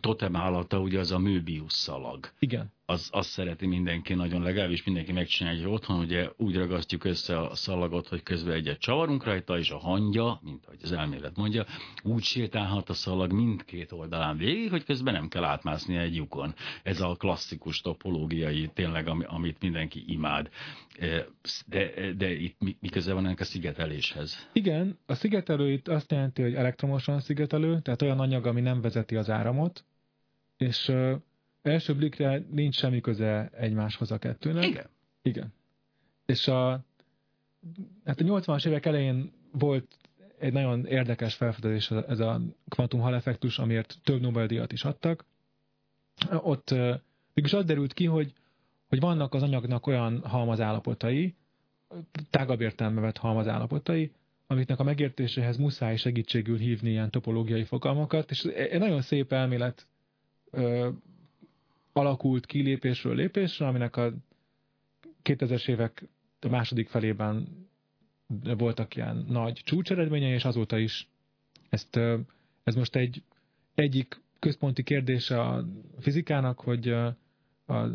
totem 0.00 0.36
állata 0.36 0.80
ugye 0.80 0.98
az 0.98 1.12
a 1.12 1.18
Möbius 1.18 1.72
szalag. 1.72 2.32
Igen 2.38 2.74
az, 2.86 3.08
azt 3.12 3.28
szereti 3.28 3.66
mindenki 3.66 4.14
nagyon, 4.14 4.42
legalábbis 4.42 4.84
mindenki 4.84 5.12
megcsinálja, 5.12 5.68
otthon 5.68 5.98
ugye 5.98 6.28
úgy 6.36 6.56
ragasztjuk 6.56 7.04
össze 7.04 7.38
a 7.40 7.54
szalagot, 7.54 8.08
hogy 8.08 8.22
közben 8.22 8.54
egyet 8.54 8.78
csavarunk 8.78 9.24
rajta, 9.24 9.58
és 9.58 9.70
a 9.70 9.78
hangya, 9.78 10.40
mint 10.42 10.66
ahogy 10.66 10.78
az 10.82 10.92
elmélet 10.92 11.36
mondja, 11.36 11.66
úgy 12.02 12.22
sétálhat 12.22 12.88
a 12.88 12.94
szalag 12.94 13.32
mindkét 13.32 13.92
oldalán 13.92 14.36
végig, 14.36 14.70
hogy 14.70 14.84
közben 14.84 15.14
nem 15.14 15.28
kell 15.28 15.44
átmászni 15.44 15.96
egy 15.96 16.14
lyukon. 16.16 16.54
Ez 16.82 17.00
a 17.00 17.14
klasszikus 17.14 17.80
topológiai, 17.80 18.70
tényleg, 18.74 19.08
amit 19.26 19.60
mindenki 19.60 20.04
imád. 20.06 20.48
E, 20.98 21.26
de, 21.66 22.12
de 22.16 22.32
itt 22.32 22.56
mi 22.58 22.88
köze 22.90 23.12
van 23.12 23.24
ennek 23.24 23.40
a 23.40 23.44
szigeteléshez? 23.44 24.48
Igen, 24.52 24.98
a 25.06 25.14
szigetelő 25.14 25.72
itt 25.72 25.88
azt 25.88 26.10
jelenti, 26.10 26.42
hogy 26.42 26.54
elektromosan 26.54 27.20
szigetelő, 27.20 27.80
tehát 27.80 28.02
olyan 28.02 28.20
anyag, 28.20 28.46
ami 28.46 28.60
nem 28.60 28.80
vezeti 28.80 29.16
az 29.16 29.30
áramot, 29.30 29.84
és 30.56 30.92
első 31.66 31.94
blikre 31.94 32.42
nincs 32.50 32.74
semmi 32.74 33.00
köze 33.00 33.50
egymáshoz 33.52 34.10
a 34.10 34.18
kettőnek. 34.18 34.64
Igen. 34.64 34.86
Igen. 35.22 35.52
És 36.26 36.48
a 36.48 36.84
hát 38.04 38.20
a 38.20 38.24
80-as 38.24 38.66
évek 38.66 38.86
elején 38.86 39.32
volt 39.52 39.96
egy 40.38 40.52
nagyon 40.52 40.86
érdekes 40.86 41.34
felfedezés 41.34 41.90
ez 41.90 42.20
a 42.20 42.40
kvantum 42.68 43.00
hal 43.00 43.14
effektus, 43.14 43.58
amiért 43.58 43.96
több 44.04 44.20
Nobel-díjat 44.20 44.72
is 44.72 44.84
adtak. 44.84 45.24
Ott 46.30 46.74
mégis 47.34 47.52
az 47.52 47.64
derült 47.64 47.92
ki, 47.92 48.04
hogy, 48.04 48.32
hogy 48.88 49.00
vannak 49.00 49.34
az 49.34 49.42
anyagnak 49.42 49.86
olyan 49.86 50.20
halmazállapotai, 50.24 51.34
tágabb 52.30 52.60
értelme 52.60 53.00
vett 53.00 53.16
halmazállapotai, 53.16 54.12
amiknek 54.46 54.78
a 54.78 54.84
megértéséhez 54.84 55.56
muszáj 55.56 55.96
segítségül 55.96 56.58
hívni 56.58 56.90
ilyen 56.90 57.10
topológiai 57.10 57.64
fogalmakat, 57.64 58.30
és 58.30 58.42
egy 58.44 58.78
nagyon 58.78 59.02
szép 59.02 59.32
elmélet 59.32 59.86
alakult 61.96 62.46
ki 62.46 62.62
lépésről 62.62 63.14
lépésre, 63.14 63.66
aminek 63.66 63.96
a 63.96 64.12
2000-es 65.22 65.68
évek 65.68 66.08
második 66.50 66.88
felében 66.88 67.66
voltak 68.56 68.96
ilyen 68.96 69.24
nagy 69.28 69.60
csúcseredményei, 69.64 70.32
és 70.32 70.44
azóta 70.44 70.78
is 70.78 71.08
ezt, 71.68 71.96
ez 72.64 72.74
most 72.74 72.96
egy 72.96 73.22
egyik 73.74 74.20
központi 74.38 74.82
kérdése 74.82 75.40
a 75.40 75.64
fizikának, 75.98 76.60
hogy 76.60 76.88
az 77.66 77.90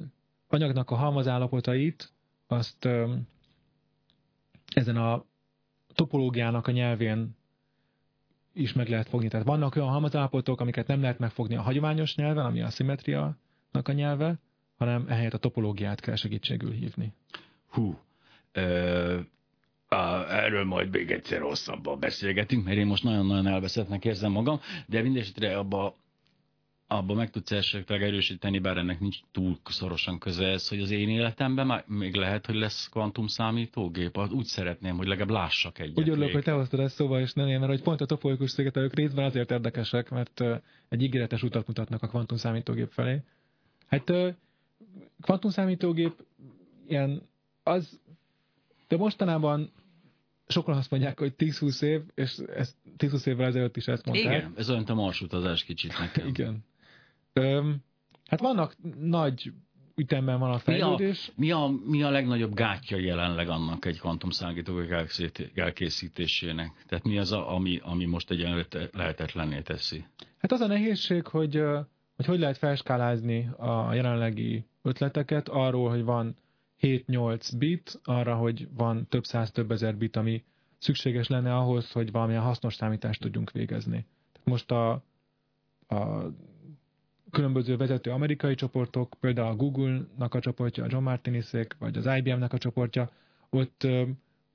anyagnak 0.48 0.90
a 0.90 0.96
halmazállapotait 0.96 2.12
azt 2.48 2.88
ezen 4.74 4.96
a 4.98 5.26
topológiának 5.94 6.68
a 6.68 6.72
nyelvén 6.72 7.36
is 8.54 8.74
meg 8.74 8.88
lehet 8.90 9.08
fogni. 9.10 9.28
Tehát 9.28 9.46
vannak 9.46 9.76
olyan 9.76 9.90
halmazállapotok, 9.90 10.60
amiket 10.62 10.88
nem 10.88 11.02
lehet 11.02 11.20
megfogni 11.20 11.56
a 11.56 11.62
hagyományos 11.62 12.16
nyelven, 12.16 12.46
ami 12.46 12.62
a 12.62 12.70
szimmetriának 13.72 13.88
a 13.88 13.92
nyelve, 13.92 14.40
hanem 14.78 15.06
ehelyett 15.08 15.34
a 15.34 15.38
topológiát 15.38 16.00
kell 16.00 16.16
segítségül 16.16 16.72
hívni. 16.72 17.14
Hú, 17.68 18.00
ö, 18.52 19.20
a, 19.88 20.32
erről 20.34 20.64
majd 20.64 20.92
még 20.92 21.12
egyszer 21.12 21.42
hosszabban 21.42 22.00
beszélgetünk, 22.00 22.66
mert 22.66 22.78
én 22.78 22.86
most 22.86 23.04
nagyon-nagyon 23.04 23.48
elveszettnek 23.48 24.06
érzem 24.06 24.32
magam, 24.32 24.60
de 24.88 25.02
mindesetre 25.02 25.58
abba 25.58 25.96
abban 26.88 27.16
meg 27.16 27.30
tudsz 27.30 27.52
esetleg 27.52 28.04
erősíteni, 28.04 28.60
bár 28.60 28.78
ennek 28.78 29.00
nincs 29.00 29.18
túl 29.32 29.58
szorosan 29.64 30.20
köze 30.20 30.48
ez, 30.48 30.68
hogy 30.68 30.82
az 30.82 30.92
én 30.92 31.10
életemben 31.10 31.66
már 31.66 31.84
még 31.88 32.16
lehet, 32.16 32.46
hogy 32.46 32.56
lesz 32.56 32.90
kvantum 32.90 33.28
számítógép. 33.28 34.18
Úgy 34.18 34.46
szeretném, 34.46 34.98
hogy 34.98 35.08
legalább 35.08 35.30
lássak 35.30 35.80
egyet. 35.80 35.98
Úgy 35.98 36.10
örülök, 36.10 36.32
hogy 36.32 36.44
te 36.44 36.52
hoztad 36.52 36.80
ezt 36.80 36.96
szóba, 36.96 37.20
és 37.20 37.34
nem 37.34 37.48
én, 37.48 37.60
mert 37.60 37.72
hogy 37.72 37.82
pont 37.82 38.02
a 38.02 38.06
topolikus 38.06 38.52
szigetelők 38.52 38.94
részben 38.94 39.26
azért 39.26 39.52
érdekesek, 39.52 40.10
mert 40.10 40.44
egy 40.90 41.02
ígéretes 41.02 41.44
utat 41.44 41.68
mutatnak 41.68 42.04
a 42.04 42.08
kvantum 42.08 42.38
számítógép 42.38 42.90
felé. 42.92 43.22
Hát 43.92 44.12
kvantum 45.22 45.52
számítógép 45.52 46.14
ilyen 46.88 47.22
az, 47.64 48.00
de 48.88 48.98
mostanában 48.98 49.72
sokan 50.48 50.78
azt 50.78 50.92
mondják, 50.92 51.20
hogy 51.20 51.34
10-20 51.38 51.82
év, 51.82 52.02
és 52.16 52.38
ezt 52.38 52.76
10-20 52.98 53.26
évvel 53.26 53.48
ezelőtt 53.48 53.78
is 53.78 53.88
ezt 53.88 54.06
mondták. 54.06 54.38
Igen, 54.38 54.54
ez 54.58 54.70
olyan 54.70 54.84
a 54.84 54.94
marsutazás 54.94 55.64
kicsit 55.64 56.00
nekem. 56.00 56.28
Igen. 56.34 56.66
Öm, 57.34 57.78
hát 58.26 58.40
vannak 58.40 58.76
nagy 59.00 59.52
ütemben 59.96 60.40
van 60.40 60.52
a 60.52 60.60
fejlődés. 60.60 61.32
Mi 61.36 61.52
a, 61.52 61.68
mi 61.68 61.74
a, 61.74 61.90
mi 61.90 62.04
a 62.04 62.10
legnagyobb 62.10 62.54
gátja 62.54 62.98
jelenleg 62.98 63.50
annak 63.50 63.86
egy 63.86 64.00
kvantumszámítógép 64.00 64.92
elkészítésének? 65.54 66.72
Tehát 66.88 67.04
mi 67.04 67.18
az, 67.18 67.32
a, 67.32 67.54
ami, 67.56 67.80
ami 67.84 68.06
most 68.06 68.32
egy 68.32 68.68
lehetetlenné 68.92 69.62
teszi? 69.62 70.06
Hát 70.38 70.52
az 70.52 70.60
a 70.60 70.68
nehézség, 70.68 71.28
hogy 71.28 71.64
hogy, 72.16 72.26
hogy 72.26 72.40
lehet 72.40 72.58
felskálázni 72.58 73.50
a 73.58 73.94
jelenlegi 73.94 74.66
ötleteket 74.82 75.50
arról, 75.50 75.90
hogy 75.90 76.04
van 76.04 76.36
7-8 76.82 77.52
bit, 77.58 78.00
arra, 78.04 78.36
hogy 78.36 78.68
van 78.74 79.08
több 79.10 79.24
száz, 79.24 79.52
több 79.52 79.72
ezer 79.72 79.96
bit, 79.96 80.16
ami 80.16 80.44
szükséges 80.78 81.28
lenne 81.28 81.56
ahhoz, 81.56 81.92
hogy 81.92 82.12
valamilyen 82.12 82.42
hasznos 82.42 82.76
számítást 82.76 83.22
tudjunk 83.22 83.52
végezni. 83.52 84.06
Most 84.44 84.72
a, 84.72 84.92
a 85.88 86.26
különböző 87.32 87.78
vezető 87.78 88.12
amerikai 88.12 88.56
csoportok, 88.56 89.16
például 89.20 89.48
a 89.48 89.56
Google-nak 89.56 90.34
a 90.34 90.40
csoportja, 90.40 90.84
a 90.84 90.88
John 90.90 91.04
Martiniszék, 91.04 91.76
vagy 91.80 91.98
az 91.98 92.06
IBM-nek 92.18 92.54
a 92.54 92.58
csoportja, 92.58 93.10
ott 93.50 93.88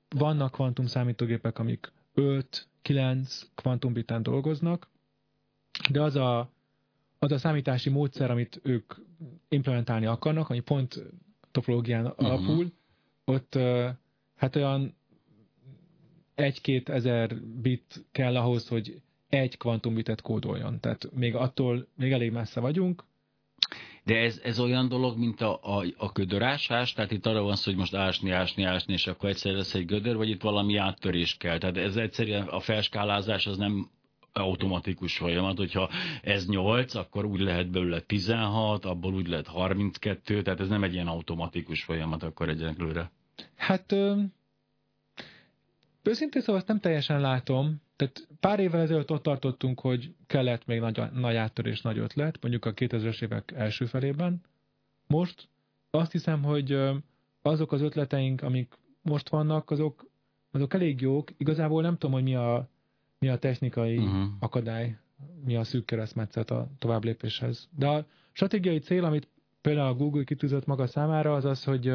vannak 0.09 0.51
kvantum 0.51 0.85
számítógépek, 0.85 1.59
amik 1.59 1.91
5-9 2.15 3.41
kvantumbiten 3.55 4.23
dolgoznak, 4.23 4.89
de 5.91 6.01
az 6.01 6.15
a, 6.15 6.51
az 7.19 7.31
a 7.31 7.37
számítási 7.37 7.89
módszer, 7.89 8.31
amit 8.31 8.59
ők 8.63 8.93
implementálni 9.49 10.05
akarnak, 10.05 10.49
ami 10.49 10.59
pont 10.59 11.03
topológián 11.51 12.05
uh-huh. 12.05 12.25
alapul, 12.25 12.71
ott 13.25 13.57
hát 14.35 14.55
olyan 14.55 14.95
egy-két 16.35 16.89
ezer 16.89 17.35
bit 17.61 18.05
kell 18.11 18.35
ahhoz, 18.35 18.67
hogy 18.67 19.01
egy 19.29 19.57
kvantumbitet 19.57 20.21
kódoljon. 20.21 20.79
Tehát 20.79 21.09
még 21.13 21.35
attól 21.35 21.87
még 21.95 22.11
elég 22.11 22.31
messze 22.31 22.59
vagyunk. 22.59 23.03
De 24.03 24.15
ez, 24.15 24.39
ez 24.43 24.59
olyan 24.59 24.87
dolog, 24.87 25.17
mint 25.17 25.41
a, 25.41 25.59
a, 25.77 25.85
a 25.97 26.11
gödörásás? 26.11 26.93
Tehát 26.93 27.11
itt 27.11 27.25
arra 27.25 27.41
van 27.41 27.55
szó, 27.55 27.63
hogy 27.71 27.79
most 27.79 27.95
ásni, 27.95 28.31
ásni, 28.31 28.63
ásni, 28.63 28.93
és 28.93 29.07
akkor 29.07 29.29
egyszer 29.29 29.53
lesz 29.53 29.73
egy 29.73 29.85
gödör, 29.85 30.15
vagy 30.15 30.29
itt 30.29 30.41
valami 30.41 30.75
áttörés 30.75 31.37
kell? 31.37 31.57
Tehát 31.57 31.77
ez 31.77 31.95
egyszerűen 31.95 32.47
a 32.47 32.59
felskálázás 32.59 33.47
az 33.47 33.57
nem 33.57 33.89
automatikus 34.33 35.17
folyamat, 35.17 35.57
hogyha 35.57 35.89
ez 36.21 36.47
8, 36.47 36.95
akkor 36.95 37.25
úgy 37.25 37.39
lehet 37.39 37.69
belőle 37.69 37.99
16, 37.99 38.85
abból 38.85 39.13
úgy 39.13 39.27
lehet 39.27 39.47
32, 39.47 40.41
tehát 40.41 40.59
ez 40.59 40.67
nem 40.67 40.83
egy 40.83 40.93
ilyen 40.93 41.07
automatikus 41.07 41.83
folyamat 41.83 42.23
akkor 42.23 42.49
egyenlőre. 42.49 43.11
Hát 43.55 43.95
őszintén 46.03 46.41
szóval 46.41 46.57
ezt 46.57 46.67
nem 46.67 46.79
teljesen 46.79 47.21
látom, 47.21 47.81
tehát 47.95 48.27
pár 48.39 48.59
évvel 48.59 48.81
ezelőtt 48.81 49.11
ott 49.11 49.23
tartottunk, 49.23 49.79
hogy 49.79 50.13
kellett 50.27 50.65
még 50.65 50.79
nagy, 50.79 51.11
nagy 51.13 51.35
áttörés, 51.35 51.81
nagy 51.81 51.97
ötlet, 51.97 52.37
mondjuk 52.41 52.65
a 52.65 52.73
2000-es 52.73 53.21
évek 53.21 53.51
első 53.55 53.85
felében. 53.85 54.41
Most 55.07 55.49
azt 55.89 56.11
hiszem, 56.11 56.43
hogy 56.43 56.79
azok 57.41 57.71
az 57.71 57.81
ötleteink, 57.81 58.41
amik 58.41 58.73
most 59.01 59.29
vannak, 59.29 59.71
azok, 59.71 60.05
azok 60.51 60.73
elég 60.73 61.01
jók. 61.01 61.31
Igazából 61.37 61.81
nem 61.81 61.93
tudom, 61.97 62.11
hogy 62.11 62.23
mi 62.23 62.35
a, 62.35 62.69
mi 63.19 63.29
a 63.29 63.37
technikai 63.37 63.97
uh-huh. 63.97 64.23
akadály, 64.39 64.97
mi 65.45 65.55
a 65.55 65.63
szűk 65.63 65.85
keresztmetszet 65.85 66.51
a 66.51 66.67
tovább 66.79 67.03
lépéshez. 67.03 67.69
De 67.75 67.87
a 67.87 68.05
stratégiai 68.31 68.79
cél, 68.79 69.03
amit 69.03 69.27
például 69.61 69.87
a 69.87 69.95
Google 69.95 70.23
kitűzött 70.23 70.65
maga 70.65 70.87
számára, 70.87 71.33
az 71.33 71.45
az, 71.45 71.63
hogy 71.63 71.93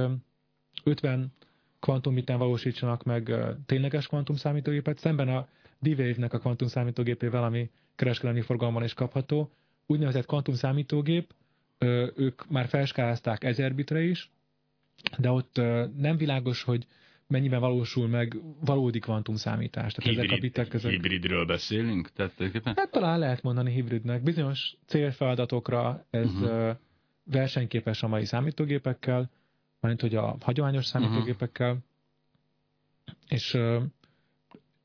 50 0.84 1.32
kvantumbiten 1.80 2.38
valósítsanak 2.38 3.04
meg 3.04 3.34
tényleges 3.66 4.06
kvantum 4.06 4.36
számítógépet, 4.36 4.98
szemben 4.98 5.28
a 5.28 5.48
D-Wave-nek 5.78 6.32
a 6.32 6.38
kvantum 6.38 6.68
számítógépével, 6.68 7.44
ami 7.44 7.70
kereskedelmi 7.94 8.40
forgalomban 8.40 8.84
is 8.84 8.94
kapható. 8.94 9.50
Úgynevezett 9.86 10.26
kvantum 10.26 10.54
számítógép, 10.54 11.34
ők 12.14 12.48
már 12.48 12.66
felskálázták 12.66 13.44
1000 13.44 13.74
bitre 13.74 14.02
is, 14.02 14.30
de 15.18 15.30
ott 15.30 15.56
nem 15.96 16.16
világos, 16.16 16.62
hogy 16.62 16.86
mennyiben 17.32 17.60
valósul 17.60 18.08
meg 18.08 18.36
valódi 18.60 18.98
kvantum 18.98 19.36
számítás. 19.36 19.92
Tehát 19.92 20.10
Hibrid, 20.10 20.24
ezek 20.30 20.38
a 20.38 20.40
bitek 20.40 20.74
ezek... 20.74 20.90
Hibridről 20.90 21.44
beszélünk? 21.44 22.12
Tehát, 22.12 22.32
hát 22.64 22.90
talán 22.90 23.18
lehet 23.18 23.42
mondani 23.42 23.72
hibridnek. 23.72 24.22
Bizonyos 24.22 24.76
célfeladatokra 24.86 26.06
ez 26.10 26.34
uh-huh. 26.34 26.76
versenyképes 27.24 28.02
a 28.02 28.08
mai 28.08 28.24
számítógépekkel, 28.24 29.30
mint 29.80 30.00
hogy 30.00 30.14
a 30.14 30.36
hagyományos 30.40 30.84
számítógépekkel, 30.86 31.70
uh-huh. 31.70 31.84
és 33.28 33.58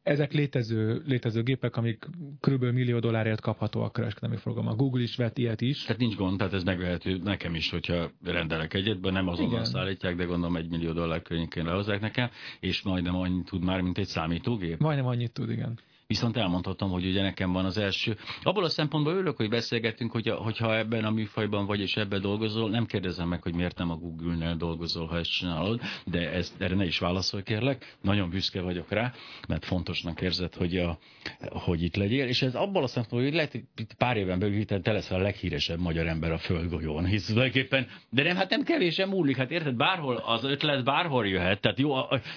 ezek 0.07 0.33
létező, 0.33 1.01
létező 1.05 1.43
gépek, 1.43 1.75
amik 1.75 2.05
kb. 2.39 2.63
millió 2.63 2.99
dollárért 2.99 3.41
kaphatóak 3.41 3.93
kereskedelmi 3.93 4.37
forgalomban. 4.37 4.77
Google 4.77 5.01
is 5.01 5.15
vett 5.15 5.37
ilyet 5.37 5.61
is. 5.61 5.83
Tehát 5.83 6.01
nincs 6.01 6.15
gond, 6.15 6.37
tehát 6.37 6.53
ez 6.53 6.63
megvehető 6.63 7.17
nekem 7.23 7.55
is, 7.55 7.69
hogyha 7.69 8.11
rendelek 8.23 8.73
egyet, 8.73 9.01
nem 9.01 9.27
azonnal 9.27 9.63
szállítják, 9.63 10.15
de 10.15 10.23
gondolom 10.23 10.55
egy 10.55 10.69
millió 10.69 10.91
dollár 10.91 11.21
környékén 11.21 11.65
lehozzák 11.65 12.01
nekem, 12.01 12.29
és 12.59 12.81
majdnem 12.81 13.15
annyit 13.15 13.45
tud 13.45 13.63
már, 13.63 13.81
mint 13.81 13.97
egy 13.97 14.07
számítógép. 14.07 14.79
Majdnem 14.79 15.05
annyit 15.07 15.31
tud, 15.31 15.49
igen. 15.49 15.79
Viszont 16.07 16.37
elmondhatom, 16.37 16.89
hogy 16.89 17.05
ugye 17.05 17.21
nekem 17.21 17.51
van 17.51 17.65
az 17.65 17.77
első. 17.77 18.17
Abból 18.43 18.63
a 18.63 18.69
szempontból 18.69 19.13
örülök, 19.13 19.35
hogy 19.37 19.49
beszélgetünk, 19.49 20.11
hogy 20.11 20.29
hogyha 20.29 20.77
ebben 20.77 21.05
a 21.05 21.11
műfajban 21.11 21.65
vagy 21.65 21.79
és 21.79 21.95
ebben 21.95 22.21
dolgozol, 22.21 22.69
nem 22.69 22.85
kérdezem 22.85 23.27
meg, 23.27 23.41
hogy 23.41 23.55
miért 23.55 23.77
nem 23.77 23.91
a 23.91 23.95
Google-nél 23.95 24.55
dolgozol, 24.55 25.07
ha 25.07 25.17
ezt 25.17 25.31
csinálod, 25.31 25.81
de 26.05 26.31
ezt, 26.31 26.61
erre 26.61 26.75
ne 26.75 26.85
is 26.85 26.99
válaszolj 26.99 27.43
kérlek. 27.43 27.97
Nagyon 28.01 28.29
büszke 28.29 28.61
vagyok 28.61 28.91
rá, 28.91 29.13
mert 29.47 29.65
fontosnak 29.65 30.21
érzed, 30.21 30.55
hogy, 30.55 30.77
a, 30.77 30.97
hogy 31.39 31.83
itt 31.83 31.95
legyél. 31.95 32.27
És 32.27 32.41
ez 32.41 32.55
abból 32.55 32.83
a 32.83 32.87
szempontból, 32.87 33.23
hogy 33.23 33.33
lehet, 33.33 33.51
hogy 33.51 33.63
pár 33.97 34.17
éven 34.17 34.39
belül 34.39 34.65
te 34.65 34.91
leszel 34.91 35.19
a 35.19 35.21
leghíresebb 35.21 35.79
magyar 35.79 36.07
ember 36.07 36.31
a 36.31 36.37
földgolyón, 36.37 37.05
hisz 37.05 37.25
tulajdonképpen, 37.25 37.87
de 38.09 38.23
nem, 38.23 38.35
hát 38.35 38.49
nem 38.49 38.63
kevésen 38.63 39.09
múlik, 39.09 39.37
hát 39.37 39.51
érted, 39.51 39.75
bárhol 39.75 40.15
az 40.15 40.43
ötlet 40.43 40.83
bárhol 40.83 41.27
jöhet, 41.27 41.61
tehát 41.61 41.79
jó, 41.79 41.95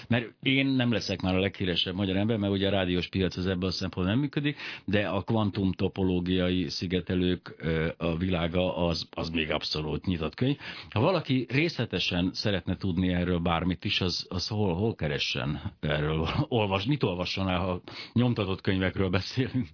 mert 0.08 0.32
én 0.42 0.66
nem 0.66 0.92
leszek 0.92 1.20
már 1.20 1.34
a 1.34 1.40
leghíresebb 1.40 1.94
magyar 1.94 2.16
ember, 2.16 2.36
mert 2.36 2.52
ugye 2.52 2.66
a 2.66 2.70
rádiós 2.70 3.08
piac 3.08 3.36
az 3.36 3.46
ebben 3.46 3.58
ebből 3.60 3.68
a 3.68 3.78
szempontból 3.78 4.14
nem 4.14 4.22
működik, 4.22 4.56
de 4.84 5.08
a 5.08 5.22
kvantum 5.22 5.72
topológiai 5.72 6.68
szigetelők 6.68 7.56
a 7.96 8.16
világa 8.16 8.76
az, 8.76 9.08
az 9.10 9.30
még 9.30 9.50
abszolút 9.50 10.06
nyitott 10.06 10.34
könyv. 10.34 10.56
Ha 10.90 11.00
valaki 11.00 11.46
részletesen 11.48 12.30
szeretne 12.32 12.76
tudni 12.76 13.08
erről 13.08 13.38
bármit 13.38 13.84
is, 13.84 14.00
az, 14.00 14.26
az 14.28 14.48
hol, 14.48 14.74
hol 14.74 14.94
keressen 14.94 15.72
erről? 15.80 16.28
Olvas, 16.48 16.84
mit 16.84 17.02
olvasson 17.02 17.48
el, 17.48 17.58
ha 17.58 17.82
nyomtatott 18.12 18.60
könyvekről 18.60 19.08
beszélünk? 19.08 19.68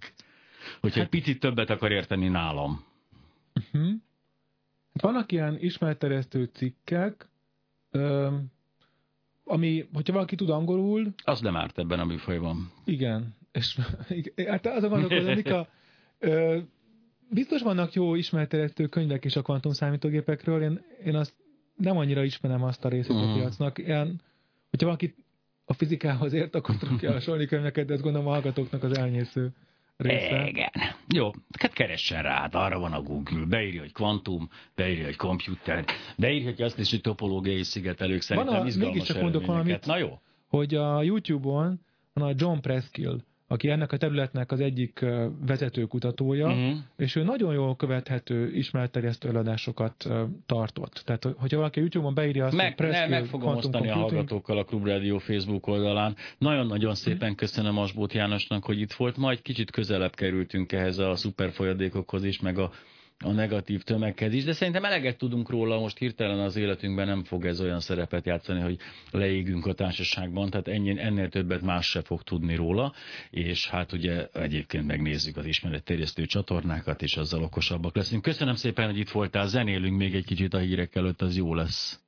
Hogyha 0.81 0.99
hát, 0.99 1.13
egy 1.13 1.21
picit 1.21 1.39
többet 1.39 1.69
akar 1.69 1.91
érteni 1.91 2.27
nálam. 2.27 2.85
Uh-huh. 3.55 3.93
Vannak 4.93 5.31
ilyen 5.31 5.57
ismerterjesztő 5.59 6.49
cikkek, 6.53 7.29
ami, 9.47 9.87
hogyha 9.93 10.13
valaki 10.13 10.35
tud 10.35 10.49
angolul... 10.49 11.13
Az 11.23 11.41
nem 11.41 11.55
árt 11.55 11.77
ebben 11.77 11.99
a 11.99 12.05
műfajban. 12.05 12.71
Igen. 12.85 13.36
És 13.51 13.79
hát 14.47 14.65
az 14.65 14.83
a 14.83 14.87
gondolkodom, 14.87 15.33
Mika, 15.33 15.67
ö, 16.19 16.57
biztos 17.29 17.61
vannak 17.61 17.93
jó 17.93 18.15
ismerterjesztő 18.15 18.85
könyvek 18.87 19.25
is 19.25 19.35
a 19.35 19.41
kvantum 19.41 19.71
számítógépekről, 19.71 20.61
én, 20.61 20.81
én 21.05 21.15
azt 21.15 21.33
nem 21.75 21.97
annyira 21.97 22.23
ismerem 22.23 22.63
azt 22.63 22.85
a 22.85 22.89
részét 22.89 23.11
uh-huh. 23.11 23.25
a 23.25 23.31
mhm. 23.31 23.39
piacnak. 23.39 23.77
Ilyen, 23.77 24.21
hogyha 24.69 24.85
valaki 24.85 25.15
a 25.65 25.73
fizikához 25.73 26.33
ért, 26.33 26.55
akkor 26.55 26.75
tudok 26.77 27.01
javasolni 27.07 27.45
könyveket, 27.45 27.85
de 27.85 27.93
ezt 27.93 28.03
gondolom 28.03 28.27
a 28.27 28.31
hallgatóknak 28.31 28.83
az 28.83 28.97
elnyésző 28.97 29.51
része. 29.97 30.47
Igen. 30.47 30.71
Jó, 31.07 31.31
hát 31.59 31.73
keressen 31.73 32.23
rá, 32.23 32.39
hát 32.39 32.55
arra 32.55 32.79
van 32.79 32.93
a 32.93 33.01
Google, 33.01 33.45
beírja, 33.45 33.81
hogy 33.81 33.93
kvantum, 33.93 34.49
beírja, 34.75 35.05
hogy 35.05 35.15
komputer, 35.15 35.85
beírja, 36.17 36.49
hogy 36.49 36.61
azt 36.61 36.79
is, 36.79 36.89
hogy 36.89 37.01
topológiai 37.01 37.63
szigetelők 37.63 38.21
szerintem 38.21 38.53
van 38.53 38.63
a, 38.63 38.67
izgalmas 38.67 39.03
csak 39.03 39.21
mondok 39.21 39.45
valamit, 39.45 39.85
Na 39.85 39.97
jó. 39.97 40.19
Hogy 40.47 40.75
a 40.75 41.01
YouTube-on 41.01 41.79
van 42.13 42.29
a 42.29 42.33
John 42.37 42.59
Preskill, 42.59 43.17
aki 43.47 43.69
ennek 43.69 43.91
a 43.91 43.97
területnek 43.97 44.51
az 44.51 44.59
egyik 44.59 45.05
vezetőkutatója, 45.45 46.47
uh-huh. 46.47 46.77
és 46.97 47.15
ő 47.15 47.23
nagyon 47.23 47.53
jól 47.53 47.75
követhető 47.75 48.51
ismeretterjesztő 48.53 49.29
eladásokat 49.29 50.07
tartott. 50.45 51.01
Tehát, 51.05 51.23
hogyha 51.37 51.57
valaki 51.57 51.79
YouTube-on 51.79 52.13
beírja 52.13 52.45
azt, 52.45 52.55
meg, 52.55 52.79
hogy 52.79 52.87
ne, 52.87 53.07
meg 53.07 53.25
fogom 53.25 53.55
osztani 53.55 53.89
a 53.89 53.93
hallgatókkal 53.93 54.57
a 54.57 54.63
Klubrádió 54.63 55.17
Facebook 55.17 55.67
oldalán. 55.67 56.15
Nagyon-nagyon 56.37 56.95
szépen 56.95 57.35
köszönöm 57.35 57.77
Asbót 57.77 58.13
Jánosnak, 58.13 58.65
hogy 58.65 58.79
itt 58.79 58.93
volt. 58.93 59.17
Majd 59.17 59.41
kicsit 59.41 59.71
közelebb 59.71 60.15
kerültünk 60.15 60.71
ehhez 60.71 60.97
a 60.97 61.15
szuperfolyadékokhoz 61.15 62.23
is, 62.23 62.39
meg 62.39 62.57
a 62.57 62.71
a 63.25 63.31
negatív 63.31 63.83
tömeghez 63.83 64.33
is, 64.33 64.43
de 64.43 64.53
szerintem 64.53 64.85
eleget 64.85 65.17
tudunk 65.17 65.49
róla, 65.49 65.79
most 65.79 65.97
hirtelen 65.97 66.39
az 66.39 66.55
életünkben 66.55 67.07
nem 67.07 67.23
fog 67.23 67.45
ez 67.45 67.61
olyan 67.61 67.79
szerepet 67.79 68.25
játszani, 68.25 68.61
hogy 68.61 68.77
leégünk 69.11 69.65
a 69.65 69.73
társaságban, 69.73 70.49
tehát 70.49 70.67
ennyi, 70.67 70.99
ennél 70.99 71.29
többet 71.29 71.61
más 71.61 71.89
se 71.89 72.01
fog 72.01 72.23
tudni 72.23 72.55
róla, 72.55 72.93
és 73.29 73.69
hát 73.69 73.91
ugye 73.91 74.27
egyébként 74.33 74.87
megnézzük 74.87 75.37
az 75.37 75.45
ismeretterjesztő 75.45 76.25
csatornákat, 76.25 77.01
és 77.01 77.17
azzal 77.17 77.43
okosabbak 77.43 77.95
leszünk. 77.95 78.21
Köszönöm 78.21 78.55
szépen, 78.55 78.85
hogy 78.85 78.97
itt 78.97 79.09
voltál, 79.09 79.47
zenélünk 79.47 79.97
még 79.97 80.15
egy 80.15 80.25
kicsit 80.25 80.53
a 80.53 80.59
hírek 80.59 80.95
előtt, 80.95 81.21
az 81.21 81.35
jó 81.37 81.53
lesz. 81.53 82.06